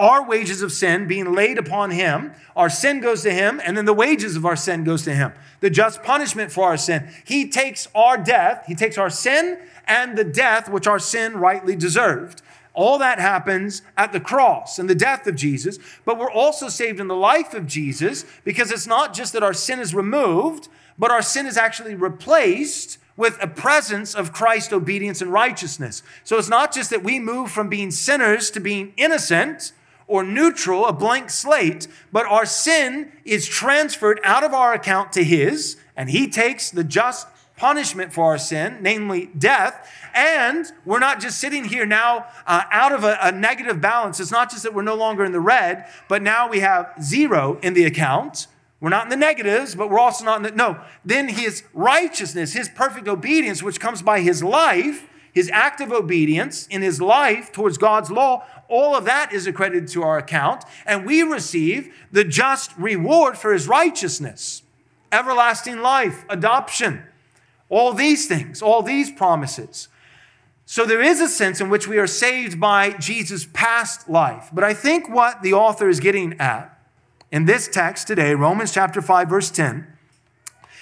our 0.00 0.26
wages 0.26 0.62
of 0.62 0.72
sin 0.72 1.06
being 1.06 1.34
laid 1.34 1.58
upon 1.58 1.90
him. 1.90 2.32
Our 2.56 2.70
sin 2.70 3.00
goes 3.00 3.22
to 3.22 3.32
him, 3.32 3.60
and 3.62 3.76
then 3.76 3.84
the 3.84 3.92
wages 3.92 4.34
of 4.34 4.46
our 4.46 4.56
sin 4.56 4.82
goes 4.82 5.02
to 5.02 5.14
him. 5.14 5.32
The 5.60 5.68
just 5.68 6.02
punishment 6.02 6.50
for 6.50 6.64
our 6.64 6.78
sin. 6.78 7.10
He 7.24 7.50
takes 7.50 7.86
our 7.94 8.16
death, 8.16 8.64
he 8.66 8.74
takes 8.74 8.96
our 8.96 9.10
sin 9.10 9.60
and 9.86 10.16
the 10.16 10.24
death 10.24 10.70
which 10.70 10.86
our 10.86 10.98
sin 10.98 11.36
rightly 11.36 11.76
deserved. 11.76 12.40
All 12.72 12.98
that 12.98 13.18
happens 13.18 13.82
at 13.96 14.12
the 14.12 14.20
cross 14.20 14.78
and 14.78 14.88
the 14.88 14.94
death 14.94 15.26
of 15.26 15.34
Jesus, 15.34 15.78
but 16.04 16.16
we're 16.16 16.30
also 16.30 16.68
saved 16.68 17.00
in 17.00 17.08
the 17.08 17.16
life 17.16 17.52
of 17.52 17.66
Jesus 17.66 18.24
because 18.44 18.70
it's 18.70 18.86
not 18.86 19.12
just 19.12 19.32
that 19.34 19.42
our 19.42 19.52
sin 19.52 19.80
is 19.80 19.94
removed, 19.94 20.68
but 20.98 21.10
our 21.10 21.22
sin 21.22 21.46
is 21.46 21.56
actually 21.56 21.94
replaced 21.94 22.98
with 23.16 23.36
a 23.42 23.48
presence 23.48 24.14
of 24.14 24.32
Christ's 24.32 24.72
obedience 24.72 25.20
and 25.20 25.32
righteousness. 25.32 26.02
So 26.24 26.38
it's 26.38 26.48
not 26.48 26.72
just 26.72 26.88
that 26.88 27.02
we 27.02 27.18
move 27.18 27.50
from 27.50 27.68
being 27.68 27.90
sinners 27.90 28.50
to 28.52 28.60
being 28.60 28.94
innocent, 28.96 29.72
or 30.10 30.24
neutral, 30.24 30.86
a 30.86 30.92
blank 30.92 31.30
slate, 31.30 31.86
but 32.10 32.26
our 32.26 32.44
sin 32.44 33.12
is 33.24 33.46
transferred 33.46 34.20
out 34.24 34.42
of 34.42 34.52
our 34.52 34.74
account 34.74 35.12
to 35.12 35.22
His, 35.22 35.76
and 35.96 36.10
He 36.10 36.28
takes 36.28 36.68
the 36.68 36.82
just 36.82 37.28
punishment 37.56 38.12
for 38.12 38.24
our 38.24 38.38
sin, 38.38 38.78
namely 38.80 39.30
death. 39.38 39.88
And 40.12 40.66
we're 40.84 40.98
not 40.98 41.20
just 41.20 41.38
sitting 41.38 41.64
here 41.64 41.86
now 41.86 42.26
uh, 42.44 42.64
out 42.72 42.90
of 42.90 43.04
a, 43.04 43.18
a 43.22 43.30
negative 43.30 43.80
balance. 43.80 44.18
It's 44.18 44.32
not 44.32 44.50
just 44.50 44.64
that 44.64 44.74
we're 44.74 44.82
no 44.82 44.96
longer 44.96 45.24
in 45.24 45.30
the 45.30 45.40
red, 45.40 45.86
but 46.08 46.22
now 46.22 46.48
we 46.48 46.58
have 46.58 46.92
zero 47.00 47.60
in 47.62 47.74
the 47.74 47.84
account. 47.84 48.48
We're 48.80 48.88
not 48.88 49.04
in 49.04 49.10
the 49.10 49.16
negatives, 49.16 49.76
but 49.76 49.90
we're 49.90 50.00
also 50.00 50.24
not 50.24 50.38
in 50.38 50.42
the. 50.42 50.50
No. 50.50 50.80
Then 51.04 51.28
his 51.28 51.62
righteousness, 51.72 52.54
his 52.54 52.68
perfect 52.68 53.06
obedience, 53.06 53.62
which 53.62 53.78
comes 53.78 54.02
by 54.02 54.22
his 54.22 54.42
life, 54.42 55.06
his 55.32 55.48
active 55.52 55.92
obedience 55.92 56.66
in 56.66 56.82
his 56.82 57.00
life 57.00 57.52
towards 57.52 57.78
God's 57.78 58.10
law, 58.10 58.44
all 58.70 58.96
of 58.96 59.04
that 59.04 59.32
is 59.32 59.46
accredited 59.46 59.88
to 59.88 60.02
our 60.02 60.16
account, 60.16 60.64
and 60.86 61.04
we 61.04 61.22
receive 61.22 61.94
the 62.10 62.24
just 62.24 62.74
reward 62.78 63.36
for 63.36 63.52
his 63.52 63.68
righteousness 63.68 64.62
everlasting 65.12 65.80
life, 65.80 66.24
adoption, 66.28 67.02
all 67.68 67.92
these 67.92 68.28
things, 68.28 68.62
all 68.62 68.80
these 68.80 69.10
promises. 69.10 69.88
So 70.66 70.86
there 70.86 71.02
is 71.02 71.20
a 71.20 71.28
sense 71.28 71.60
in 71.60 71.68
which 71.68 71.88
we 71.88 71.98
are 71.98 72.06
saved 72.06 72.60
by 72.60 72.92
Jesus' 72.92 73.48
past 73.52 74.08
life. 74.08 74.50
But 74.52 74.62
I 74.62 74.72
think 74.72 75.08
what 75.08 75.42
the 75.42 75.52
author 75.52 75.88
is 75.88 75.98
getting 75.98 76.38
at 76.38 76.78
in 77.32 77.44
this 77.44 77.66
text 77.66 78.06
today, 78.06 78.34
Romans 78.34 78.72
chapter 78.72 79.02
5, 79.02 79.28
verse 79.28 79.50
10, 79.50 79.86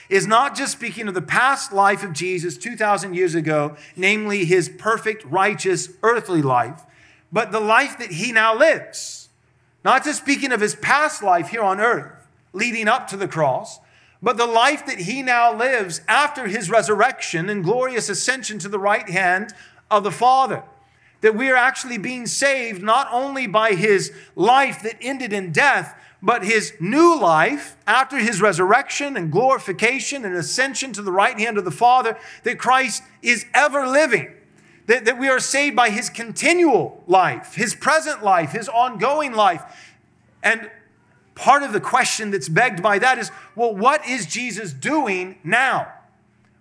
is 0.09 0.27
not 0.27 0.57
just 0.57 0.73
speaking 0.73 1.09
of 1.09 1.15
the 1.15 1.23
past 1.23 1.73
life 1.73 2.03
of 2.03 2.13
Jesus 2.13 2.57
2,000 2.57 3.15
years 3.15 3.35
ago, 3.35 3.77
namely 3.97 4.45
his 4.45 4.69
perfect, 4.69 5.25
righteous, 5.25 5.91
earthly 6.03 6.43
life, 6.43 6.83
but 7.33 7.53
the 7.53 7.61
life 7.61 7.99
that 7.99 8.13
he 8.13 8.33
now 8.33 8.57
lives. 8.57 9.29
Not 9.85 10.05
just 10.05 10.21
speaking 10.21 10.53
of 10.53 10.61
his 10.61 10.75
past 10.75 11.23
life 11.23 11.49
here 11.49 11.63
on 11.63 11.81
earth, 11.81 12.27
leading 12.53 12.89
up 12.89 13.09
to 13.09 13.17
the 13.17 13.29
cross, 13.29 13.79
but 14.21 14.37
the 14.37 14.47
life 14.47 14.85
that 14.87 15.01
he 15.01 15.23
now 15.23 15.55
lives 15.55 16.01
after 16.09 16.47
his 16.49 16.71
resurrection 16.71 17.49
and 17.49 17.63
glorious 17.63 18.09
ascension 18.09 18.59
to 18.59 18.69
the 18.69 18.79
right 18.79 19.09
hand 19.09 19.55
of 19.91 20.03
the 20.03 20.11
Father. 20.11 20.65
That 21.21 21.37
we 21.37 21.51
are 21.51 21.57
actually 21.57 21.99
being 21.99 22.27
saved 22.27 22.83
not 22.83 23.09
only 23.13 23.47
by 23.47 23.75
his 23.75 24.13
life 24.35 24.83
that 24.83 24.97
ended 25.01 25.33
in 25.33 25.53
death, 25.53 25.95
but 26.21 26.45
his 26.45 26.73
new 26.81 27.19
life 27.19 27.77
after 27.87 28.19
his 28.19 28.41
resurrection 28.41 29.17
and 29.17 29.31
glorification 29.31 30.25
and 30.25 30.35
ascension 30.35 30.93
to 30.93 31.03
the 31.03 31.13
right 31.13 31.39
hand 31.39 31.59
of 31.59 31.65
the 31.65 31.71
Father, 31.71 32.19
that 32.43 32.59
Christ 32.59 33.05
is 33.23 33.47
ever 33.55 33.87
living 33.87 34.35
that, 34.89 35.05
that 35.05 35.19
we 35.19 35.29
are 35.29 35.39
saved 35.39 35.77
by 35.77 35.91
his 35.91 36.11
continual 36.11 37.05
life, 37.07 37.55
his 37.55 37.75
present 37.75 38.25
life, 38.25 38.53
his 38.53 38.69
ongoing 38.69 39.33
life. 39.33 39.63
And 40.43 40.71
part 41.35 41.63
of 41.63 41.73
the 41.73 41.81
question 41.81 42.31
that's 42.31 42.49
begged 42.49 42.83
by 42.83 42.99
that 42.99 43.19
is 43.19 43.31
well, 43.55 43.75
what 43.75 44.07
is 44.09 44.27
Jesus 44.27 44.73
doing 44.73 45.39
now? 45.45 45.93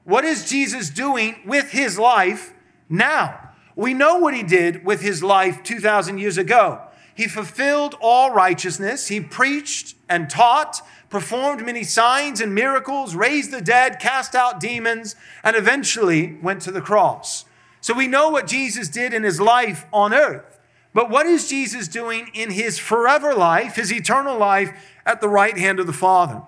What 0.03 0.23
is 0.23 0.47
Jesus 0.47 0.89
doing 0.89 1.38
with 1.45 1.71
his 1.71 1.97
life 1.97 2.53
now? 2.89 3.49
We 3.75 3.93
know 3.93 4.17
what 4.17 4.34
he 4.34 4.43
did 4.43 4.86
with 4.86 5.01
his 5.01 5.23
life 5.23 5.63
2,000 5.63 6.17
years 6.17 6.38
ago. 6.38 6.82
He 7.15 7.28
fulfilled 7.28 7.95
all 8.01 8.32
righteousness, 8.32 9.07
he 9.07 9.21
preached 9.21 9.95
and 10.09 10.30
taught, 10.30 10.82
performed 11.09 11.65
many 11.65 11.84
signs 11.84 12.41
and 12.41 12.53
miracles, 12.53 13.15
raised 13.15 13.51
the 13.51 13.61
dead, 13.61 13.99
cast 13.99 14.36
out 14.36 14.59
demons, 14.59 15.15
and 15.43 15.55
eventually 15.55 16.38
went 16.41 16.61
to 16.63 16.71
the 16.71 16.82
cross. 16.82 17.45
So 17.88 17.93
we 17.93 18.07
know 18.07 18.27
what 18.27 18.47
Jesus 18.47 18.89
did 18.89 19.13
in 19.13 19.23
his 19.23 19.39
life 19.39 19.85
on 19.93 20.13
earth. 20.13 20.59
But 20.93 21.09
what 21.09 21.25
is 21.25 21.47
Jesus 21.47 21.88
doing 21.88 22.29
in 22.33 22.51
his 22.51 22.77
forever 22.77 23.33
life, 23.33 23.77
his 23.77 23.93
eternal 23.93 24.38
life 24.38 24.77
at 25.05 25.21
the 25.21 25.29
right 25.29 25.57
hand 25.57 25.79
of 25.79 25.88
the 25.88 25.93
Father? 25.93 26.41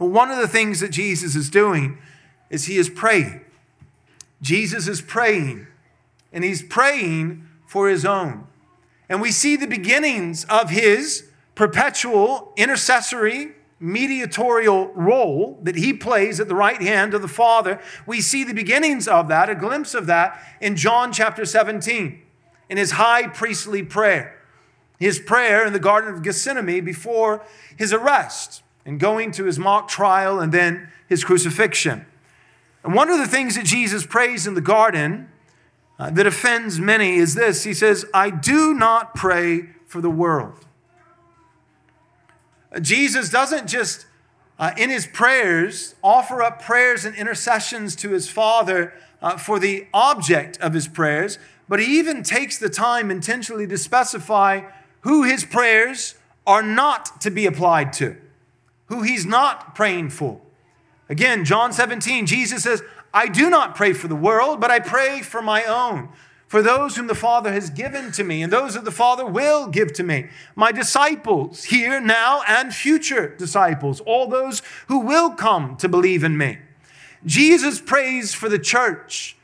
Well, 0.00 0.10
one 0.10 0.32
of 0.32 0.38
the 0.38 0.48
things 0.48 0.80
that 0.80 0.88
Jesus 0.88 1.36
is 1.36 1.48
doing 1.48 1.98
is 2.50 2.64
he 2.64 2.76
is 2.76 2.90
praying. 2.90 3.42
Jesus 4.42 4.88
is 4.88 5.00
praying, 5.00 5.68
and 6.32 6.42
he's 6.42 6.64
praying 6.64 7.46
for 7.64 7.88
his 7.88 8.04
own. 8.04 8.44
And 9.08 9.22
we 9.22 9.30
see 9.30 9.54
the 9.54 9.68
beginnings 9.68 10.44
of 10.46 10.70
his 10.70 11.30
perpetual 11.54 12.52
intercessory 12.56 13.52
mediatorial 13.80 14.88
role 14.88 15.58
that 15.62 15.76
he 15.76 15.92
plays 15.92 16.40
at 16.40 16.48
the 16.48 16.54
right 16.54 16.80
hand 16.80 17.14
of 17.14 17.22
the 17.22 17.28
Father. 17.28 17.80
We 18.06 18.20
see 18.20 18.44
the 18.44 18.54
beginnings 18.54 19.06
of 19.06 19.28
that, 19.28 19.48
a 19.48 19.54
glimpse 19.54 19.94
of 19.94 20.06
that, 20.06 20.42
in 20.60 20.76
John 20.76 21.12
chapter 21.12 21.44
17, 21.44 22.20
in 22.68 22.76
his 22.76 22.92
high 22.92 23.28
priestly 23.28 23.82
prayer. 23.82 24.34
His 24.98 25.20
prayer 25.20 25.64
in 25.64 25.72
the 25.72 25.78
Garden 25.78 26.12
of 26.12 26.22
Gethsemane 26.22 26.84
before 26.84 27.44
his 27.76 27.92
arrest 27.92 28.62
and 28.84 28.98
going 28.98 29.30
to 29.32 29.44
his 29.44 29.58
mock 29.58 29.88
trial 29.88 30.40
and 30.40 30.52
then 30.52 30.90
his 31.08 31.22
crucifixion. 31.22 32.04
And 32.82 32.94
one 32.94 33.10
of 33.10 33.18
the 33.18 33.26
things 33.26 33.54
that 33.54 33.64
Jesus 33.64 34.04
prays 34.04 34.46
in 34.46 34.54
the 34.54 34.60
garden 34.60 35.28
uh, 35.98 36.10
that 36.10 36.26
offends 36.26 36.80
many 36.80 37.16
is 37.16 37.34
this 37.34 37.64
He 37.64 37.74
says, 37.74 38.06
I 38.12 38.30
do 38.30 38.74
not 38.74 39.14
pray 39.14 39.70
for 39.86 40.00
the 40.00 40.10
world 40.10 40.66
Jesus 42.80 43.30
doesn't 43.30 43.66
just, 43.66 44.06
uh, 44.58 44.72
in 44.76 44.90
his 44.90 45.06
prayers, 45.06 45.94
offer 46.02 46.42
up 46.42 46.62
prayers 46.62 47.04
and 47.04 47.16
intercessions 47.16 47.96
to 47.96 48.10
his 48.10 48.28
Father 48.28 48.92
uh, 49.22 49.36
for 49.36 49.58
the 49.58 49.86
object 49.94 50.58
of 50.60 50.74
his 50.74 50.86
prayers, 50.86 51.38
but 51.68 51.80
he 51.80 51.98
even 51.98 52.22
takes 52.22 52.58
the 52.58 52.68
time 52.68 53.10
intentionally 53.10 53.66
to 53.66 53.78
specify 53.78 54.62
who 55.00 55.22
his 55.22 55.44
prayers 55.44 56.14
are 56.46 56.62
not 56.62 57.20
to 57.20 57.30
be 57.30 57.46
applied 57.46 57.92
to, 57.94 58.16
who 58.86 59.02
he's 59.02 59.26
not 59.26 59.74
praying 59.74 60.10
for. 60.10 60.40
Again, 61.08 61.44
John 61.44 61.72
17, 61.72 62.26
Jesus 62.26 62.62
says, 62.62 62.82
I 63.12 63.28
do 63.28 63.48
not 63.48 63.74
pray 63.74 63.92
for 63.94 64.08
the 64.08 64.16
world, 64.16 64.60
but 64.60 64.70
I 64.70 64.78
pray 64.78 65.22
for 65.22 65.40
my 65.40 65.64
own 65.64 66.10
for 66.48 66.62
those 66.62 66.96
whom 66.96 67.06
the 67.06 67.14
Father 67.14 67.52
has 67.52 67.70
given 67.70 68.10
to 68.12 68.24
me, 68.24 68.42
and 68.42 68.52
those 68.52 68.74
that 68.74 68.84
the 68.84 68.90
Father 68.90 69.24
will 69.24 69.68
give 69.68 69.92
to 69.92 70.02
me. 70.02 70.28
My 70.56 70.72
disciples, 70.72 71.64
here, 71.64 72.00
now, 72.00 72.42
and 72.48 72.74
future 72.74 73.36
disciples, 73.36 74.00
all 74.00 74.26
those 74.26 74.62
who 74.88 75.00
will 75.00 75.30
come 75.30 75.76
to 75.76 75.88
believe 75.88 76.24
in 76.24 76.38
me. 76.38 76.58
Jesus 77.26 77.80
prays 77.80 78.32
for 78.32 78.48
the 78.48 78.58
church. 78.58 79.36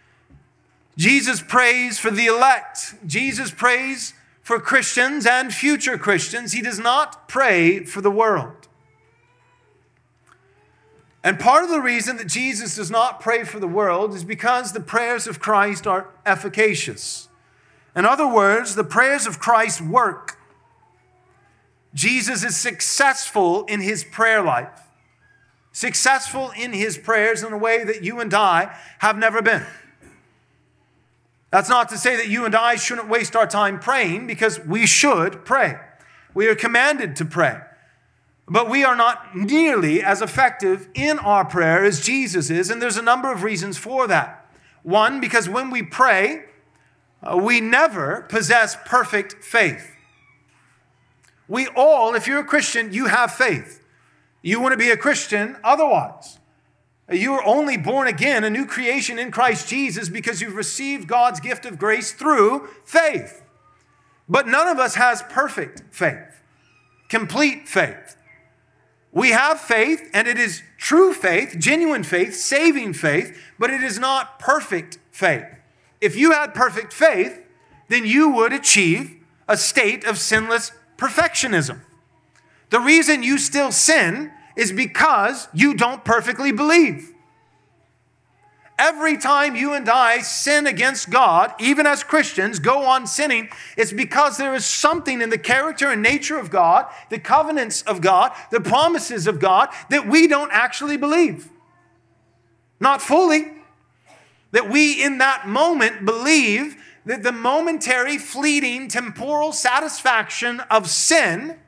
Jesus 0.97 1.43
prays 1.43 1.99
for 1.99 2.11
the 2.11 2.27
elect. 2.27 2.95
Jesus 3.07 3.51
prays 3.51 4.15
for 4.43 4.59
Christians 4.59 5.27
and 5.27 5.53
future 5.53 5.99
Christians. 5.99 6.53
He 6.53 6.63
does 6.63 6.79
not 6.79 7.29
pray 7.29 7.85
for 7.85 8.01
the 8.01 8.11
world. 8.11 8.64
And 11.25 11.41
part 11.41 11.65
of 11.65 11.71
the 11.71 11.81
reason 11.81 12.19
that 12.19 12.27
Jesus 12.27 12.77
does 12.77 12.91
not 12.91 13.19
pray 13.19 13.45
for 13.45 13.59
the 13.59 13.67
world 13.67 14.15
is 14.15 14.23
because 14.23 14.73
the 14.73 14.81
prayers 14.81 15.27
of 15.27 15.41
Christ 15.41 15.87
are 15.87 16.11
efficacious. 16.27 17.29
In 17.97 18.05
other 18.05 18.29
words, 18.29 18.75
the 18.75 18.85
prayers 18.85 19.27
of 19.27 19.39
Christ 19.41 19.81
work. 19.81 20.37
Jesus 21.95 22.45
is 22.45 22.59
successful 22.59 23.65
in 23.65 23.81
his 23.81 24.05
prayer 24.05 24.43
life, 24.43 24.83
successful 25.73 26.53
in 26.59 26.75
his 26.75 26.99
prayers 26.99 27.43
in 27.43 27.55
a 27.55 27.59
way 27.59 27.85
that 27.85 28.05
you 28.05 28.21
and 28.21 28.35
I 28.35 28.77
have 28.99 29.17
never 29.17 29.41
been. 29.41 29.65
That's 31.51 31.71
not 31.71 31.89
to 31.89 31.97
say 31.97 32.17
that 32.17 32.29
you 32.29 32.45
and 32.45 32.55
I 32.55 32.75
shouldn't 32.75 33.09
waste 33.09 33.35
our 33.35 33.47
time 33.47 33.79
praying 33.79 34.27
because 34.27 34.61
we 34.61 34.87
should 34.87 35.47
pray. 35.47 35.79
We 36.35 36.49
are 36.49 36.57
commanded 36.57 37.17
to 37.17 37.25
pray. 37.25 37.61
But 38.47 38.69
we 38.69 38.85
are 38.85 38.97
not 38.97 39.35
nearly 39.35 40.03
as 40.03 40.21
effective 40.21 40.89
in 40.95 41.19
our 41.19 41.45
prayer 41.45 41.85
as 41.85 42.05
Jesus 42.05 42.51
is, 42.51 42.71
and 42.71 42.81
there's 42.81 42.99
a 42.99 43.03
number 43.03 43.33
of 43.33 43.43
reasons 43.43 43.79
for 43.79 44.07
that. 44.07 44.47
One, 44.83 45.21
because 45.21 45.49
when 45.49 45.71
we 45.71 45.83
pray, 45.83 46.45
uh, 47.23 47.39
we 47.39 47.61
never 47.61 48.27
possess 48.29 48.77
perfect 48.85 49.43
faith. 49.43 49.91
We 51.49 51.69
all, 51.69 52.15
if 52.15 52.27
you're 52.27 52.41
a 52.41 52.45
Christian, 52.45 52.93
you 52.93 53.07
have 53.07 53.33
faith. 53.33 53.83
You 54.43 54.61
want 54.61 54.73
to 54.73 54.79
be 54.79 54.91
a 54.91 54.97
Christian 54.97 55.57
otherwise. 55.65 56.39
You 57.11 57.33
are 57.35 57.45
only 57.45 57.77
born 57.77 58.09
again, 58.09 58.45
a 58.45 58.51
new 58.51 58.67
creation 58.67 59.19
in 59.19 59.31
Christ 59.31 59.69
Jesus, 59.69 60.09
because 60.11 60.43
you've 60.43 60.55
received 60.55 61.07
God's 61.07 61.41
gift 61.41 61.65
of 61.65 61.79
grace 61.79 62.13
through 62.13 62.69
faith. 62.85 63.43
But 64.29 64.47
none 64.47 64.69
of 64.69 64.79
us 64.79 64.95
has 64.95 65.23
perfect 65.23 65.83
faith, 65.91 66.43
complete 67.09 67.69
faith. 67.69 68.17
We 69.15 69.31
have 69.31 69.61
faith, 69.61 70.11
and 70.13 70.27
it 70.27 70.39
is 70.39 70.63
true 70.77 71.15
faith, 71.15 71.57
genuine 71.59 72.03
faith, 72.03 72.35
saving 72.35 72.95
faith, 72.95 73.41
but 73.61 73.71
it 73.71 73.81
is 73.81 73.99
not 73.99 74.41
perfect 74.41 74.99
faith. 75.13 75.47
If 76.01 76.17
you 76.17 76.33
had 76.33 76.53
perfect 76.53 76.93
faith, 76.93 77.41
then 77.89 78.05
you 78.05 78.29
would 78.31 78.53
achieve 78.53 79.17
a 79.49 79.57
state 79.57 80.05
of 80.05 80.19
sinless 80.19 80.73
perfectionism. 80.99 81.83
The 82.71 82.81
reason 82.81 83.23
you 83.23 83.39
still 83.39 83.71
sin 83.71 84.33
is 84.57 84.73
because 84.73 85.47
you 85.55 85.75
don't 85.75 86.05
perfectly 86.05 86.51
believe. 86.51 87.14
Every 88.79 89.17
time 89.17 89.55
you 89.55 89.73
and 89.73 89.89
I 89.89 90.19
sin 90.19 90.67
against 90.67 91.09
God, 91.09 91.55
even 91.61 91.87
as 91.87 92.03
Christians, 92.03 92.59
go 92.59 92.85
on 92.85 93.07
sinning, 93.07 93.49
it's 93.77 93.93
because 93.93 94.37
there 94.37 94.55
is 94.55 94.65
something 94.65 95.21
in 95.21 95.31
the 95.31 95.39
character 95.39 95.91
and 95.91 96.03
nature 96.03 96.39
of 96.39 96.51
God, 96.51 96.87
the 97.09 97.21
covenants 97.21 97.83
of 97.83 98.01
God, 98.01 98.33
the 98.51 98.61
promises 98.61 99.29
of 99.29 99.39
God 99.39 99.69
that 99.91 100.09
we 100.09 100.27
don't 100.27 100.51
actually 100.53 100.97
believe. 100.97 101.51
Not 102.81 103.01
fully. 103.01 103.53
That 104.51 104.69
we 104.69 105.03
in 105.03 105.19
that 105.19 105.47
moment 105.47 106.05
believe 106.05 106.77
that 107.07 107.23
the 107.23 107.33
momentary, 107.33 108.19
fleeting, 108.19 108.89
temporal 108.89 109.53
satisfaction 109.53 110.61
of 110.71 110.89
sin 110.89 111.59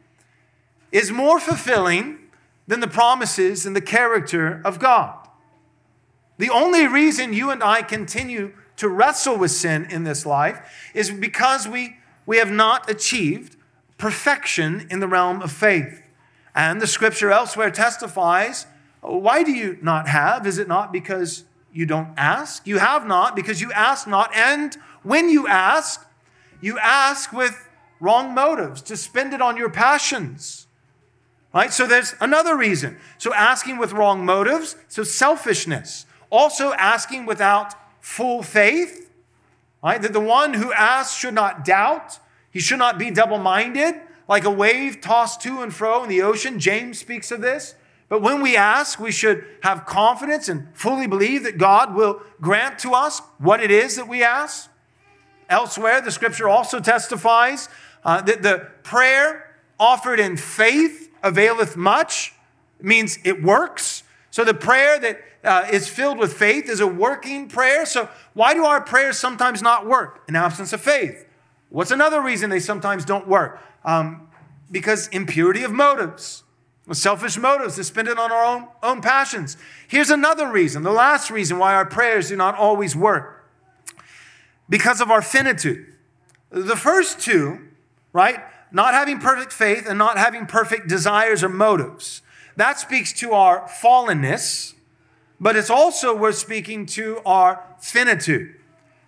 is 0.90 1.12
more 1.12 1.38
fulfilling 1.38 2.18
than 2.66 2.80
the 2.80 2.88
promises 2.88 3.64
and 3.64 3.76
the 3.76 3.80
character 3.80 4.60
of 4.64 4.78
God. 4.78 5.25
The 6.38 6.50
only 6.50 6.86
reason 6.86 7.32
you 7.32 7.50
and 7.50 7.62
I 7.62 7.82
continue 7.82 8.52
to 8.76 8.88
wrestle 8.88 9.38
with 9.38 9.50
sin 9.50 9.86
in 9.90 10.04
this 10.04 10.26
life 10.26 10.90
is 10.94 11.10
because 11.10 11.66
we, 11.66 11.96
we 12.26 12.36
have 12.38 12.50
not 12.50 12.90
achieved 12.90 13.56
perfection 13.98 14.86
in 14.90 15.00
the 15.00 15.08
realm 15.08 15.40
of 15.40 15.50
faith. 15.50 16.02
And 16.54 16.80
the 16.80 16.86
scripture 16.86 17.30
elsewhere 17.30 17.70
testifies 17.70 18.66
why 19.00 19.42
do 19.42 19.52
you 19.52 19.78
not 19.82 20.08
have? 20.08 20.46
Is 20.46 20.58
it 20.58 20.66
not 20.66 20.92
because 20.92 21.44
you 21.72 21.86
don't 21.86 22.12
ask? 22.16 22.66
You 22.66 22.78
have 22.78 23.06
not 23.06 23.36
because 23.36 23.60
you 23.60 23.70
ask 23.72 24.06
not. 24.06 24.34
And 24.34 24.76
when 25.02 25.28
you 25.28 25.46
ask, 25.46 26.04
you 26.60 26.78
ask 26.78 27.32
with 27.32 27.68
wrong 28.00 28.34
motives 28.34 28.82
to 28.82 28.96
spend 28.96 29.32
it 29.32 29.40
on 29.40 29.56
your 29.56 29.70
passions. 29.70 30.66
Right? 31.54 31.72
So 31.72 31.86
there's 31.86 32.14
another 32.20 32.56
reason. 32.56 32.98
So 33.18 33.32
asking 33.32 33.78
with 33.78 33.92
wrong 33.92 34.24
motives, 34.24 34.76
so 34.88 35.04
selfishness. 35.04 36.05
Also 36.30 36.72
asking 36.72 37.26
without 37.26 37.74
full 38.00 38.42
faith. 38.42 39.10
Right? 39.82 40.00
That 40.00 40.12
the 40.12 40.20
one 40.20 40.54
who 40.54 40.72
asks 40.72 41.16
should 41.16 41.34
not 41.34 41.64
doubt. 41.64 42.18
He 42.50 42.60
should 42.60 42.78
not 42.78 42.98
be 42.98 43.10
double 43.10 43.38
minded, 43.38 43.94
like 44.28 44.44
a 44.44 44.50
wave 44.50 45.00
tossed 45.00 45.42
to 45.42 45.62
and 45.62 45.72
fro 45.72 46.02
in 46.02 46.08
the 46.08 46.22
ocean. 46.22 46.58
James 46.58 46.98
speaks 46.98 47.30
of 47.30 47.40
this. 47.40 47.74
But 48.08 48.22
when 48.22 48.40
we 48.40 48.56
ask, 48.56 49.00
we 49.00 49.10
should 49.10 49.44
have 49.62 49.84
confidence 49.84 50.48
and 50.48 50.68
fully 50.74 51.06
believe 51.06 51.42
that 51.42 51.58
God 51.58 51.94
will 51.94 52.22
grant 52.40 52.78
to 52.80 52.92
us 52.92 53.20
what 53.38 53.60
it 53.60 53.70
is 53.70 53.96
that 53.96 54.08
we 54.08 54.22
ask. 54.22 54.70
Elsewhere, 55.48 56.00
the 56.00 56.10
scripture 56.10 56.48
also 56.48 56.80
testifies 56.80 57.68
uh, 58.04 58.22
that 58.22 58.42
the 58.42 58.68
prayer 58.82 59.56
offered 59.78 60.20
in 60.20 60.36
faith 60.36 61.10
availeth 61.22 61.76
much, 61.76 62.32
it 62.78 62.86
means 62.86 63.18
it 63.24 63.42
works. 63.42 64.02
So 64.36 64.44
the 64.44 64.52
prayer 64.52 64.98
that 64.98 65.20
uh, 65.44 65.66
is 65.72 65.88
filled 65.88 66.18
with 66.18 66.34
faith 66.34 66.68
is 66.68 66.80
a 66.80 66.86
working 66.86 67.48
prayer. 67.48 67.86
So 67.86 68.10
why 68.34 68.52
do 68.52 68.66
our 68.66 68.82
prayers 68.82 69.18
sometimes 69.18 69.62
not 69.62 69.86
work 69.86 70.24
in 70.28 70.36
absence 70.36 70.74
of 70.74 70.82
faith? 70.82 71.26
What's 71.70 71.90
another 71.90 72.20
reason 72.20 72.50
they 72.50 72.60
sometimes 72.60 73.06
don't 73.06 73.26
work? 73.26 73.62
Um, 73.82 74.28
because 74.70 75.08
impurity 75.08 75.62
of 75.62 75.72
motives, 75.72 76.44
selfish 76.92 77.38
motives 77.38 77.76
to 77.76 77.84
spend 77.84 78.08
it 78.08 78.18
on 78.18 78.30
our 78.30 78.44
own, 78.44 78.68
own 78.82 79.00
passions. 79.00 79.56
Here's 79.88 80.10
another 80.10 80.52
reason, 80.52 80.82
the 80.82 80.92
last 80.92 81.30
reason 81.30 81.58
why 81.58 81.72
our 81.72 81.86
prayers 81.86 82.28
do 82.28 82.36
not 82.36 82.58
always 82.58 82.94
work 82.94 83.48
because 84.68 85.00
of 85.00 85.10
our 85.10 85.22
finitude. 85.22 85.94
The 86.50 86.76
first 86.76 87.20
two, 87.20 87.68
right? 88.12 88.40
Not 88.70 88.92
having 88.92 89.18
perfect 89.18 89.54
faith 89.54 89.86
and 89.88 89.96
not 89.98 90.18
having 90.18 90.44
perfect 90.44 90.88
desires 90.88 91.42
or 91.42 91.48
motives. 91.48 92.20
That 92.56 92.78
speaks 92.78 93.12
to 93.14 93.32
our 93.32 93.68
fallenness, 93.68 94.74
but 95.38 95.56
it's 95.56 95.70
also 95.70 96.16
we're 96.16 96.32
speaking 96.32 96.86
to 96.86 97.20
our 97.26 97.62
finitude. 97.78 98.56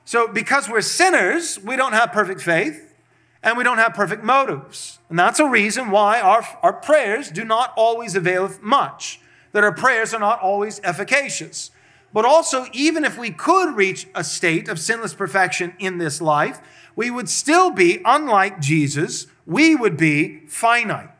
So 0.04 0.28
because 0.28 0.68
we're 0.68 0.82
sinners, 0.82 1.58
we 1.58 1.76
don't 1.76 1.92
have 1.92 2.12
perfect 2.12 2.40
faith 2.40 2.94
and 3.42 3.56
we 3.56 3.64
don't 3.64 3.78
have 3.78 3.94
perfect 3.94 4.22
motives. 4.22 4.98
And 5.08 5.18
that's 5.18 5.40
a 5.40 5.48
reason 5.48 5.90
why 5.90 6.20
our, 6.20 6.46
our 6.62 6.72
prayers 6.72 7.30
do 7.30 7.44
not 7.44 7.72
always 7.76 8.14
avail 8.14 8.50
much, 8.60 9.20
that 9.52 9.64
our 9.64 9.72
prayers 9.72 10.12
are 10.12 10.20
not 10.20 10.40
always 10.40 10.80
efficacious. 10.84 11.70
But 12.12 12.24
also, 12.24 12.66
even 12.72 13.04
if 13.04 13.18
we 13.18 13.30
could 13.30 13.76
reach 13.76 14.06
a 14.14 14.24
state 14.24 14.68
of 14.68 14.78
sinless 14.78 15.14
perfection 15.14 15.74
in 15.78 15.98
this 15.98 16.20
life, 16.20 16.60
we 16.96 17.10
would 17.10 17.28
still 17.28 17.70
be, 17.70 18.00
unlike 18.04 18.60
Jesus, 18.60 19.26
we 19.46 19.74
would 19.74 19.96
be 19.96 20.40
finite. 20.46 21.17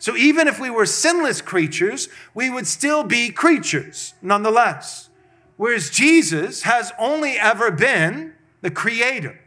So 0.00 0.16
even 0.16 0.48
if 0.48 0.58
we 0.58 0.70
were 0.70 0.86
sinless 0.86 1.42
creatures, 1.42 2.08
we 2.34 2.50
would 2.50 2.66
still 2.66 3.04
be 3.04 3.30
creatures 3.30 4.14
nonetheless. 4.22 5.10
Whereas 5.56 5.90
Jesus 5.90 6.62
has 6.62 6.90
only 6.98 7.32
ever 7.32 7.70
been 7.70 8.32
the 8.62 8.70
creator. 8.70 9.38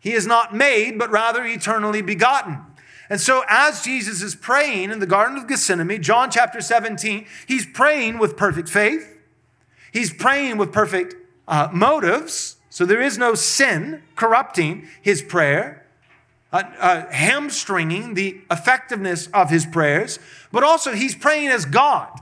He 0.00 0.12
is 0.12 0.26
not 0.26 0.54
made, 0.54 0.98
but 0.98 1.10
rather 1.10 1.44
eternally 1.44 2.00
begotten. 2.00 2.60
And 3.10 3.20
so, 3.20 3.44
as 3.46 3.82
Jesus 3.82 4.22
is 4.22 4.34
praying 4.34 4.90
in 4.90 4.98
the 4.98 5.06
Garden 5.06 5.36
of 5.36 5.46
Gethsemane, 5.46 6.02
John 6.02 6.30
chapter 6.30 6.62
17, 6.62 7.26
he's 7.46 7.66
praying 7.66 8.18
with 8.18 8.38
perfect 8.38 8.70
faith. 8.70 9.18
He's 9.92 10.12
praying 10.12 10.56
with 10.56 10.72
perfect 10.72 11.14
uh, 11.46 11.68
motives, 11.72 12.56
so 12.70 12.86
there 12.86 13.02
is 13.02 13.18
no 13.18 13.34
sin 13.34 14.02
corrupting 14.16 14.88
his 15.00 15.20
prayer, 15.20 15.83
uh, 16.54 16.62
uh, 16.78 17.10
hamstringing 17.10 18.14
the 18.14 18.40
effectiveness 18.48 19.26
of 19.34 19.50
his 19.50 19.66
prayers, 19.66 20.20
but 20.52 20.62
also 20.62 20.92
he's 20.92 21.16
praying 21.16 21.48
as 21.48 21.64
God. 21.64 22.20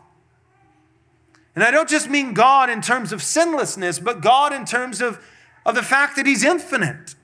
And 1.55 1.63
I 1.63 1.71
don't 1.71 1.87
just 1.87 2.09
mean 2.09 2.33
God 2.33 2.71
in 2.71 2.81
terms 2.81 3.13
of 3.13 3.23
sinlessness, 3.23 3.99
but 3.99 4.23
God 4.23 4.55
in 4.55 4.65
terms 4.65 5.03
of, 5.03 5.23
of 5.67 5.75
the 5.75 5.83
fact 5.83 6.17
that 6.17 6.25
he's 6.25 6.43
infinite, 6.43 7.15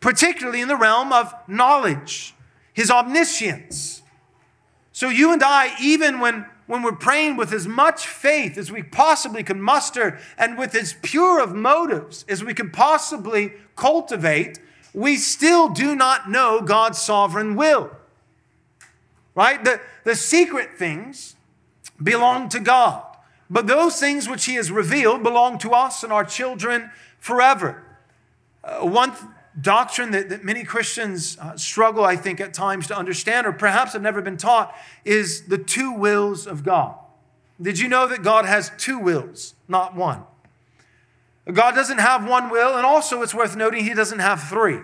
particularly 0.00 0.62
in 0.62 0.68
the 0.68 0.76
realm 0.76 1.12
of 1.12 1.34
knowledge, 1.46 2.34
his 2.72 2.90
omniscience. 2.90 4.00
So 4.92 5.10
you 5.10 5.34
and 5.34 5.42
I, 5.42 5.76
even 5.78 6.20
when 6.20 6.46
when 6.66 6.82
we're 6.82 6.92
praying 6.92 7.36
with 7.36 7.52
as 7.52 7.68
much 7.68 8.08
faith 8.08 8.58
as 8.58 8.72
we 8.72 8.82
possibly 8.82 9.44
can 9.44 9.60
muster 9.60 10.18
and 10.36 10.58
with 10.58 10.74
as 10.74 10.96
pure 11.02 11.40
of 11.40 11.54
motives 11.54 12.24
as 12.28 12.42
we 12.42 12.52
can 12.54 12.70
possibly 12.70 13.52
cultivate, 13.76 14.58
we 14.96 15.18
still 15.18 15.68
do 15.68 15.94
not 15.94 16.28
know 16.28 16.62
God's 16.62 16.98
sovereign 16.98 17.54
will. 17.54 17.90
Right? 19.34 19.62
The, 19.62 19.78
the 20.04 20.16
secret 20.16 20.78
things 20.78 21.36
belong 22.02 22.48
to 22.48 22.60
God, 22.60 23.04
but 23.50 23.66
those 23.66 24.00
things 24.00 24.26
which 24.26 24.46
He 24.46 24.54
has 24.54 24.70
revealed 24.70 25.22
belong 25.22 25.58
to 25.58 25.72
us 25.72 26.02
and 26.02 26.12
our 26.12 26.24
children 26.24 26.90
forever. 27.18 27.84
Uh, 28.64 28.86
one 28.86 29.12
doctrine 29.60 30.12
that, 30.12 30.30
that 30.30 30.44
many 30.44 30.64
Christians 30.64 31.36
uh, 31.38 31.58
struggle, 31.58 32.02
I 32.02 32.16
think, 32.16 32.40
at 32.40 32.54
times 32.54 32.86
to 32.86 32.96
understand, 32.96 33.46
or 33.46 33.52
perhaps 33.52 33.92
have 33.92 34.02
never 34.02 34.22
been 34.22 34.38
taught, 34.38 34.74
is 35.04 35.42
the 35.42 35.58
two 35.58 35.92
wills 35.92 36.46
of 36.46 36.64
God. 36.64 36.94
Did 37.60 37.78
you 37.78 37.88
know 37.88 38.06
that 38.06 38.22
God 38.22 38.46
has 38.46 38.72
two 38.78 38.98
wills, 38.98 39.54
not 39.68 39.94
one? 39.94 40.24
God 41.52 41.74
doesn't 41.74 41.98
have 41.98 42.28
one 42.28 42.50
will, 42.50 42.76
and 42.76 42.84
also 42.84 43.22
it's 43.22 43.34
worth 43.34 43.56
noting 43.56 43.84
he 43.84 43.94
doesn't 43.94 44.18
have 44.18 44.42
three. 44.42 44.80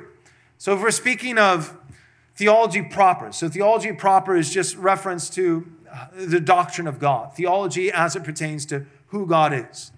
So 0.58 0.74
if 0.74 0.80
we're 0.80 0.92
speaking 0.92 1.38
of 1.38 1.76
theology 2.36 2.82
proper, 2.82 3.32
so 3.32 3.48
theology 3.48 3.92
proper 3.92 4.36
is 4.36 4.50
just 4.50 4.76
reference 4.76 5.28
to 5.30 5.70
uh, 5.92 6.06
the 6.14 6.40
doctrine 6.40 6.86
of 6.86 6.98
God, 7.00 7.34
theology 7.34 7.90
as 7.90 8.14
it 8.14 8.22
pertains 8.22 8.64
to 8.66 8.86
who 9.08 9.26
God 9.26 9.52
is. 9.52 9.90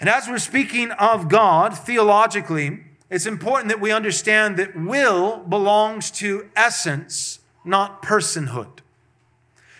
And 0.00 0.08
as 0.08 0.26
we're 0.28 0.38
speaking 0.38 0.90
of 0.90 1.28
God 1.28 1.78
theologically, 1.78 2.80
it's 3.08 3.24
important 3.24 3.68
that 3.68 3.80
we 3.80 3.92
understand 3.92 4.56
that 4.56 4.74
will 4.74 5.38
belongs 5.38 6.10
to 6.12 6.50
essence, 6.56 7.38
not 7.64 8.02
personhood. 8.02 8.80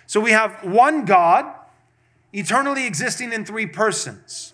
So 0.06 0.20
we 0.20 0.30
have 0.30 0.62
one 0.62 1.06
God, 1.06 1.46
eternally 2.32 2.86
existing 2.86 3.32
in 3.32 3.44
three 3.44 3.66
persons. 3.66 4.51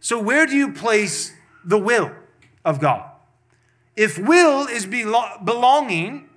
So 0.00 0.18
where 0.18 0.46
do 0.46 0.56
you 0.56 0.72
place 0.72 1.32
the 1.64 1.78
will 1.78 2.10
of 2.64 2.80
God? 2.80 3.10
If 3.96 4.18
will 4.18 4.66
is 4.66 4.86
belonging 4.86 6.28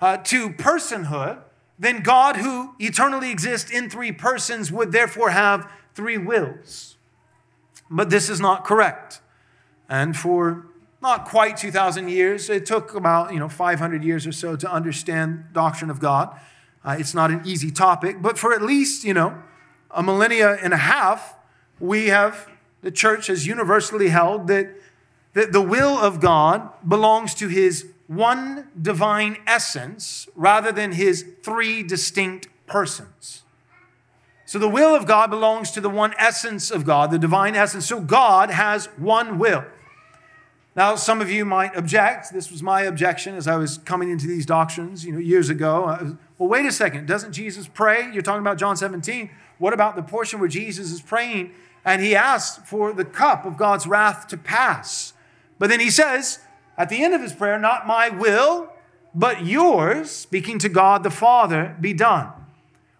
uh, 0.00 0.16
to 0.18 0.50
personhood, 0.50 1.38
then 1.78 2.02
God, 2.02 2.36
who 2.36 2.74
eternally 2.78 3.30
exists 3.30 3.70
in 3.70 3.88
three 3.88 4.12
persons, 4.12 4.70
would 4.70 4.92
therefore 4.92 5.30
have 5.30 5.70
three 5.94 6.18
wills. 6.18 6.96
But 7.90 8.10
this 8.10 8.28
is 8.28 8.40
not 8.40 8.64
correct. 8.64 9.20
And 9.88 10.16
for 10.16 10.66
not 11.02 11.24
quite 11.24 11.56
2,000 11.56 12.08
years. 12.08 12.48
It 12.48 12.64
took 12.64 12.94
about 12.94 13.32
you 13.32 13.40
know 13.40 13.48
500 13.48 14.04
years 14.04 14.26
or 14.26 14.32
so 14.32 14.56
to 14.56 14.72
understand 14.72 15.46
doctrine 15.52 15.90
of 15.90 15.98
God. 15.98 16.38
Uh, 16.84 16.96
it's 16.98 17.14
not 17.14 17.30
an 17.30 17.42
easy 17.44 17.70
topic, 17.70 18.22
but 18.22 18.38
for 18.38 18.54
at 18.54 18.62
least 18.62 19.04
you 19.04 19.12
know 19.12 19.42
a 19.90 20.02
millennia 20.02 20.56
and 20.62 20.72
a 20.72 20.78
half, 20.78 21.34
we 21.80 22.06
have 22.06 22.48
the 22.82 22.90
church 22.90 23.28
has 23.28 23.46
universally 23.46 24.08
held 24.08 24.48
that, 24.48 24.74
that 25.32 25.52
the 25.52 25.62
will 25.62 25.96
of 25.96 26.20
God 26.20 26.68
belongs 26.86 27.34
to 27.34 27.48
His 27.48 27.86
one 28.06 28.68
divine 28.80 29.38
essence 29.46 30.28
rather 30.34 30.72
than 30.72 30.92
His 30.92 31.24
three 31.42 31.82
distinct 31.82 32.48
persons. 32.66 33.42
So 34.44 34.58
the 34.58 34.68
will 34.68 34.94
of 34.94 35.06
God 35.06 35.30
belongs 35.30 35.70
to 35.70 35.80
the 35.80 35.88
one 35.88 36.12
essence 36.18 36.70
of 36.70 36.84
God, 36.84 37.10
the 37.10 37.18
divine 37.18 37.54
essence. 37.54 37.86
So 37.86 38.00
God 38.00 38.50
has 38.50 38.86
one 38.98 39.38
will. 39.38 39.64
Now, 40.74 40.94
some 40.96 41.20
of 41.20 41.30
you 41.30 41.44
might 41.44 41.76
object. 41.76 42.32
This 42.32 42.50
was 42.50 42.62
my 42.62 42.82
objection 42.82 43.34
as 43.34 43.46
I 43.46 43.56
was 43.56 43.78
coming 43.78 44.10
into 44.10 44.26
these 44.26 44.44
doctrines, 44.44 45.04
you 45.04 45.12
know, 45.12 45.18
years 45.18 45.48
ago. 45.50 45.82
Was, 45.82 46.14
well, 46.38 46.48
wait 46.48 46.66
a 46.66 46.72
second. 46.72 47.06
Doesn't 47.06 47.32
Jesus 47.32 47.68
pray? 47.68 48.10
You're 48.12 48.22
talking 48.22 48.40
about 48.40 48.58
John 48.58 48.76
17. 48.76 49.30
What 49.58 49.72
about 49.74 49.96
the 49.96 50.02
portion 50.02 50.40
where 50.40 50.48
Jesus 50.48 50.90
is 50.90 51.00
praying 51.00 51.52
and 51.84 52.02
he 52.02 52.14
asks 52.14 52.68
for 52.68 52.92
the 52.92 53.04
cup 53.04 53.44
of 53.44 53.56
God's 53.56 53.86
wrath 53.86 54.28
to 54.28 54.36
pass? 54.36 55.12
But 55.58 55.68
then 55.70 55.80
he 55.80 55.90
says 55.90 56.40
at 56.76 56.88
the 56.88 57.02
end 57.04 57.14
of 57.14 57.20
his 57.20 57.32
prayer, 57.32 57.58
Not 57.58 57.86
my 57.86 58.08
will, 58.08 58.72
but 59.14 59.44
yours, 59.44 60.10
speaking 60.10 60.58
to 60.60 60.68
God 60.68 61.02
the 61.02 61.10
Father, 61.10 61.76
be 61.80 61.92
done. 61.92 62.32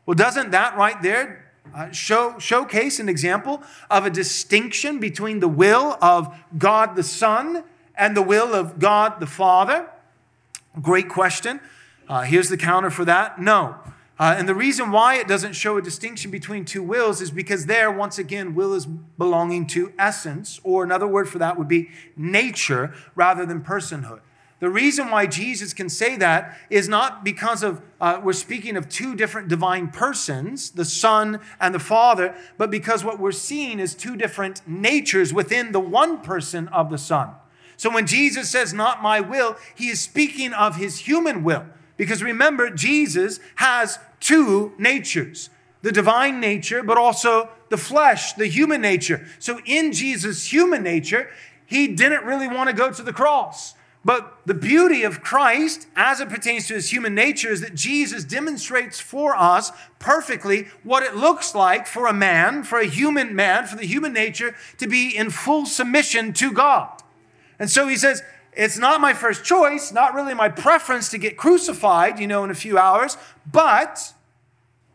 Well, 0.04 0.14
doesn't 0.14 0.50
that 0.50 0.76
right 0.76 1.00
there 1.02 1.50
uh, 1.74 1.90
show, 1.90 2.38
showcase 2.38 3.00
an 3.00 3.08
example 3.08 3.62
of 3.90 4.04
a 4.04 4.10
distinction 4.10 4.98
between 4.98 5.40
the 5.40 5.48
will 5.48 5.96
of 6.02 6.36
God 6.58 6.96
the 6.96 7.02
Son 7.02 7.64
and 7.94 8.16
the 8.16 8.22
will 8.22 8.54
of 8.54 8.78
God 8.78 9.20
the 9.20 9.26
Father? 9.26 9.88
Great 10.80 11.08
question. 11.08 11.60
Uh, 12.08 12.22
here's 12.22 12.48
the 12.48 12.56
counter 12.56 12.90
for 12.90 13.04
that 13.04 13.40
no. 13.40 13.76
Uh, 14.22 14.36
and 14.38 14.48
the 14.48 14.54
reason 14.54 14.92
why 14.92 15.16
it 15.16 15.26
doesn't 15.26 15.52
show 15.52 15.76
a 15.76 15.82
distinction 15.82 16.30
between 16.30 16.64
two 16.64 16.80
wills 16.80 17.20
is 17.20 17.32
because 17.32 17.66
there, 17.66 17.90
once 17.90 18.18
again, 18.18 18.54
will 18.54 18.72
is 18.72 18.86
belonging 18.86 19.66
to 19.66 19.92
essence, 19.98 20.60
or 20.62 20.84
another 20.84 21.08
word 21.08 21.28
for 21.28 21.40
that 21.40 21.58
would 21.58 21.66
be 21.66 21.90
nature 22.16 22.94
rather 23.16 23.44
than 23.44 23.60
personhood. 23.62 24.20
The 24.60 24.70
reason 24.70 25.10
why 25.10 25.26
Jesus 25.26 25.74
can 25.74 25.88
say 25.88 26.14
that 26.18 26.56
is 26.70 26.88
not 26.88 27.24
because 27.24 27.64
of, 27.64 27.82
uh, 28.00 28.20
we're 28.22 28.32
speaking 28.32 28.76
of 28.76 28.88
two 28.88 29.16
different 29.16 29.48
divine 29.48 29.88
persons, 29.88 30.70
the 30.70 30.84
Son 30.84 31.40
and 31.58 31.74
the 31.74 31.80
Father, 31.80 32.32
but 32.56 32.70
because 32.70 33.02
what 33.02 33.18
we're 33.18 33.32
seeing 33.32 33.80
is 33.80 33.92
two 33.92 34.14
different 34.14 34.62
natures 34.68 35.34
within 35.34 35.72
the 35.72 35.80
one 35.80 36.20
person 36.20 36.68
of 36.68 36.90
the 36.90 36.98
Son. 36.98 37.30
So 37.76 37.90
when 37.90 38.06
Jesus 38.06 38.48
says, 38.48 38.72
Not 38.72 39.02
my 39.02 39.18
will, 39.18 39.56
he 39.74 39.88
is 39.88 40.00
speaking 40.00 40.52
of 40.52 40.76
his 40.76 40.98
human 41.00 41.42
will. 41.42 41.64
Because 42.02 42.20
remember, 42.20 42.68
Jesus 42.68 43.38
has 43.54 44.00
two 44.18 44.72
natures 44.76 45.50
the 45.82 45.92
divine 45.92 46.40
nature, 46.40 46.82
but 46.82 46.98
also 46.98 47.48
the 47.68 47.76
flesh, 47.76 48.32
the 48.32 48.48
human 48.48 48.80
nature. 48.80 49.24
So 49.38 49.60
in 49.64 49.92
Jesus' 49.92 50.52
human 50.52 50.82
nature, 50.82 51.30
he 51.64 51.86
didn't 51.86 52.24
really 52.24 52.48
want 52.48 52.70
to 52.70 52.74
go 52.74 52.90
to 52.90 53.02
the 53.04 53.12
cross. 53.12 53.74
But 54.04 54.36
the 54.46 54.54
beauty 54.54 55.04
of 55.04 55.22
Christ, 55.22 55.86
as 55.94 56.20
it 56.20 56.28
pertains 56.28 56.66
to 56.66 56.74
his 56.74 56.92
human 56.92 57.14
nature, 57.14 57.50
is 57.50 57.60
that 57.60 57.76
Jesus 57.76 58.24
demonstrates 58.24 58.98
for 58.98 59.36
us 59.36 59.70
perfectly 60.00 60.66
what 60.82 61.04
it 61.04 61.14
looks 61.14 61.54
like 61.54 61.86
for 61.86 62.08
a 62.08 62.12
man, 62.12 62.64
for 62.64 62.80
a 62.80 62.86
human 62.86 63.36
man, 63.36 63.66
for 63.66 63.76
the 63.76 63.86
human 63.86 64.12
nature 64.12 64.56
to 64.78 64.88
be 64.88 65.16
in 65.16 65.30
full 65.30 65.66
submission 65.66 66.32
to 66.32 66.50
God. 66.50 67.00
And 67.60 67.70
so 67.70 67.86
he 67.86 67.96
says, 67.96 68.24
It's 68.52 68.78
not 68.78 69.00
my 69.00 69.14
first 69.14 69.44
choice, 69.44 69.92
not 69.92 70.14
really 70.14 70.34
my 70.34 70.48
preference 70.48 71.08
to 71.10 71.18
get 71.18 71.36
crucified, 71.36 72.18
you 72.18 72.26
know, 72.26 72.44
in 72.44 72.50
a 72.50 72.54
few 72.54 72.78
hours, 72.78 73.16
but 73.50 74.12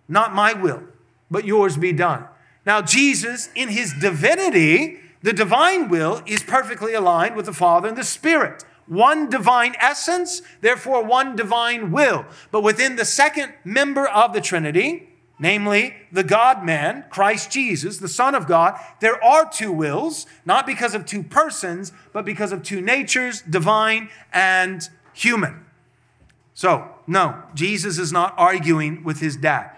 not 0.07 0.33
my 0.33 0.53
will, 0.53 0.83
but 1.31 1.45
yours 1.45 1.75
be 1.75 1.91
done. 1.91 2.25
Now, 2.65 2.81
Jesus, 2.81 3.49
in 3.55 3.69
his 3.69 3.93
divinity, 3.93 4.99
the 5.23 5.33
divine 5.33 5.89
will 5.89 6.21
is 6.25 6.43
perfectly 6.43 6.93
aligned 6.93 7.35
with 7.35 7.45
the 7.45 7.53
Father 7.53 7.87
and 7.87 7.97
the 7.97 8.03
Spirit 8.03 8.63
one 8.87 9.29
divine 9.29 9.75
essence, 9.79 10.41
therefore 10.61 11.03
one 11.03 11.35
divine 11.35 11.91
will. 11.91 12.25
But 12.51 12.63
within 12.63 12.95
the 12.95 13.05
second 13.05 13.53
member 13.63 14.07
of 14.07 14.33
the 14.33 14.41
Trinity, 14.41 15.09
namely 15.39 15.95
the 16.11 16.23
God 16.23 16.63
man, 16.63 17.05
Christ 17.09 17.51
Jesus, 17.51 17.97
the 17.97 18.07
Son 18.07 18.35
of 18.35 18.47
God, 18.47 18.79
there 18.99 19.23
are 19.23 19.49
two 19.49 19.71
wills, 19.71 20.25
not 20.45 20.65
because 20.65 20.95
of 20.95 21.05
two 21.05 21.23
persons, 21.23 21.91
but 22.13 22.25
because 22.25 22.51
of 22.51 22.63
two 22.63 22.81
natures, 22.81 23.41
divine 23.41 24.09
and 24.33 24.89
human. 25.13 25.65
So, 26.53 26.89
no, 27.05 27.43
Jesus 27.53 27.99
is 27.99 28.11
not 28.11 28.33
arguing 28.37 29.03
with 29.03 29.19
his 29.19 29.37
dad. 29.37 29.71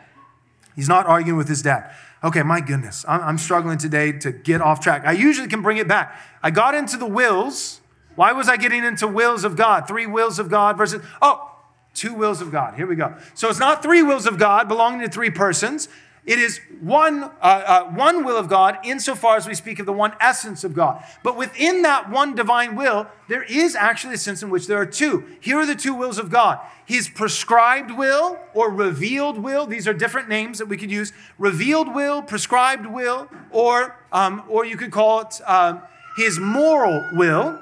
He's 0.75 0.89
not 0.89 1.05
arguing 1.07 1.37
with 1.37 1.49
his 1.49 1.61
dad. 1.61 1.93
Okay, 2.23 2.43
my 2.43 2.61
goodness, 2.61 3.05
I'm 3.07 3.37
struggling 3.37 3.77
today 3.77 4.11
to 4.11 4.31
get 4.31 4.61
off 4.61 4.81
track. 4.81 5.03
I 5.05 5.13
usually 5.13 5.47
can 5.47 5.61
bring 5.61 5.77
it 5.77 5.87
back. 5.87 6.19
I 6.43 6.51
got 6.51 6.75
into 6.75 6.97
the 6.97 7.05
wills 7.05 7.79
why 8.19 8.33
was 8.33 8.49
I 8.49 8.57
getting 8.57 8.83
into 8.83 9.07
wills 9.07 9.45
of 9.45 9.55
God? 9.55 9.87
Three 9.87 10.05
wills 10.05 10.39
of 10.39 10.49
God 10.49 10.77
versus, 10.77 11.01
oh, 11.21 11.48
two 11.93 12.13
wills 12.13 12.41
of 12.41 12.51
God. 12.51 12.75
Here 12.75 12.87
we 12.87 12.95
go. 12.95 13.15
So 13.33 13.49
it's 13.49 13.59
not 13.59 13.81
three 13.83 14.03
wills 14.03 14.25
of 14.25 14.37
God 14.37 14.67
belonging 14.67 15.01
to 15.01 15.09
three 15.09 15.29
persons. 15.29 15.89
It 16.25 16.37
is 16.37 16.59
one, 16.79 17.23
uh, 17.23 17.29
uh, 17.41 17.83
one 17.85 18.23
will 18.23 18.37
of 18.37 18.49
God 18.49 18.77
insofar 18.83 19.37
as 19.37 19.47
we 19.47 19.55
speak 19.55 19.79
of 19.79 19.85
the 19.85 19.93
one 19.93 20.13
essence 20.21 20.63
of 20.63 20.75
God. 20.75 21.03
But 21.23 21.37
within 21.37 21.81
that 21.81 22.11
one 22.11 22.35
divine 22.35 22.75
will, 22.75 23.07
there 23.27 23.41
is 23.41 23.75
actually 23.75 24.13
a 24.13 24.19
sense 24.19 24.43
in 24.43 24.49
which 24.49 24.67
there 24.67 24.79
are 24.79 24.85
two. 24.85 25.25
Here 25.39 25.57
are 25.57 25.65
the 25.65 25.75
two 25.75 25.95
wills 25.95 26.19
of 26.19 26.29
God 26.29 26.59
His 26.85 27.09
prescribed 27.09 27.89
will 27.89 28.37
or 28.53 28.69
revealed 28.69 29.39
will. 29.39 29.65
These 29.65 29.87
are 29.87 29.93
different 29.93 30.29
names 30.29 30.59
that 30.59 30.67
we 30.67 30.77
could 30.77 30.91
use 30.91 31.13
revealed 31.39 31.95
will, 31.95 32.21
prescribed 32.21 32.85
will, 32.85 33.27
or, 33.49 33.95
um, 34.11 34.43
or 34.47 34.65
you 34.65 34.77
could 34.77 34.91
call 34.91 35.21
it 35.21 35.41
um, 35.47 35.81
His 36.15 36.37
moral 36.37 37.09
will. 37.13 37.59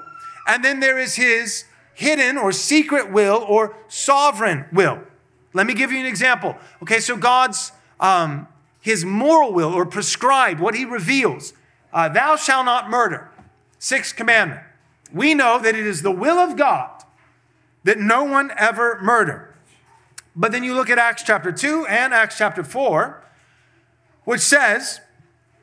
And 0.48 0.64
then 0.64 0.80
there 0.80 0.98
is 0.98 1.14
his 1.14 1.64
hidden 1.98 2.38
or 2.38 2.52
secret 2.52 3.10
will 3.10 3.44
or 3.48 3.74
sovereign 3.88 4.64
will. 4.72 5.00
Let 5.52 5.66
me 5.66 5.74
give 5.74 5.90
you 5.90 5.98
an 5.98 6.06
example. 6.06 6.56
Okay, 6.80 7.00
so 7.00 7.16
God's, 7.16 7.72
um, 7.98 8.46
his 8.80 9.04
moral 9.04 9.52
will 9.52 9.74
or 9.74 9.84
prescribed, 9.84 10.60
what 10.60 10.76
he 10.76 10.84
reveals, 10.84 11.54
uh, 11.92 12.08
thou 12.08 12.36
shalt 12.36 12.66
not 12.66 12.88
murder, 12.88 13.28
sixth 13.80 14.14
commandment. 14.14 14.60
We 15.12 15.34
know 15.34 15.58
that 15.58 15.74
it 15.74 15.84
is 15.84 16.02
the 16.02 16.12
will 16.12 16.38
of 16.38 16.56
God 16.56 17.02
that 17.82 17.98
no 17.98 18.22
one 18.22 18.52
ever 18.56 19.00
murder. 19.02 19.56
But 20.36 20.52
then 20.52 20.62
you 20.62 20.74
look 20.74 20.88
at 20.90 20.98
Acts 20.98 21.24
chapter 21.24 21.50
2 21.50 21.86
and 21.86 22.14
Acts 22.14 22.38
chapter 22.38 22.62
4, 22.62 23.24
which 24.22 24.42
says, 24.42 25.00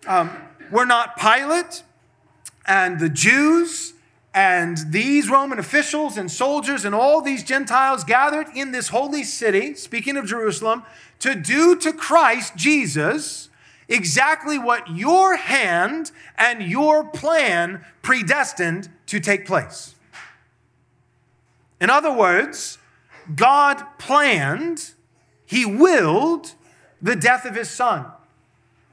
um, 0.05 0.31
we're 0.69 0.83
not 0.83 1.15
Pilate 1.15 1.83
and 2.67 2.99
the 2.99 3.07
Jews 3.07 3.93
and 4.35 4.77
these 4.89 5.29
Roman 5.29 5.59
officials 5.59 6.17
and 6.17 6.29
soldiers 6.29 6.83
and 6.83 6.93
all 6.93 7.21
these 7.21 7.41
Gentiles 7.41 8.03
gathered 8.03 8.47
in 8.53 8.73
this 8.73 8.89
holy 8.89 9.23
city, 9.23 9.75
speaking 9.75 10.17
of 10.17 10.25
Jerusalem, 10.25 10.83
to 11.19 11.35
do 11.35 11.77
to 11.77 11.93
Christ 11.93 12.57
Jesus 12.57 13.47
exactly 13.87 14.59
what 14.59 14.93
your 14.93 15.37
hand 15.37 16.11
and 16.37 16.61
your 16.61 17.05
plan 17.05 17.85
predestined 18.01 18.89
to 19.05 19.21
take 19.21 19.45
place. 19.45 19.95
In 21.79 21.89
other 21.89 22.11
words, 22.11 22.77
God 23.35 23.85
planned, 23.97 24.91
He 25.45 25.65
willed 25.65 26.55
the 27.01 27.15
death 27.15 27.45
of 27.45 27.55
His 27.55 27.69
Son. 27.69 28.07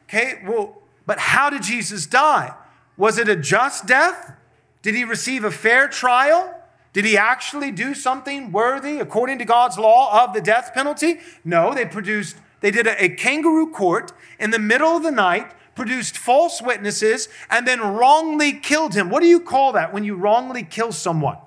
Okay, 0.05 0.41
well, 0.47 0.83
but 1.05 1.19
how 1.19 1.51
did 1.51 1.65
Jesus 1.65 2.07
die? 2.07 2.55
Was 2.97 3.19
it 3.19 3.29
a 3.29 3.35
just 3.35 3.87
death? 3.87 4.37
Did 4.83 4.95
he 4.95 5.05
receive 5.05 5.45
a 5.45 5.51
fair 5.51 5.89
trial? 5.89 6.55
Did 6.93 7.05
he 7.05 7.17
actually 7.17 7.71
do 7.71 7.95
something 7.95 8.53
worthy 8.53 8.99
according 8.99 9.39
to 9.39 9.45
God's 9.45 9.79
law 9.79 10.25
of 10.25 10.35
the 10.35 10.41
death 10.41 10.73
penalty? 10.75 11.21
No, 11.45 11.73
they 11.73 11.87
produced, 11.87 12.37
they 12.61 12.71
did 12.71 12.87
a, 12.87 13.05
a, 13.05 13.09
kangaroo 13.09 13.71
court 13.71 14.13
in 14.39 14.51
the 14.51 14.59
middle 14.59 14.97
of 14.97 15.03
the 15.03 15.11
night, 15.11 15.53
produced 15.75 16.19
false 16.19 16.61
witnesses, 16.61 17.29
and 17.49 17.67
then 17.67 17.81
wrongly 17.81 18.53
killed 18.53 18.95
him. 18.95 19.09
What 19.09 19.23
do 19.23 19.27
you 19.27 19.41
call 19.41 19.73
that 19.73 19.95
when 19.95 20.05
you 20.05 20.15
wrongly 20.17 20.65
kill 20.65 20.93
someone? 20.93 21.39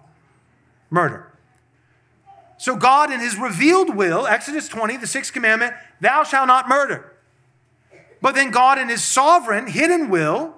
Murder. 0.89 1.31
So, 2.57 2.75
God, 2.75 3.11
in 3.11 3.19
his 3.19 3.38
revealed 3.38 3.95
will, 3.95 4.25
Exodus 4.25 4.67
20, 4.67 4.97
the 4.97 5.07
sixth 5.07 5.33
commandment, 5.33 5.75
thou 5.99 6.23
shalt 6.23 6.47
not 6.47 6.69
murder. 6.69 7.11
But 8.21 8.33
then 8.33 8.49
God, 8.49 8.79
in 8.79 8.89
his 8.89 9.03
sovereign, 9.03 9.67
hidden 9.67 10.09
will, 10.09 10.55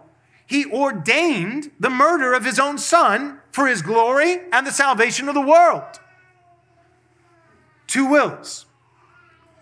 he 0.48 0.66
ordained 0.66 1.72
the 1.80 1.90
murder 1.90 2.34
of 2.34 2.46
his 2.46 2.58
own 2.58 2.78
son 2.78 3.40
for 3.52 3.68
his 3.68 3.82
glory 3.82 4.40
and 4.52 4.66
the 4.66 4.72
salvation 4.72 5.28
of 5.28 5.36
the 5.36 5.42
world. 5.42 6.00
Two 7.86 8.06
wills. 8.10 8.66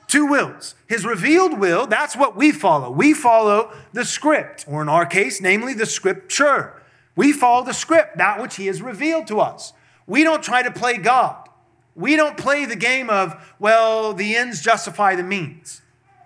Two 0.08 0.28
wills. 0.28 0.76
His 0.88 1.06
revealed 1.06 1.60
will, 1.60 1.88
that's 1.88 2.16
what 2.16 2.36
we 2.36 2.52
follow. 2.52 2.92
We 2.92 3.14
follow 3.14 3.72
the 3.94 4.06
script, 4.06 4.66
or 4.68 4.84
in 4.84 4.90
our 4.90 5.06
case, 5.06 5.42
namely 5.42 5.74
the 5.74 5.88
scripture. 5.88 6.82
We 7.16 7.32
follow 7.32 7.66
the 7.66 7.74
script, 7.74 8.18
that 8.18 8.40
which 8.40 8.56
He 8.56 8.68
has 8.68 8.82
revealed 8.82 9.26
to 9.28 9.40
us. 9.40 9.74
We 10.06 10.24
don't 10.24 10.44
try 10.44 10.62
to 10.62 10.72
play 10.72 10.98
God. 10.98 11.50
We 11.96 12.16
don't 12.16 12.38
play 12.38 12.66
the 12.66 12.76
game 12.76 13.10
of, 13.10 13.56
well, 13.58 14.14
the 14.14 14.36
ends 14.36 14.62
justify 14.62 15.16
the 15.16 15.24
means. 15.24 15.82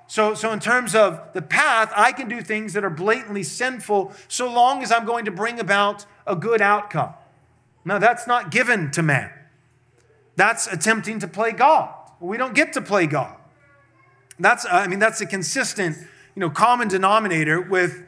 So, 0.10 0.34
so 0.34 0.52
in 0.52 0.60
terms 0.60 0.96
of 0.96 1.22
the 1.34 1.42
path, 1.42 1.94
I 1.96 2.12
can 2.12 2.28
do 2.28 2.42
things 2.42 2.74
that 2.74 2.84
are 2.84 2.90
blatantly 2.90 3.44
sinful 3.44 4.12
so 4.28 4.52
long 4.52 4.82
as 4.82 4.92
I'm 4.92 5.06
going 5.06 5.26
to 5.26 5.32
bring 5.32 5.60
about 5.60 6.08
a 6.26 6.36
good 6.36 6.64
outcome. 6.64 7.14
Now, 7.86 8.00
that's 8.00 8.26
not 8.26 8.50
given 8.50 8.90
to 8.92 9.04
man. 9.04 9.32
That's 10.36 10.66
attempting 10.66 11.20
to 11.20 11.28
play 11.28 11.52
God. 11.52 11.94
We 12.20 12.38
don't 12.38 12.56
get 12.56 12.74
to 12.74 12.82
play 12.82 13.06
God. 13.06 13.36
That's, 14.40 14.66
I 14.66 14.88
mean, 14.88 14.98
that's 14.98 15.22
a 15.22 15.28
consistent, 15.28 15.96
you 16.36 16.40
know, 16.40 16.50
common 16.50 16.88
denominator 16.88 17.62
with, 17.62 18.04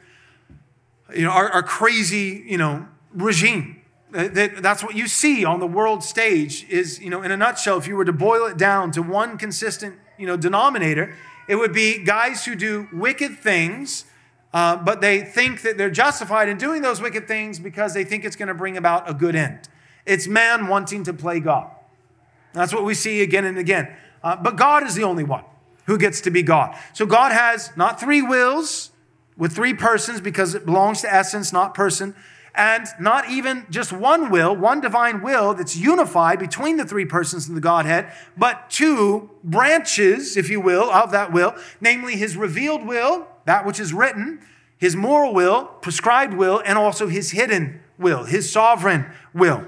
you 1.14 1.22
know, 1.22 1.30
our, 1.30 1.50
our 1.50 1.62
crazy, 1.62 2.44
you 2.48 2.58
know, 2.58 2.88
regime. 3.14 3.80
That, 4.10 4.60
that's 4.60 4.82
what 4.82 4.96
you 4.96 5.06
see 5.06 5.44
on 5.44 5.60
the 5.60 5.68
world 5.68 6.02
stage 6.02 6.66
is, 6.68 7.00
you 7.00 7.10
know, 7.10 7.22
in 7.22 7.30
a 7.30 7.36
nutshell, 7.36 7.78
if 7.78 7.86
you 7.86 7.94
were 7.94 8.04
to 8.04 8.12
boil 8.12 8.46
it 8.46 8.58
down 8.58 8.90
to 8.90 9.02
one 9.02 9.38
consistent, 9.38 9.94
you 10.18 10.26
know, 10.26 10.36
denominator, 10.36 11.14
it 11.52 11.56
would 11.56 11.74
be 11.74 12.02
guys 12.02 12.46
who 12.46 12.54
do 12.54 12.88
wicked 12.94 13.38
things, 13.38 14.06
uh, 14.54 14.74
but 14.74 15.02
they 15.02 15.20
think 15.20 15.60
that 15.60 15.76
they're 15.76 15.90
justified 15.90 16.48
in 16.48 16.56
doing 16.56 16.80
those 16.80 16.98
wicked 16.98 17.28
things 17.28 17.58
because 17.58 17.92
they 17.92 18.04
think 18.04 18.24
it's 18.24 18.36
going 18.36 18.48
to 18.48 18.54
bring 18.54 18.78
about 18.78 19.06
a 19.06 19.12
good 19.12 19.36
end. 19.36 19.68
It's 20.06 20.26
man 20.26 20.68
wanting 20.68 21.04
to 21.04 21.12
play 21.12 21.40
God. 21.40 21.70
That's 22.54 22.72
what 22.72 22.84
we 22.84 22.94
see 22.94 23.20
again 23.20 23.44
and 23.44 23.58
again. 23.58 23.94
Uh, 24.22 24.34
but 24.34 24.56
God 24.56 24.82
is 24.84 24.94
the 24.94 25.02
only 25.02 25.24
one 25.24 25.44
who 25.84 25.98
gets 25.98 26.22
to 26.22 26.30
be 26.30 26.42
God. 26.42 26.74
So 26.94 27.04
God 27.04 27.32
has 27.32 27.70
not 27.76 28.00
three 28.00 28.22
wills 28.22 28.90
with 29.36 29.54
three 29.54 29.74
persons 29.74 30.22
because 30.22 30.54
it 30.54 30.64
belongs 30.64 31.02
to 31.02 31.12
essence, 31.12 31.52
not 31.52 31.74
person 31.74 32.14
and 32.54 32.86
not 33.00 33.30
even 33.30 33.66
just 33.70 33.92
one 33.92 34.30
will, 34.30 34.54
one 34.54 34.80
divine 34.80 35.22
will 35.22 35.54
that's 35.54 35.76
unified 35.76 36.38
between 36.38 36.76
the 36.76 36.84
three 36.84 37.06
persons 37.06 37.48
in 37.48 37.54
the 37.54 37.60
Godhead, 37.60 38.12
but 38.36 38.68
two 38.68 39.30
branches, 39.42 40.36
if 40.36 40.50
you 40.50 40.60
will, 40.60 40.90
of 40.90 41.10
that 41.12 41.32
will, 41.32 41.54
namely 41.80 42.16
his 42.16 42.36
revealed 42.36 42.86
will, 42.86 43.26
that 43.46 43.64
which 43.64 43.80
is 43.80 43.92
written, 43.92 44.40
his 44.76 44.94
moral 44.94 45.32
will, 45.32 45.64
prescribed 45.64 46.34
will, 46.34 46.62
and 46.64 46.76
also 46.76 47.06
his 47.06 47.30
hidden 47.30 47.80
will, 47.98 48.24
his 48.24 48.52
sovereign 48.52 49.06
will. 49.32 49.66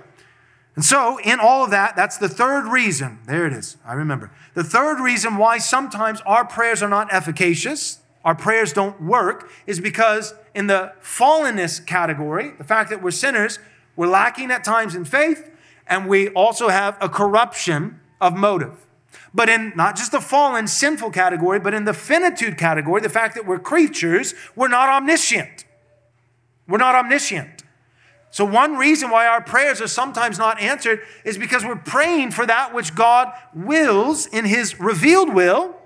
And 0.77 0.85
so, 0.85 1.19
in 1.21 1.39
all 1.39 1.65
of 1.65 1.71
that, 1.71 1.95
that's 1.95 2.19
the 2.19 2.29
third 2.29 2.67
reason. 2.67 3.21
There 3.27 3.47
it 3.47 3.53
is. 3.53 3.77
I 3.87 3.93
remember. 3.93 4.33
The 4.55 4.65
third 4.65 5.01
reason 5.01 5.37
why 5.37 5.59
sometimes 5.59 6.21
our 6.27 6.45
prayers 6.45 6.83
are 6.83 6.89
not 6.89 7.13
efficacious, 7.13 8.01
our 8.25 8.35
prayers 8.35 8.73
don't 8.73 9.01
work, 9.01 9.49
is 9.67 9.79
because 9.79 10.35
in 10.55 10.67
the 10.69 10.93
fallenness 11.03 11.85
category, 11.85 12.53
the 12.57 12.65
fact 12.65 12.91
that 12.91 13.03
we're 13.03 13.11
sinners, 13.11 13.59
we're 13.97 14.07
lacking 14.07 14.51
at 14.51 14.65
times 14.65 14.95
in 14.95 15.05
faith, 15.05 15.51
and 15.87 16.09
we 16.09 16.29
also 16.31 16.69
have 16.69 16.97
a 17.01 17.09
corruption 17.09 18.01
of 18.21 18.35
motive. 18.35 18.87
But 19.33 19.49
in 19.49 19.73
not 19.75 19.97
just 19.97 20.13
the 20.13 20.21
fallen, 20.21 20.69
sinful 20.69 21.11
category, 21.11 21.59
but 21.59 21.75
in 21.75 21.85
the 21.85 21.93
finitude 21.93 22.57
category, 22.57 23.01
the 23.01 23.09
fact 23.09 23.35
that 23.35 23.47
we're 23.47 23.59
creatures, 23.59 24.35
we're 24.55 24.69
not 24.69 24.89
omniscient. 24.89 25.65
We're 26.69 26.79
not 26.79 26.95
omniscient. 26.95 27.65
So, 28.31 28.45
one 28.45 28.77
reason 28.77 29.11
why 29.11 29.27
our 29.27 29.41
prayers 29.41 29.81
are 29.81 29.87
sometimes 29.87 30.39
not 30.39 30.61
answered 30.61 31.01
is 31.25 31.39
because 31.39 31.65
we're 31.65 31.77
praying 31.77 32.33
for 32.33 32.45
that 32.47 32.75
which 32.75 32.95
God 32.95 33.33
wills 33.55 34.27
in 34.27 34.45
His 34.45 34.81
revealed 34.81 35.33
will, 35.33 35.77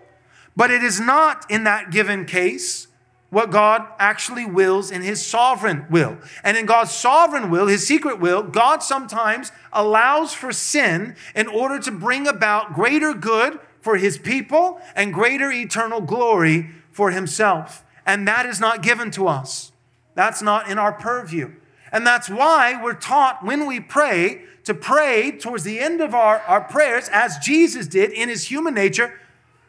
but 0.57 0.71
it 0.71 0.83
is 0.83 0.99
not 0.99 1.45
in 1.51 1.65
that 1.65 1.91
given 1.91 2.25
case 2.25 2.88
what 3.31 3.51
God 3.51 3.87
actually 3.99 4.47
wills 4.47 4.91
in 4.91 5.03
his 5.03 5.25
sovereign 5.25 5.85
will. 5.91 6.17
And 6.43 6.57
in 6.57 6.65
God's 6.65 6.93
sovereign 6.93 7.51
will, 7.51 7.67
his 7.67 7.87
secret 7.87 8.19
will, 8.19 8.43
God 8.43 8.83
sometimes 8.83 9.53
allows 9.73 10.33
for 10.33 10.53
sin 10.53 11.15
in 11.35 11.47
order 11.47 11.79
to 11.81 11.91
bring 11.91 12.27
about 12.27 12.73
greater 12.73 13.13
good 13.13 13.61
for 13.81 13.97
his 13.97 14.17
people 14.19 14.81
and 14.97 15.13
greater 15.13 15.53
eternal 15.53 16.01
glory 16.01 16.71
for 16.91 17.11
himself. 17.11 17.85
And 18.07 18.27
that 18.27 18.47
is 18.47 18.61
not 18.61 18.83
given 18.83 19.11
to 19.13 19.29
us. 19.29 19.73
That's 20.15 20.41
not 20.41 20.69
in 20.69 20.79
our 20.79 20.93
purview. 20.93 21.53
And 21.93 22.07
that's 22.07 22.31
why 22.31 22.83
we're 22.83 22.95
taught 22.95 23.45
when 23.45 23.67
we 23.67 23.79
pray 23.79 24.43
to 24.65 24.75
pray 24.75 25.33
towards 25.33 25.65
the 25.65 25.81
end 25.81 26.01
of 26.01 26.15
our, 26.15 26.41
our 26.41 26.61
prayers, 26.61 27.09
as 27.11 27.39
Jesus 27.39 27.87
did 27.87 28.11
in 28.11 28.29
his 28.29 28.51
human 28.51 28.75
nature, 28.75 29.21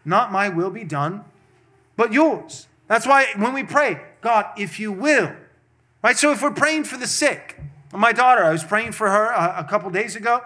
not 0.04 0.32
my 0.32 0.50
will 0.50 0.70
be 0.70 0.84
done, 0.84 1.24
but 1.96 2.12
yours. 2.12 2.68
That's 2.90 3.08
why 3.08 3.28
when 3.38 3.54
we 3.54 3.64
pray, 3.64 4.02
God, 4.20 4.48
if 4.58 4.80
you 4.80 4.92
will, 4.92 5.32
right? 6.04 6.18
So 6.18 6.32
if 6.32 6.42
we're 6.42 6.52
praying 6.52 6.86
for 6.86 6.98
the 6.98 7.08
sick, 7.08 7.58
my 7.94 8.12
daughter, 8.12 8.44
I 8.44 8.52
was 8.52 8.64
praying 8.64 8.92
for 8.94 9.10
her 9.10 9.28
a, 9.32 9.60
a 9.60 9.64
couple 9.64 9.90
days 9.92 10.16
ago. 10.16 10.42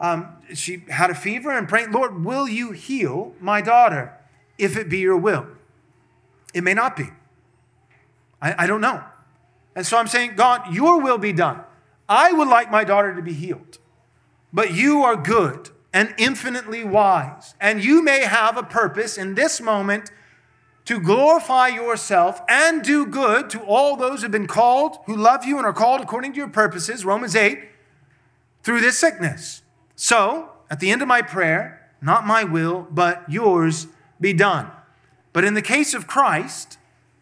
Um, 0.00 0.36
she 0.52 0.84
had 0.90 1.10
a 1.10 1.14
fever 1.14 1.56
and 1.56 1.68
praying, 1.68 1.92
Lord, 1.92 2.24
will 2.24 2.48
you 2.48 2.72
heal 2.72 3.34
my 3.40 3.60
daughter 3.60 4.12
if 4.58 4.76
it 4.76 4.88
be 4.90 4.98
your 4.98 5.16
will? 5.16 5.46
It 6.52 6.64
may 6.64 6.74
not 6.74 6.96
be. 6.96 7.06
I, 8.42 8.64
I 8.64 8.66
don't 8.66 8.80
know. 8.80 9.02
And 9.76 9.86
so 9.86 9.96
I'm 9.96 10.08
saying, 10.08 10.34
God, 10.34 10.74
your 10.74 11.00
will 11.00 11.18
be 11.18 11.32
done. 11.32 11.60
I 12.08 12.32
would 12.32 12.48
like 12.48 12.70
my 12.70 12.82
daughter 12.82 13.14
to 13.14 13.22
be 13.22 13.32
healed, 13.32 13.78
but 14.52 14.74
you 14.74 15.02
are 15.02 15.16
good 15.16 15.70
and 15.92 16.12
infinitely 16.18 16.84
wise, 16.84 17.54
and 17.60 17.82
you 17.82 18.02
may 18.02 18.22
have 18.22 18.56
a 18.56 18.64
purpose 18.64 19.16
in 19.16 19.36
this 19.36 19.60
moment 19.60 20.10
to 20.84 21.00
glorify 21.00 21.68
yourself 21.68 22.40
and 22.48 22.82
do 22.82 23.06
good 23.06 23.48
to 23.50 23.60
all 23.60 23.96
those 23.96 24.20
who 24.20 24.24
have 24.24 24.32
been 24.32 24.46
called, 24.46 24.98
who 25.06 25.16
love 25.16 25.44
you 25.44 25.56
and 25.56 25.66
are 25.66 25.72
called 25.72 26.00
according 26.00 26.32
to 26.32 26.38
your 26.38 26.48
purposes, 26.48 27.04
Romans 27.04 27.34
8, 27.34 27.58
through 28.62 28.80
this 28.80 28.98
sickness. 28.98 29.62
So, 29.96 30.50
at 30.70 30.80
the 30.80 30.90
end 30.90 31.02
of 31.02 31.08
my 31.08 31.22
prayer, 31.22 31.88
not 32.02 32.26
my 32.26 32.44
will, 32.44 32.86
but 32.90 33.24
yours 33.28 33.86
be 34.20 34.32
done. 34.32 34.70
But 35.32 35.44
in 35.44 35.54
the 35.54 35.62
case 35.62 35.94
of 35.94 36.06
Christ, 36.06 36.78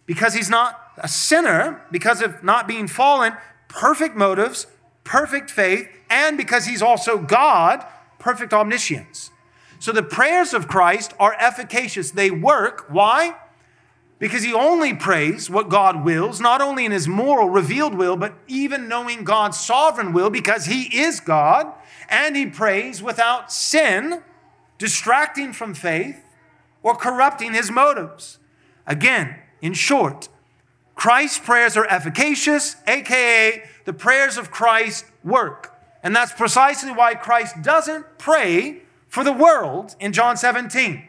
because 0.06 0.34
he's 0.34 0.50
not 0.50 0.80
a 0.98 1.08
sinner, 1.08 1.82
because 1.90 2.20
of 2.20 2.42
not 2.42 2.66
being 2.66 2.88
fallen, 2.88 3.34
perfect 3.68 4.16
motives, 4.16 4.66
perfect 5.04 5.50
faith, 5.50 5.88
and 6.10 6.36
because 6.36 6.66
he's 6.66 6.82
also 6.82 7.18
God, 7.18 7.84
perfect 8.18 8.52
omniscience. 8.52 9.30
So 9.78 9.92
the 9.92 10.02
prayers 10.02 10.52
of 10.52 10.68
Christ 10.68 11.14
are 11.18 11.34
efficacious. 11.38 12.10
They 12.10 12.30
work. 12.30 12.86
Why? 12.88 13.36
Because 14.22 14.44
he 14.44 14.54
only 14.54 14.94
prays 14.94 15.50
what 15.50 15.68
God 15.68 16.04
wills, 16.04 16.40
not 16.40 16.60
only 16.60 16.84
in 16.84 16.92
his 16.92 17.08
moral 17.08 17.50
revealed 17.50 17.92
will, 17.92 18.14
but 18.16 18.32
even 18.46 18.86
knowing 18.86 19.24
God's 19.24 19.58
sovereign 19.58 20.12
will 20.12 20.30
because 20.30 20.66
he 20.66 20.82
is 20.96 21.18
God, 21.18 21.66
and 22.08 22.36
he 22.36 22.46
prays 22.46 23.02
without 23.02 23.52
sin, 23.52 24.22
distracting 24.78 25.52
from 25.52 25.74
faith, 25.74 26.22
or 26.84 26.94
corrupting 26.94 27.52
his 27.52 27.68
motives. 27.68 28.38
Again, 28.86 29.40
in 29.60 29.72
short, 29.72 30.28
Christ's 30.94 31.40
prayers 31.40 31.76
are 31.76 31.86
efficacious, 31.86 32.76
aka 32.86 33.64
the 33.86 33.92
prayers 33.92 34.36
of 34.36 34.52
Christ 34.52 35.04
work. 35.24 35.76
And 36.00 36.14
that's 36.14 36.32
precisely 36.32 36.92
why 36.92 37.16
Christ 37.16 37.60
doesn't 37.60 38.18
pray 38.18 38.82
for 39.08 39.24
the 39.24 39.32
world 39.32 39.96
in 39.98 40.12
John 40.12 40.36
17, 40.36 41.02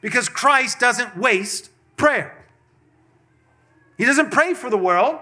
because 0.00 0.30
Christ 0.30 0.80
doesn't 0.80 1.18
waste 1.18 1.68
prayer. 1.98 2.40
He 3.96 4.04
doesn't 4.04 4.30
pray 4.30 4.54
for 4.54 4.70
the 4.70 4.78
world 4.78 5.18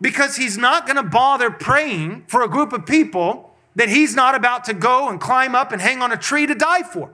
because 0.00 0.36
he's 0.36 0.58
not 0.58 0.86
going 0.86 0.96
to 0.96 1.02
bother 1.02 1.50
praying 1.50 2.24
for 2.28 2.42
a 2.42 2.48
group 2.48 2.72
of 2.72 2.86
people 2.86 3.54
that 3.76 3.88
he's 3.88 4.14
not 4.14 4.34
about 4.34 4.64
to 4.64 4.74
go 4.74 5.08
and 5.08 5.20
climb 5.20 5.54
up 5.54 5.72
and 5.72 5.80
hang 5.80 6.02
on 6.02 6.12
a 6.12 6.16
tree 6.16 6.46
to 6.46 6.54
die 6.54 6.82
for. 6.82 7.10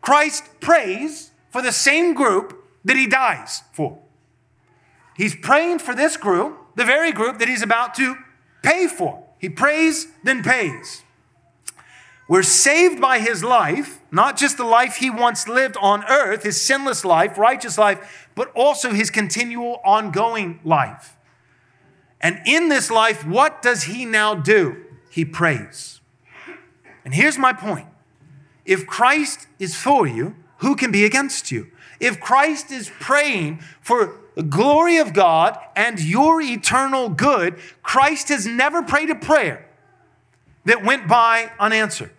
Christ 0.00 0.44
prays 0.60 1.30
for 1.50 1.62
the 1.62 1.72
same 1.72 2.14
group 2.14 2.64
that 2.84 2.96
he 2.96 3.06
dies 3.06 3.62
for. 3.72 3.98
He's 5.16 5.36
praying 5.36 5.80
for 5.80 5.94
this 5.94 6.16
group, 6.16 6.58
the 6.76 6.84
very 6.84 7.12
group 7.12 7.38
that 7.38 7.48
he's 7.48 7.62
about 7.62 7.94
to 7.96 8.16
pay 8.62 8.86
for. 8.86 9.24
He 9.38 9.48
prays, 9.48 10.08
then 10.24 10.42
pays. 10.42 11.02
We're 12.30 12.44
saved 12.44 13.00
by 13.00 13.18
his 13.18 13.42
life, 13.42 14.00
not 14.12 14.36
just 14.36 14.56
the 14.56 14.62
life 14.62 14.94
he 14.94 15.10
once 15.10 15.48
lived 15.48 15.76
on 15.80 16.04
earth, 16.04 16.44
his 16.44 16.60
sinless 16.60 17.04
life, 17.04 17.36
righteous 17.36 17.76
life, 17.76 18.28
but 18.36 18.52
also 18.54 18.92
his 18.92 19.10
continual 19.10 19.80
ongoing 19.84 20.60
life. 20.62 21.16
And 22.20 22.40
in 22.46 22.68
this 22.68 22.88
life, 22.88 23.26
what 23.26 23.62
does 23.62 23.82
he 23.82 24.04
now 24.04 24.36
do? 24.36 24.76
He 25.10 25.24
prays. 25.24 26.00
And 27.04 27.14
here's 27.14 27.36
my 27.36 27.52
point 27.52 27.88
if 28.64 28.86
Christ 28.86 29.48
is 29.58 29.74
for 29.74 30.06
you, 30.06 30.36
who 30.58 30.76
can 30.76 30.92
be 30.92 31.04
against 31.04 31.50
you? 31.50 31.66
If 31.98 32.20
Christ 32.20 32.70
is 32.70 32.92
praying 33.00 33.58
for 33.80 34.20
the 34.36 34.44
glory 34.44 34.98
of 34.98 35.12
God 35.12 35.58
and 35.74 35.98
your 35.98 36.40
eternal 36.40 37.08
good, 37.08 37.58
Christ 37.82 38.28
has 38.28 38.46
never 38.46 38.84
prayed 38.84 39.10
a 39.10 39.16
prayer 39.16 39.68
that 40.64 40.84
went 40.84 41.08
by 41.08 41.50
unanswered. 41.58 42.12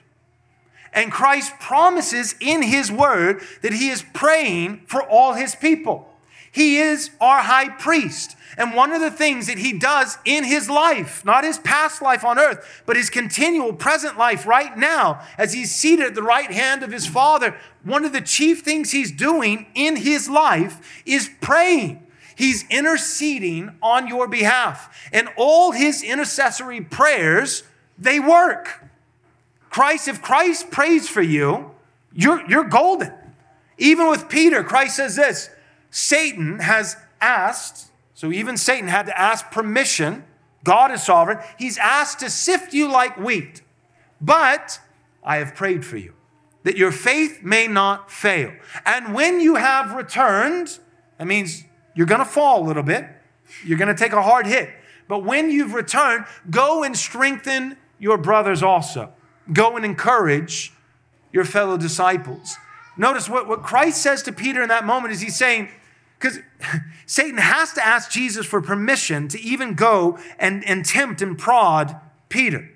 And 0.94 1.12
Christ 1.12 1.54
promises 1.60 2.36
in 2.39 2.62
his 2.62 2.92
word 2.92 3.42
that 3.62 3.74
he 3.74 3.89
is 3.89 4.04
praying 4.14 4.84
for 4.88 5.02
all 5.02 5.34
his 5.34 5.56
people. 5.56 6.10
He 6.52 6.78
is 6.78 7.12
our 7.22 7.39
high 7.39 7.70
priest. 7.70 8.36
And 8.58 8.76
one 8.76 8.92
of 8.92 9.00
the 9.00 9.12
things 9.12 9.48
that 9.48 9.58
he 9.58 9.72
does 9.72 10.18
in 10.26 10.44
his 10.44 10.70
life, 10.70 11.24
not 11.24 11.46
his 11.46 11.58
past 11.60 12.02
life 12.02 12.26
on 12.26 12.38
earth, 12.38 12.84
but 12.86 12.98
his 12.98 13.10
continual 13.10 13.72
present 13.72 14.18
life 14.18 14.46
right 14.46 14.78
now, 14.78 15.26
as 15.38 15.54
he's 15.54 15.74
seated 15.74 16.08
at 16.08 16.16
the 16.16 16.24
right 16.24 16.52
hand 16.52 16.84
of 16.84 16.92
his 16.92 17.08
Father, 17.08 17.56
one 17.84 18.04
of 18.04 18.12
the 18.12 18.20
chief 18.20 18.62
things 18.62 18.92
he's 18.92 19.12
doing 19.12 19.68
in 19.74 19.96
his 19.96 20.30
life 20.30 21.02
is 21.06 21.30
praying. 21.39 22.06
He's 22.36 22.66
interceding 22.70 23.72
on 23.82 24.08
your 24.08 24.28
behalf. 24.28 25.10
And 25.14 25.30
all 25.38 25.72
his 25.72 26.04
intercessory 26.04 26.82
prayers, 26.82 27.64
they 27.98 28.20
work. 28.20 28.84
Christ, 29.72 30.07
if 30.07 30.22
Christ 30.22 30.69
prays 30.69 31.09
for 31.09 31.22
you, 31.22 31.72
you're, 32.13 32.47
you're 32.47 32.65
golden. 32.65 33.11
Even 33.78 34.09
with 34.09 34.30
Peter, 34.30 34.63
Christ 34.63 34.97
says 34.97 35.15
this 35.15 35.49
Satan 35.89 36.59
has 36.59 36.95
asked, 37.19 37.89
so 38.13 38.32
even 38.32 38.57
Satan 38.57 38.88
had 38.88 39.07
to 39.07 39.19
ask 39.19 39.49
permission. 39.49 40.26
God 40.63 40.91
is 40.91 41.01
sovereign. 41.01 41.39
He's 41.57 41.80
asked 41.80 42.19
to 42.19 42.30
sift 42.30 42.72
you 42.72 42.91
like 42.91 43.17
wheat. 43.17 43.63
But 44.19 44.80
I 45.24 45.38
have 45.38 45.55
prayed 45.55 45.84
for 45.84 45.97
you 45.97 46.13
that 46.63 46.78
your 46.78 46.91
faith 46.91 47.41
may 47.41 47.65
not 47.65 48.11
fail. 48.11 48.53
And 48.86 49.15
when 49.15 49.39
you 49.39 49.55
have 49.55 49.93
returned, 49.93 50.78
that 51.17 51.26
means 51.26 51.63
you're 51.95 52.05
going 52.05 52.19
to 52.19 52.26
fall 52.26 52.63
a 52.63 52.65
little 52.67 52.84
bit, 52.84 53.07
you're 53.65 53.80
going 53.80 53.88
to 53.88 53.99
take 53.99 54.13
a 54.13 54.22
hard 54.22 54.45
hit. 54.45 54.69
But 55.07 55.24
when 55.24 55.49
you've 55.49 55.74
returned, 55.74 56.26
go 56.49 56.84
and 56.84 56.95
strengthen 56.95 57.78
your 57.97 58.17
brothers 58.17 58.61
also. 58.61 59.11
Go 59.52 59.76
and 59.76 59.86
encourage 59.86 60.74
your 61.32 61.46
fellow 61.46 61.78
disciples. 61.78 62.56
Notice 62.98 63.30
what, 63.30 63.48
what 63.48 63.64
Christ 63.64 64.02
says 64.02 64.22
to 64.24 64.32
Peter 64.32 64.62
in 64.62 64.70
that 64.70 64.86
moment 64.86 65.14
is 65.14 65.22
he's 65.22 65.36
saying, 65.36 65.70
because 66.20 66.39
Satan 67.06 67.38
has 67.38 67.74
to 67.74 67.86
ask 67.86 68.12
Jesus 68.12 68.46
for 68.46 68.62
permission 68.62 69.28
to 69.30 69.42
even 69.42 69.74
go 69.74 70.20
and, 70.38 70.64
and 70.66 70.86
tempt 70.86 71.22
and 71.22 71.38
prod 71.38 71.96
Peter. 72.30 72.70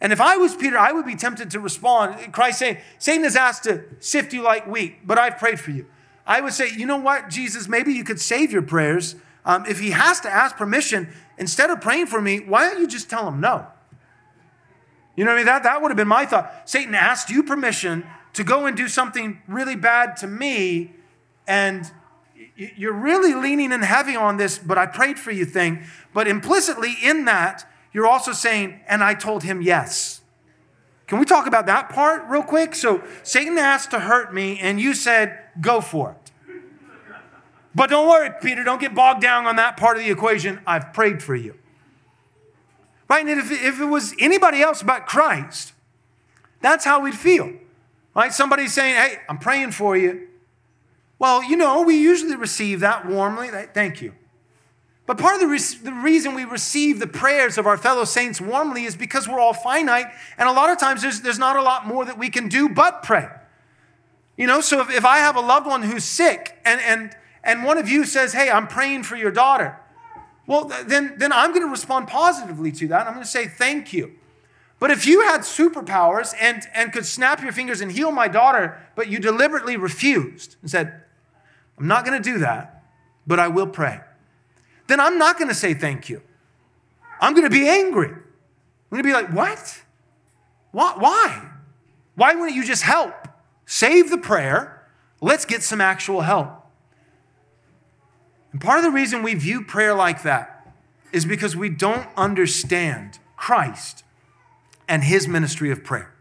And 0.00 0.12
if 0.12 0.20
I 0.20 0.36
was 0.36 0.56
Peter, 0.56 0.76
I 0.76 0.92
would 0.92 1.06
be 1.06 1.14
tempted 1.14 1.50
to 1.52 1.60
respond. 1.60 2.32
Christ 2.32 2.58
saying, 2.58 2.78
Satan 2.98 3.24
has 3.24 3.36
asked 3.36 3.64
to 3.64 3.84
sift 4.00 4.32
you 4.32 4.42
like 4.42 4.66
wheat, 4.66 5.06
but 5.06 5.16
I've 5.16 5.38
prayed 5.38 5.60
for 5.60 5.70
you. 5.70 5.86
I 6.26 6.40
would 6.40 6.52
say, 6.52 6.70
you 6.70 6.86
know 6.86 6.96
what, 6.96 7.30
Jesus, 7.30 7.68
maybe 7.68 7.92
you 7.92 8.04
could 8.04 8.20
save 8.20 8.52
your 8.52 8.62
prayers. 8.62 9.14
Um, 9.44 9.64
if 9.66 9.80
he 9.80 9.90
has 9.90 10.20
to 10.20 10.30
ask 10.30 10.56
permission, 10.56 11.08
instead 11.38 11.70
of 11.70 11.80
praying 11.80 12.06
for 12.06 12.20
me, 12.20 12.40
why 12.40 12.68
don't 12.68 12.80
you 12.80 12.86
just 12.86 13.10
tell 13.10 13.28
him 13.28 13.40
no? 13.40 13.66
You 15.16 15.24
know 15.24 15.30
what 15.30 15.34
I 15.34 15.38
mean? 15.38 15.46
That, 15.46 15.62
that 15.64 15.82
would 15.82 15.90
have 15.90 15.96
been 15.96 16.08
my 16.08 16.24
thought. 16.24 16.68
Satan 16.68 16.94
asked 16.94 17.30
you 17.30 17.42
permission 17.42 18.06
to 18.32 18.44
go 18.44 18.66
and 18.66 18.76
do 18.76 18.88
something 18.88 19.42
really 19.46 19.76
bad 19.76 20.16
to 20.18 20.26
me, 20.26 20.94
and 21.46 21.90
you're 22.56 22.94
really 22.94 23.34
leaning 23.34 23.72
in 23.72 23.82
heavy 23.82 24.16
on 24.16 24.36
this, 24.36 24.58
but 24.58 24.78
I 24.78 24.86
prayed 24.86 25.18
for 25.18 25.30
you 25.30 25.44
thing. 25.44 25.84
But 26.14 26.28
implicitly 26.28 26.96
in 27.02 27.26
that, 27.26 27.68
you're 27.92 28.06
also 28.06 28.32
saying, 28.32 28.80
and 28.88 29.04
I 29.04 29.14
told 29.14 29.42
him 29.42 29.60
yes. 29.60 30.22
Can 31.06 31.18
we 31.18 31.26
talk 31.26 31.46
about 31.46 31.66
that 31.66 31.90
part 31.90 32.24
real 32.28 32.42
quick? 32.42 32.74
So 32.74 33.02
Satan 33.22 33.58
asked 33.58 33.90
to 33.90 34.00
hurt 34.00 34.32
me, 34.32 34.58
and 34.58 34.80
you 34.80 34.94
said, 34.94 35.38
go 35.60 35.82
for 35.82 36.12
it. 36.12 36.32
But 37.74 37.90
don't 37.90 38.08
worry, 38.08 38.30
Peter, 38.40 38.64
don't 38.64 38.80
get 38.80 38.94
bogged 38.94 39.20
down 39.20 39.46
on 39.46 39.56
that 39.56 39.76
part 39.76 39.96
of 39.96 40.04
the 40.04 40.10
equation. 40.10 40.60
I've 40.66 40.92
prayed 40.92 41.22
for 41.22 41.34
you. 41.34 41.54
Right? 43.12 43.26
And 43.26 43.38
if, 43.38 43.50
if 43.50 43.78
it 43.78 43.84
was 43.84 44.14
anybody 44.18 44.62
else 44.62 44.82
but 44.82 45.04
Christ, 45.04 45.74
that's 46.62 46.86
how 46.86 47.02
we'd 47.02 47.14
feel. 47.14 47.52
Right? 48.16 48.32
Somebody 48.32 48.68
saying, 48.68 48.94
hey, 48.94 49.18
I'm 49.28 49.36
praying 49.36 49.72
for 49.72 49.98
you. 49.98 50.28
Well, 51.18 51.44
you 51.44 51.58
know, 51.58 51.82
we 51.82 51.98
usually 51.98 52.36
receive 52.36 52.80
that 52.80 53.06
warmly. 53.06 53.50
Thank 53.74 54.00
you. 54.00 54.14
But 55.04 55.18
part 55.18 55.34
of 55.34 55.42
the, 55.42 55.46
re- 55.46 55.58
the, 55.58 55.92
reason 55.92 56.34
we 56.34 56.46
receive 56.46 57.00
the 57.00 57.06
prayers 57.06 57.58
of 57.58 57.66
our 57.66 57.76
fellow 57.76 58.04
saints 58.04 58.40
warmly 58.40 58.86
is 58.86 58.96
because 58.96 59.28
we're 59.28 59.40
all 59.40 59.52
finite, 59.52 60.06
and 60.38 60.48
a 60.48 60.52
lot 60.52 60.70
of 60.70 60.78
times 60.78 61.02
there's, 61.02 61.20
there's 61.20 61.38
not 61.38 61.56
a 61.56 61.62
lot 61.62 61.86
more 61.86 62.06
that 62.06 62.18
we 62.18 62.30
can 62.30 62.48
do 62.48 62.70
but 62.70 63.02
pray. 63.02 63.28
You 64.38 64.46
know, 64.46 64.62
so 64.62 64.80
if, 64.80 64.88
if 64.88 65.04
I 65.04 65.18
have 65.18 65.36
a 65.36 65.42
loved 65.42 65.66
one 65.66 65.82
who's 65.82 66.04
sick 66.04 66.58
and, 66.64 66.80
and, 66.80 67.14
and 67.44 67.62
one 67.62 67.76
of 67.76 67.90
you 67.90 68.06
says, 68.06 68.32
Hey, 68.32 68.48
I'm 68.48 68.68
praying 68.68 69.02
for 69.02 69.16
your 69.16 69.32
daughter, 69.32 69.78
well, 70.46 70.64
then, 70.64 71.14
then 71.18 71.32
I'm 71.32 71.50
going 71.50 71.62
to 71.62 71.70
respond 71.70 72.08
positively 72.08 72.72
to 72.72 72.88
that. 72.88 73.06
I'm 73.06 73.14
going 73.14 73.24
to 73.24 73.30
say, 73.30 73.46
Thank 73.46 73.92
you. 73.92 74.12
But 74.78 74.90
if 74.90 75.06
you 75.06 75.20
had 75.20 75.42
superpowers 75.42 76.34
and, 76.40 76.64
and 76.74 76.92
could 76.92 77.06
snap 77.06 77.40
your 77.40 77.52
fingers 77.52 77.80
and 77.80 77.92
heal 77.92 78.10
my 78.10 78.26
daughter, 78.26 78.80
but 78.96 79.08
you 79.08 79.20
deliberately 79.20 79.76
refused 79.76 80.56
and 80.60 80.68
said, 80.68 81.04
I'm 81.78 81.86
not 81.86 82.04
going 82.04 82.20
to 82.20 82.30
do 82.32 82.38
that, 82.40 82.82
but 83.24 83.38
I 83.38 83.46
will 83.46 83.68
pray, 83.68 84.00
then 84.88 84.98
I'm 84.98 85.18
not 85.18 85.38
going 85.38 85.48
to 85.48 85.54
say 85.54 85.72
thank 85.74 86.08
you. 86.08 86.20
I'm 87.20 87.32
going 87.34 87.44
to 87.44 87.50
be 87.50 87.68
angry. 87.68 88.08
I'm 88.08 88.90
going 88.90 89.02
to 89.02 89.08
be 89.08 89.12
like, 89.12 89.32
What? 89.32 89.82
Why? 90.72 91.48
Why 92.16 92.34
wouldn't 92.34 92.56
you 92.56 92.64
just 92.64 92.82
help? 92.82 93.28
Save 93.66 94.10
the 94.10 94.18
prayer. 94.18 94.86
Let's 95.20 95.44
get 95.44 95.62
some 95.62 95.80
actual 95.80 96.22
help. 96.22 96.61
And 98.52 98.60
part 98.60 98.78
of 98.78 98.84
the 98.84 98.90
reason 98.90 99.22
we 99.22 99.34
view 99.34 99.64
prayer 99.64 99.94
like 99.94 100.22
that 100.22 100.72
is 101.10 101.24
because 101.24 101.56
we 101.56 101.68
don't 101.68 102.08
understand 102.16 103.18
Christ 103.36 104.04
and 104.88 105.04
his 105.04 105.26
ministry 105.26 105.70
of 105.70 105.82
prayer. 105.82 106.12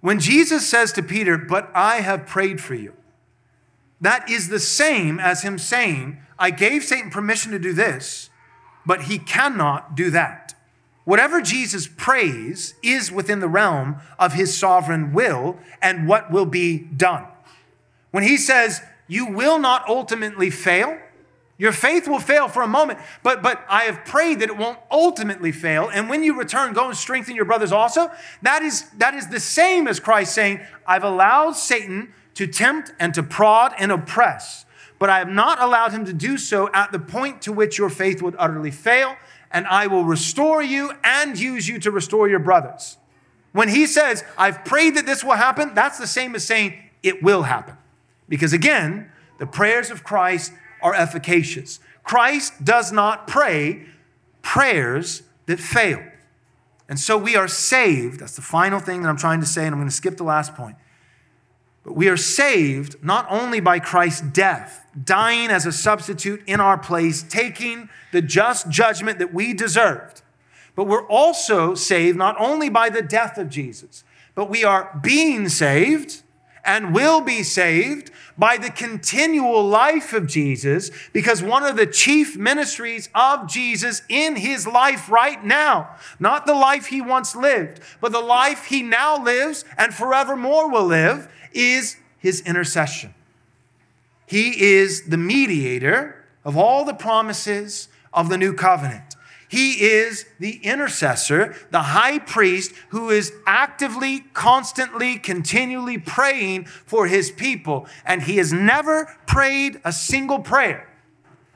When 0.00 0.20
Jesus 0.20 0.68
says 0.68 0.92
to 0.92 1.02
Peter, 1.02 1.36
But 1.36 1.70
I 1.74 1.96
have 1.96 2.26
prayed 2.26 2.60
for 2.60 2.74
you, 2.74 2.92
that 4.00 4.28
is 4.30 4.48
the 4.48 4.60
same 4.60 5.18
as 5.18 5.42
him 5.42 5.58
saying, 5.58 6.18
I 6.38 6.50
gave 6.50 6.84
Satan 6.84 7.10
permission 7.10 7.52
to 7.52 7.58
do 7.58 7.72
this, 7.72 8.28
but 8.84 9.02
he 9.02 9.18
cannot 9.18 9.96
do 9.96 10.10
that. 10.10 10.54
Whatever 11.04 11.40
Jesus 11.40 11.86
prays 11.86 12.74
is 12.82 13.12
within 13.12 13.40
the 13.40 13.48
realm 13.48 13.96
of 14.18 14.34
his 14.34 14.56
sovereign 14.56 15.12
will 15.12 15.58
and 15.80 16.08
what 16.08 16.30
will 16.30 16.46
be 16.46 16.78
done. 16.78 17.26
When 18.10 18.24
he 18.24 18.36
says, 18.36 18.82
You 19.06 19.26
will 19.26 19.58
not 19.58 19.88
ultimately 19.88 20.50
fail, 20.50 20.98
your 21.58 21.72
faith 21.72 22.06
will 22.06 22.20
fail 22.20 22.48
for 22.48 22.62
a 22.62 22.66
moment, 22.66 22.98
but, 23.22 23.42
but 23.42 23.64
I 23.68 23.84
have 23.84 24.04
prayed 24.04 24.40
that 24.40 24.50
it 24.50 24.58
won't 24.58 24.78
ultimately 24.90 25.52
fail. 25.52 25.88
And 25.88 26.10
when 26.10 26.22
you 26.22 26.38
return, 26.38 26.74
go 26.74 26.88
and 26.88 26.96
strengthen 26.96 27.34
your 27.34 27.46
brothers 27.46 27.72
also. 27.72 28.10
That 28.42 28.62
is, 28.62 28.90
that 28.98 29.14
is 29.14 29.28
the 29.28 29.40
same 29.40 29.88
as 29.88 29.98
Christ 29.98 30.34
saying, 30.34 30.60
I've 30.86 31.04
allowed 31.04 31.56
Satan 31.56 32.12
to 32.34 32.46
tempt 32.46 32.92
and 32.98 33.14
to 33.14 33.22
prod 33.22 33.72
and 33.78 33.90
oppress, 33.90 34.66
but 34.98 35.08
I 35.08 35.18
have 35.18 35.30
not 35.30 35.60
allowed 35.62 35.92
him 35.92 36.04
to 36.04 36.12
do 36.12 36.36
so 36.36 36.70
at 36.74 36.92
the 36.92 36.98
point 36.98 37.40
to 37.42 37.52
which 37.52 37.78
your 37.78 37.88
faith 37.88 38.20
would 38.20 38.36
utterly 38.38 38.70
fail 38.70 39.16
and 39.50 39.66
I 39.66 39.86
will 39.86 40.04
restore 40.04 40.62
you 40.62 40.92
and 41.02 41.38
use 41.38 41.66
you 41.66 41.78
to 41.80 41.90
restore 41.90 42.28
your 42.28 42.38
brothers. 42.38 42.98
When 43.52 43.70
he 43.70 43.86
says, 43.86 44.22
I've 44.36 44.64
prayed 44.66 44.96
that 44.96 45.06
this 45.06 45.24
will 45.24 45.32
happen, 45.32 45.72
that's 45.72 45.98
the 45.98 46.06
same 46.06 46.34
as 46.34 46.44
saying 46.44 46.74
it 47.02 47.22
will 47.22 47.44
happen. 47.44 47.78
Because 48.28 48.52
again, 48.52 49.10
the 49.38 49.46
prayers 49.46 49.90
of 49.90 50.04
Christ 50.04 50.52
are 50.86 50.94
efficacious. 50.94 51.80
Christ 52.04 52.64
does 52.64 52.92
not 52.92 53.26
pray 53.26 53.86
prayers 54.40 55.22
that 55.46 55.58
fail. 55.58 56.00
And 56.88 57.00
so 57.00 57.18
we 57.18 57.34
are 57.34 57.48
saved. 57.48 58.20
That's 58.20 58.36
the 58.36 58.42
final 58.42 58.78
thing 58.78 59.02
that 59.02 59.08
I'm 59.08 59.16
trying 59.16 59.40
to 59.40 59.46
say, 59.46 59.66
and 59.66 59.74
I'm 59.74 59.80
going 59.80 59.88
to 59.88 59.94
skip 59.94 60.16
the 60.16 60.22
last 60.22 60.54
point. 60.54 60.76
But 61.82 61.94
we 61.94 62.08
are 62.08 62.16
saved 62.16 63.02
not 63.02 63.26
only 63.28 63.58
by 63.58 63.80
Christ's 63.80 64.20
death, 64.20 64.86
dying 65.04 65.50
as 65.50 65.66
a 65.66 65.72
substitute 65.72 66.42
in 66.46 66.60
our 66.60 66.78
place, 66.78 67.24
taking 67.24 67.88
the 68.12 68.22
just 68.22 68.70
judgment 68.70 69.18
that 69.18 69.34
we 69.34 69.52
deserved, 69.52 70.22
but 70.76 70.84
we're 70.84 71.06
also 71.08 71.74
saved 71.74 72.16
not 72.16 72.36
only 72.38 72.68
by 72.68 72.88
the 72.88 73.02
death 73.02 73.38
of 73.38 73.48
Jesus, 73.48 74.04
but 74.36 74.48
we 74.48 74.62
are 74.62 74.96
being 75.02 75.48
saved 75.48 76.22
and 76.66 76.94
will 76.94 77.20
be 77.22 77.42
saved 77.42 78.10
by 78.36 78.58
the 78.58 78.70
continual 78.70 79.66
life 79.66 80.12
of 80.12 80.26
Jesus, 80.26 80.90
because 81.14 81.42
one 81.42 81.62
of 81.62 81.76
the 81.76 81.86
chief 81.86 82.36
ministries 82.36 83.08
of 83.14 83.48
Jesus 83.48 84.02
in 84.10 84.36
his 84.36 84.66
life 84.66 85.08
right 85.08 85.42
now, 85.42 85.96
not 86.18 86.44
the 86.44 86.54
life 86.54 86.86
he 86.86 87.00
once 87.00 87.34
lived, 87.34 87.80
but 88.00 88.12
the 88.12 88.20
life 88.20 88.66
he 88.66 88.82
now 88.82 89.22
lives 89.22 89.64
and 89.78 89.94
forevermore 89.94 90.70
will 90.70 90.84
live, 90.84 91.32
is 91.54 91.96
his 92.18 92.42
intercession. 92.42 93.14
He 94.26 94.74
is 94.74 95.06
the 95.06 95.16
mediator 95.16 96.24
of 96.44 96.56
all 96.56 96.84
the 96.84 96.94
promises 96.94 97.88
of 98.12 98.28
the 98.28 98.36
new 98.36 98.52
covenant. 98.52 99.15
He 99.48 99.84
is 99.84 100.26
the 100.40 100.56
intercessor, 100.64 101.54
the 101.70 101.82
high 101.82 102.18
priest 102.18 102.72
who 102.88 103.10
is 103.10 103.32
actively, 103.46 104.20
constantly, 104.34 105.18
continually 105.18 105.98
praying 105.98 106.64
for 106.64 107.06
his 107.06 107.30
people. 107.30 107.86
And 108.04 108.22
he 108.22 108.38
has 108.38 108.52
never 108.52 109.16
prayed 109.26 109.80
a 109.84 109.92
single 109.92 110.40
prayer 110.40 110.88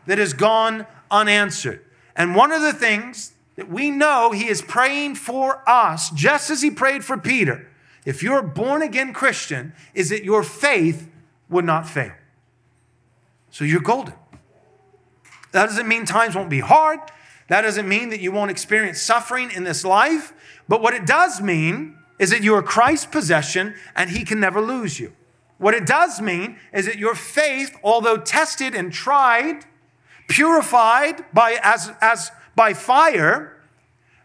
that 0.06 0.18
has 0.18 0.32
gone 0.32 0.86
unanswered. 1.10 1.84
And 2.14 2.36
one 2.36 2.52
of 2.52 2.62
the 2.62 2.72
things 2.72 3.32
that 3.56 3.68
we 3.68 3.90
know 3.90 4.30
he 4.30 4.48
is 4.48 4.62
praying 4.62 5.16
for 5.16 5.68
us, 5.68 6.10
just 6.10 6.50
as 6.50 6.62
he 6.62 6.70
prayed 6.70 7.04
for 7.04 7.18
Peter, 7.18 7.68
if 8.04 8.22
you're 8.22 8.38
a 8.38 8.42
born 8.42 8.82
again 8.82 9.12
Christian, 9.12 9.72
is 9.94 10.08
that 10.10 10.24
your 10.24 10.42
faith 10.42 11.08
would 11.48 11.64
not 11.64 11.88
fail. 11.88 12.12
So 13.50 13.64
you're 13.64 13.80
golden. 13.80 14.14
That 15.52 15.66
doesn't 15.66 15.88
mean 15.88 16.04
times 16.04 16.36
won't 16.36 16.48
be 16.48 16.60
hard. 16.60 17.00
That 17.50 17.62
doesn't 17.62 17.88
mean 17.88 18.10
that 18.10 18.20
you 18.20 18.30
won't 18.30 18.52
experience 18.52 19.02
suffering 19.02 19.50
in 19.50 19.64
this 19.64 19.84
life. 19.84 20.32
But 20.68 20.80
what 20.80 20.94
it 20.94 21.04
does 21.04 21.40
mean 21.40 21.98
is 22.20 22.30
that 22.30 22.44
you 22.44 22.54
are 22.54 22.62
Christ's 22.62 23.06
possession 23.06 23.74
and 23.96 24.08
he 24.08 24.24
can 24.24 24.38
never 24.38 24.60
lose 24.60 25.00
you. 25.00 25.12
What 25.58 25.74
it 25.74 25.84
does 25.84 26.20
mean 26.20 26.58
is 26.72 26.86
that 26.86 26.96
your 26.96 27.16
faith, 27.16 27.76
although 27.82 28.18
tested 28.18 28.76
and 28.76 28.92
tried, 28.92 29.64
purified 30.28 31.24
by, 31.34 31.58
as, 31.60 31.90
as 32.00 32.30
by 32.54 32.72
fire, 32.72 33.60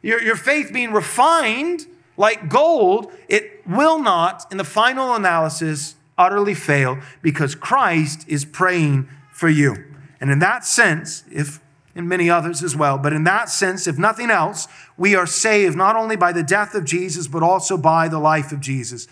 your, 0.03 0.21
your 0.21 0.36
faith 0.36 0.71
being 0.71 0.93
refined 0.93 1.88
like 2.17 2.47
gold, 2.47 3.11
it 3.28 3.65
will 3.65 3.97
not, 3.97 4.45
in 4.51 4.57
the 4.57 4.63
final 4.63 5.15
analysis, 5.15 5.95
utterly 6.15 6.53
fail 6.53 6.99
because 7.23 7.55
Christ 7.55 8.23
is 8.28 8.45
praying 8.45 9.09
for 9.32 9.49
you. 9.49 9.84
And 10.21 10.30
in 10.30 10.38
that 10.39 10.63
sense, 10.63 11.23
if 11.32 11.59
in 11.95 12.07
many 12.07 12.29
others 12.29 12.61
as 12.61 12.75
well, 12.75 12.97
but 12.97 13.13
in 13.13 13.23
that 13.23 13.49
sense, 13.49 13.87
if 13.87 13.97
nothing 13.97 14.29
else, 14.29 14.67
we 14.97 15.15
are 15.15 15.25
saved 15.25 15.77
not 15.77 15.95
only 15.95 16.17
by 16.17 16.33
the 16.33 16.43
death 16.43 16.75
of 16.75 16.83
Jesus, 16.83 17.27
but 17.27 17.41
also 17.41 17.77
by 17.77 18.09
the 18.09 18.19
life 18.19 18.51
of 18.51 18.59
Jesus. 18.59 19.07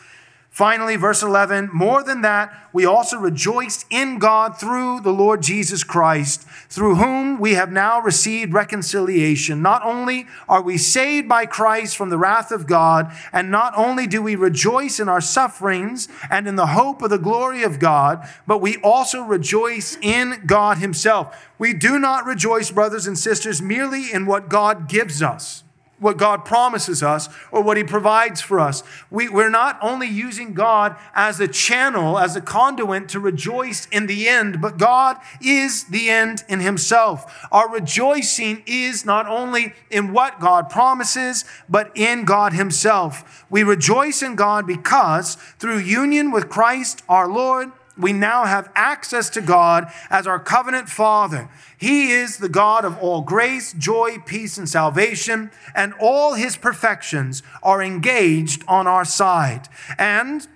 Finally, 0.49 0.97
verse 0.97 1.23
11, 1.23 1.69
more 1.73 2.03
than 2.03 2.21
that, 2.21 2.53
we 2.73 2.85
also 2.85 3.17
rejoice 3.17 3.85
in 3.89 4.19
God 4.19 4.59
through 4.59 4.99
the 4.99 5.11
Lord 5.11 5.41
Jesus 5.41 5.83
Christ, 5.83 6.45
through 6.73 6.95
whom 6.95 7.39
we 7.39 7.53
have 7.53 7.71
now 7.71 8.01
received 8.01 8.51
reconciliation. 8.51 9.61
Not 9.61 9.85
only 9.85 10.25
are 10.49 10.63
we 10.63 10.79
saved 10.79 11.29
by 11.29 11.45
Christ 11.45 11.95
from 11.95 12.09
the 12.09 12.17
wrath 12.17 12.51
of 12.51 12.65
God, 12.65 13.13
and 13.31 13.51
not 13.51 13.77
only 13.77 14.07
do 14.07 14.23
we 14.23 14.35
rejoice 14.35 14.99
in 14.99 15.07
our 15.07 15.21
sufferings 15.21 16.07
and 16.31 16.47
in 16.47 16.55
the 16.55 16.65
hope 16.65 17.03
of 17.03 17.11
the 17.11 17.19
glory 17.19 17.61
of 17.61 17.77
God, 17.77 18.27
but 18.47 18.57
we 18.57 18.77
also 18.77 19.21
rejoice 19.21 19.99
in 20.01 20.41
God 20.47 20.79
Himself. 20.79 21.47
We 21.59 21.75
do 21.75 21.99
not 21.99 22.25
rejoice, 22.25 22.71
brothers 22.71 23.05
and 23.05 23.19
sisters, 23.19 23.61
merely 23.61 24.11
in 24.11 24.25
what 24.25 24.49
God 24.49 24.89
gives 24.89 25.21
us 25.21 25.63
what 25.99 26.17
God 26.17 26.43
promises 26.43 27.01
us 27.01 27.29
or 27.51 27.61
what 27.63 27.77
He 27.77 27.83
provides 27.83 28.41
for 28.41 28.59
us. 28.59 28.83
We, 29.09 29.29
we're 29.29 29.49
not 29.49 29.77
only 29.81 30.07
using 30.07 30.53
God 30.53 30.95
as 31.15 31.39
a 31.39 31.47
channel, 31.47 32.19
as 32.19 32.35
a 32.35 32.41
conduit 32.41 33.09
to 33.09 33.19
rejoice 33.19 33.87
in 33.87 34.07
the 34.07 34.27
end, 34.27 34.61
but 34.61 34.77
God 34.77 35.17
is 35.41 35.85
the 35.85 36.09
end 36.09 36.43
in 36.49 36.59
Himself. 36.59 37.47
Our 37.51 37.69
rejoicing 37.69 38.63
is 38.65 39.05
not 39.05 39.27
only 39.27 39.73
in 39.89 40.13
what 40.13 40.39
God 40.39 40.69
promises, 40.69 41.45
but 41.69 41.91
in 41.95 42.25
God 42.25 42.53
Himself. 42.53 43.45
We 43.49 43.63
rejoice 43.63 44.21
in 44.21 44.35
God 44.35 44.67
because 44.67 45.35
through 45.59 45.79
union 45.79 46.31
with 46.31 46.49
Christ 46.49 47.03
our 47.07 47.27
Lord, 47.27 47.71
we 47.97 48.13
now 48.13 48.45
have 48.45 48.71
access 48.75 49.29
to 49.31 49.41
God 49.41 49.91
as 50.09 50.25
our 50.25 50.39
covenant 50.39 50.89
Father. 50.89 51.49
He 51.77 52.11
is 52.11 52.37
the 52.37 52.49
God 52.49 52.85
of 52.85 52.97
all 52.97 53.21
grace, 53.21 53.73
joy, 53.73 54.17
peace, 54.25 54.57
and 54.57 54.67
salvation, 54.67 55.51
and 55.75 55.93
all 55.99 56.33
his 56.33 56.57
perfections 56.57 57.43
are 57.61 57.83
engaged 57.83 58.63
on 58.67 58.87
our 58.87 59.05
side. 59.05 59.67
And 59.97 60.47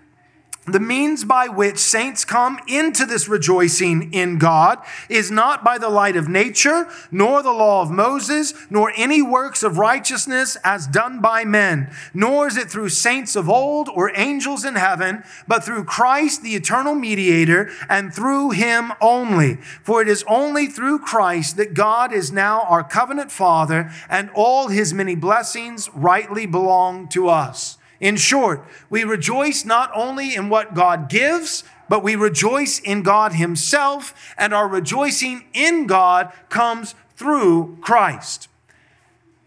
the 0.68 0.80
means 0.80 1.24
by 1.24 1.48
which 1.48 1.78
saints 1.78 2.26
come 2.26 2.60
into 2.68 3.06
this 3.06 3.30
rejoicing 3.30 4.14
in 4.14 4.38
God 4.38 4.80
is 5.10 5.32
not 5.32 5.64
by 5.64 5.78
the 5.78 5.90
light 5.90 6.18
of 6.18 6.28
nature, 6.28 6.88
nor 7.10 7.42
the 7.42 7.54
law 7.54 7.82
of 7.82 7.90
Moses, 7.90 8.54
nor 8.70 8.92
any 8.98 9.22
works 9.22 9.64
of 9.64 9.78
righteousness 9.78 10.58
as 10.64 10.86
done 10.88 11.22
by 11.22 11.46
men, 11.46 11.90
nor 12.14 12.48
is 12.48 12.58
it 12.58 12.70
through 12.70 12.90
saints 12.90 13.36
of 13.36 13.50
old 13.50 13.88
or 13.88 14.12
angels 14.16 14.66
in 14.66 14.76
heaven, 14.76 15.24
but 15.48 15.64
through 15.64 15.86
Christ, 15.86 16.44
the 16.44 16.56
eternal 16.56 16.96
mediator, 16.96 17.70
and 17.88 18.14
through 18.14 18.52
him 18.52 18.92
only. 19.00 19.56
For 19.84 20.02
it 20.02 20.10
is 20.10 20.26
only 20.28 20.68
through 20.68 21.00
Christ 21.00 21.56
that 21.58 21.74
God 21.74 22.12
is 22.12 22.32
now 22.32 22.62
our 22.64 22.84
covenant 22.84 23.32
father, 23.32 23.90
and 24.10 24.30
all 24.34 24.68
his 24.68 24.94
many 24.94 25.16
blessings 25.16 25.90
rightly 25.94 26.46
belong 26.46 27.08
to 27.10 27.30
us. 27.30 27.77
In 28.00 28.16
short, 28.16 28.66
we 28.90 29.04
rejoice 29.04 29.66
not 29.66 29.92
only 29.96 30.36
in 30.36 30.50
what 30.50 30.74
God 30.74 31.10
gives, 31.10 31.64
but 31.90 32.04
we 32.04 32.16
rejoice 32.16 32.80
in 32.80 33.02
God 33.02 33.34
Himself, 33.34 34.14
and 34.38 34.54
our 34.54 34.68
rejoicing 34.68 35.46
in 35.54 35.88
God 35.88 36.32
comes 36.50 36.96
through 37.16 37.78
Christ. 37.82 38.50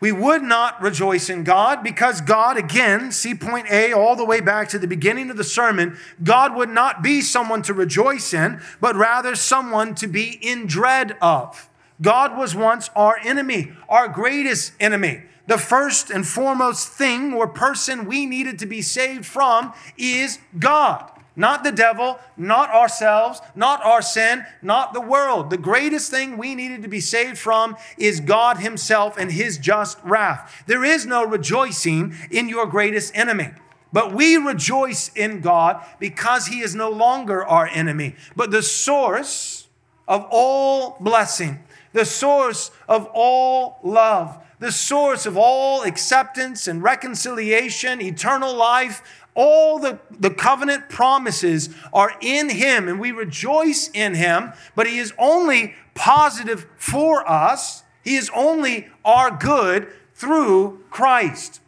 We 0.00 0.12
would 0.12 0.42
not 0.42 0.80
rejoice 0.80 1.28
in 1.28 1.44
God 1.44 1.82
because 1.82 2.22
God, 2.22 2.56
again, 2.56 3.12
see 3.12 3.34
point 3.34 3.70
A 3.70 3.92
all 3.92 4.16
the 4.16 4.24
way 4.24 4.40
back 4.40 4.70
to 4.70 4.78
the 4.78 4.86
beginning 4.86 5.30
of 5.30 5.36
the 5.36 5.44
sermon, 5.44 5.98
God 6.22 6.56
would 6.56 6.70
not 6.70 7.02
be 7.02 7.20
someone 7.20 7.60
to 7.62 7.74
rejoice 7.74 8.32
in, 8.32 8.62
but 8.80 8.96
rather 8.96 9.34
someone 9.34 9.94
to 9.96 10.06
be 10.06 10.38
in 10.40 10.66
dread 10.66 11.18
of. 11.20 11.68
God 12.00 12.36
was 12.36 12.54
once 12.54 12.88
our 12.96 13.18
enemy, 13.22 13.72
our 13.90 14.08
greatest 14.08 14.72
enemy 14.80 15.24
the 15.50 15.58
first 15.58 16.10
and 16.10 16.24
foremost 16.24 16.90
thing 16.90 17.32
or 17.32 17.48
person 17.48 18.04
we 18.04 18.24
needed 18.24 18.56
to 18.60 18.66
be 18.66 18.80
saved 18.80 19.26
from 19.26 19.72
is 19.98 20.38
God. 20.56 21.10
Not 21.34 21.64
the 21.64 21.72
devil, 21.72 22.20
not 22.36 22.70
ourselves, 22.70 23.40
not 23.56 23.84
our 23.84 24.00
sin, 24.00 24.46
not 24.62 24.94
the 24.94 25.00
world. 25.00 25.50
The 25.50 25.58
greatest 25.58 26.08
thing 26.08 26.38
we 26.38 26.54
needed 26.54 26.82
to 26.82 26.88
be 26.88 27.00
saved 27.00 27.36
from 27.36 27.76
is 27.98 28.20
God 28.20 28.58
Himself 28.58 29.18
and 29.18 29.32
His 29.32 29.58
just 29.58 29.98
wrath. 30.04 30.62
There 30.68 30.84
is 30.84 31.04
no 31.04 31.24
rejoicing 31.24 32.14
in 32.30 32.48
your 32.48 32.66
greatest 32.66 33.16
enemy. 33.16 33.48
But 33.92 34.12
we 34.12 34.36
rejoice 34.36 35.10
in 35.16 35.40
God 35.40 35.84
because 35.98 36.46
He 36.46 36.60
is 36.60 36.76
no 36.76 36.90
longer 36.90 37.44
our 37.44 37.66
enemy, 37.66 38.14
but 38.36 38.52
the 38.52 38.62
source 38.62 39.66
of 40.06 40.24
all 40.30 40.96
blessing, 41.00 41.58
the 41.92 42.04
source 42.04 42.70
of 42.88 43.08
all 43.12 43.80
love, 43.82 44.40
the 44.60 44.70
source 44.70 45.26
of 45.26 45.36
all 45.36 45.82
acceptance 45.82 46.68
and 46.68 46.82
reconciliation, 46.82 48.00
eternal 48.00 48.54
life. 48.54 49.02
All 49.34 49.78
the, 49.78 49.98
the 50.10 50.30
covenant 50.30 50.88
promises 50.88 51.70
are 51.92 52.12
in 52.20 52.50
Him, 52.50 52.88
and 52.88 53.00
we 53.00 53.10
rejoice 53.10 53.90
in 53.92 54.14
Him, 54.14 54.52
but 54.76 54.86
He 54.86 54.98
is 54.98 55.12
only 55.18 55.74
positive 55.94 56.66
for 56.76 57.28
us. 57.28 57.82
He 58.04 58.16
is 58.16 58.30
only 58.34 58.88
our 59.04 59.30
good 59.30 59.88
through 60.14 60.84
Christ. 60.90 61.60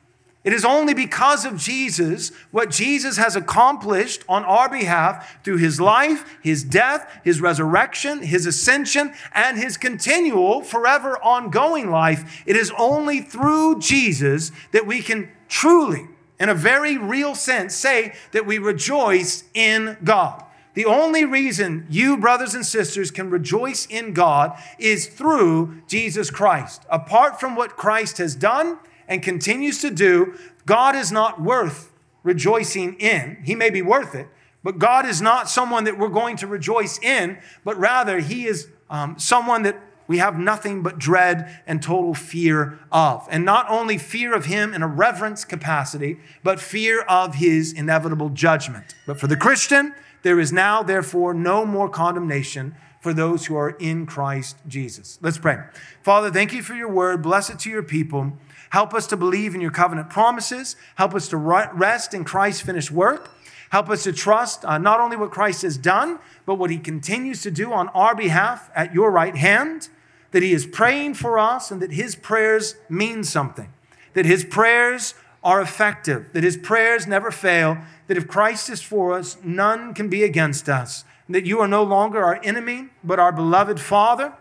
It 0.45 0.53
is 0.53 0.64
only 0.64 0.93
because 0.93 1.45
of 1.45 1.57
Jesus, 1.57 2.32
what 2.51 2.70
Jesus 2.70 3.16
has 3.16 3.36
accomplished 3.36 4.24
on 4.28 4.45
our 4.45 4.68
behalf 4.68 5.38
through 5.45 5.59
his 5.59 5.80
life, 5.80 6.36
his 6.43 6.64
death, 6.64 7.09
his 7.22 7.40
resurrection, 7.40 8.22
his 8.22 8.45
ascension, 8.45 9.14
and 9.32 9.57
his 9.57 9.76
continual, 9.76 10.62
forever 10.62 11.16
ongoing 11.22 11.90
life. 11.90 12.43
It 12.45 12.57
is 12.57 12.72
only 12.76 13.20
through 13.20 13.78
Jesus 13.78 14.51
that 14.72 14.84
we 14.86 15.01
can 15.01 15.30
truly, 15.49 16.09
in 16.40 16.49
a 16.49 16.55
very 16.55 16.99
real 16.99 17.36
sense, 17.36 17.76
say 17.76 18.14
that 18.32 18.45
we 18.45 18.59
rejoice 18.59 19.45
in 19.55 19.97
God. 20.03 20.45
The 20.74 20.86
only 20.86 21.24
reason 21.24 21.86
you, 21.88 22.16
brothers 22.16 22.55
and 22.55 22.66
sisters, 22.66 23.12
can 23.12 23.30
rejoice 23.30 23.86
in 23.86 24.12
God 24.12 24.59
is 24.78 25.07
through 25.07 25.82
Jesus 25.86 26.31
Christ. 26.31 26.82
Apart 26.90 27.39
from 27.39 27.55
what 27.55 27.77
Christ 27.77 28.19
has 28.19 28.35
done, 28.35 28.78
and 29.09 29.23
continues 29.23 29.81
to 29.81 29.91
do, 29.91 30.39
God 30.66 30.95
is 30.95 31.11
not 31.12 31.41
worth 31.41 31.93
rejoicing 32.23 32.95
in. 32.95 33.39
He 33.45 33.55
may 33.55 33.70
be 33.70 33.83
worth 33.83 34.15
it, 34.15 34.29
but 34.62 34.79
God 34.79 35.07
is 35.07 35.20
not 35.20 35.49
someone 35.49 35.85
that 35.85 35.99
we're 35.99 36.09
going 36.09 36.37
to 36.39 36.47
rejoice 36.47 36.99
in, 37.01 37.39
but 37.65 37.77
rather, 37.79 38.20
He 38.20 38.47
is 38.47 38.69
um, 38.91 39.19
someone 39.19 39.62
that 39.62 39.81
we 40.07 40.19
have 40.19 40.39
nothing 40.39 40.83
but 40.83 40.99
dread 40.99 41.62
and 41.66 41.83
total 41.83 42.15
fear 42.15 42.79
of. 42.91 43.27
And 43.31 43.45
not 43.45 43.69
only 43.70 43.99
fear 43.99 44.35
of 44.35 44.47
Him 44.47 44.74
in 44.74 44.83
a 44.83 44.87
reverence 44.87 45.45
capacity, 45.45 46.19
but 46.43 46.61
fear 46.61 47.03
of 47.03 47.37
His 47.37 47.73
inevitable 47.73 48.29
judgment. 48.29 48.95
But 49.07 49.19
for 49.19 49.27
the 49.27 49.37
Christian, 49.37 49.95
there 50.23 50.39
is 50.39 50.53
now, 50.53 50.83
therefore, 50.83 51.35
no 51.35 51.65
more 51.65 51.89
condemnation 51.89 52.74
for 53.01 53.12
those 53.12 53.47
who 53.47 53.57
are 53.57 53.70
in 53.70 54.07
Christ 54.07 54.57
Jesus. 54.69 55.19
Let's 55.20 55.39
pray. 55.39 55.59
Father, 56.03 56.31
thank 56.31 56.53
you 56.53 56.62
for 56.62 56.74
your 56.74 56.89
word. 56.89 57.20
Bless 57.20 57.51
it 57.51 57.59
to 57.61 57.70
your 57.70 57.83
people. 57.83 58.39
Help 58.73 58.94
us 58.94 59.07
to 59.07 59.19
believe 59.19 59.55
in 59.55 59.61
your 59.61 59.70
covenant 59.70 60.09
promises. 60.09 60.77
Help 60.94 61.15
us 61.15 61.28
to 61.28 61.36
rest 61.36 62.15
in 62.15 62.24
Christ's 62.24 62.62
finished 62.62 62.90
work. 62.90 63.31
Help 63.69 63.90
us 63.90 64.05
to 64.05 64.15
trust 64.15 64.65
uh, 64.65 64.78
not 64.78 64.99
only 64.99 65.15
what 65.15 65.31
Christ 65.31 65.61
has 65.61 65.77
done, 65.77 66.19
but 66.47 66.55
what 66.55 66.70
he 66.70 66.78
continues 66.78 67.43
to 67.43 67.51
do 67.51 67.70
on 67.70 67.89
our 67.89 68.15
behalf 68.15 68.70
at 68.74 68.94
your 68.94 69.11
right 69.11 69.36
hand, 69.36 69.90
that 70.31 70.43
he 70.43 70.55
is 70.55 70.65
praying 70.65 71.12
for 71.12 71.39
us 71.39 71.70
and 71.70 71.82
that 71.82 71.93
his 71.93 72.15
prayers 72.15 72.77
mean 72.89 73.24
something, 73.24 73.70
that 74.15 74.24
his 74.24 74.43
prayers 74.43 75.12
are 75.44 75.61
effective, 75.61 76.32
that 76.32 76.43
his 76.43 76.57
prayers 76.57 77.07
never 77.07 77.31
fail, 77.31 77.77
that 78.07 78.16
if 78.16 78.27
Christ 78.27 78.70
is 78.70 78.81
for 78.81 79.12
us, 79.12 79.36
none 79.44 79.93
can 79.93 80.09
be 80.09 80.23
against 80.23 80.70
us, 80.70 81.05
that 81.28 81.44
you 81.44 81.61
are 81.61 81.69
no 81.69 81.82
longer 81.82 82.24
our 82.24 82.40
enemy, 82.43 82.89
but 83.05 83.19
our 83.19 83.32
beloved 83.32 83.78
Father. 83.78 84.32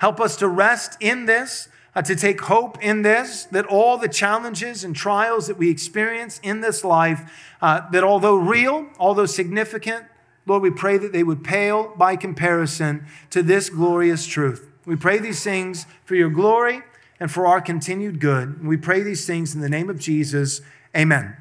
Help 0.00 0.20
us 0.20 0.34
to 0.38 0.48
rest 0.48 0.96
in 0.98 1.26
this 1.26 1.68
uh, 1.98 2.02
to 2.02 2.14
take 2.14 2.42
hope 2.42 2.80
in 2.80 3.02
this, 3.02 3.46
that 3.46 3.66
all 3.66 3.98
the 3.98 4.08
challenges 4.08 4.84
and 4.84 4.94
trials 4.94 5.48
that 5.48 5.58
we 5.58 5.68
experience 5.68 6.38
in 6.44 6.60
this 6.60 6.84
life, 6.84 7.28
uh, 7.60 7.90
that 7.90 8.04
although 8.04 8.36
real, 8.36 8.86
although 9.00 9.26
significant, 9.26 10.04
Lord, 10.46 10.62
we 10.62 10.70
pray 10.70 10.96
that 10.96 11.12
they 11.12 11.24
would 11.24 11.42
pale 11.42 11.92
by 11.96 12.14
comparison 12.14 13.04
to 13.30 13.42
this 13.42 13.68
glorious 13.68 14.26
truth 14.26 14.70
We 14.86 14.94
pray 14.94 15.18
these 15.18 15.42
things 15.42 15.86
for 16.04 16.14
your 16.14 16.30
glory 16.30 16.82
and 17.18 17.32
for 17.32 17.48
our 17.48 17.60
continued 17.60 18.20
good. 18.20 18.64
We 18.64 18.76
pray 18.76 19.02
these 19.02 19.26
things 19.26 19.52
in 19.52 19.60
the 19.60 19.68
name 19.68 19.90
of 19.90 19.98
Jesus. 19.98 20.60
Amen. 20.96 21.36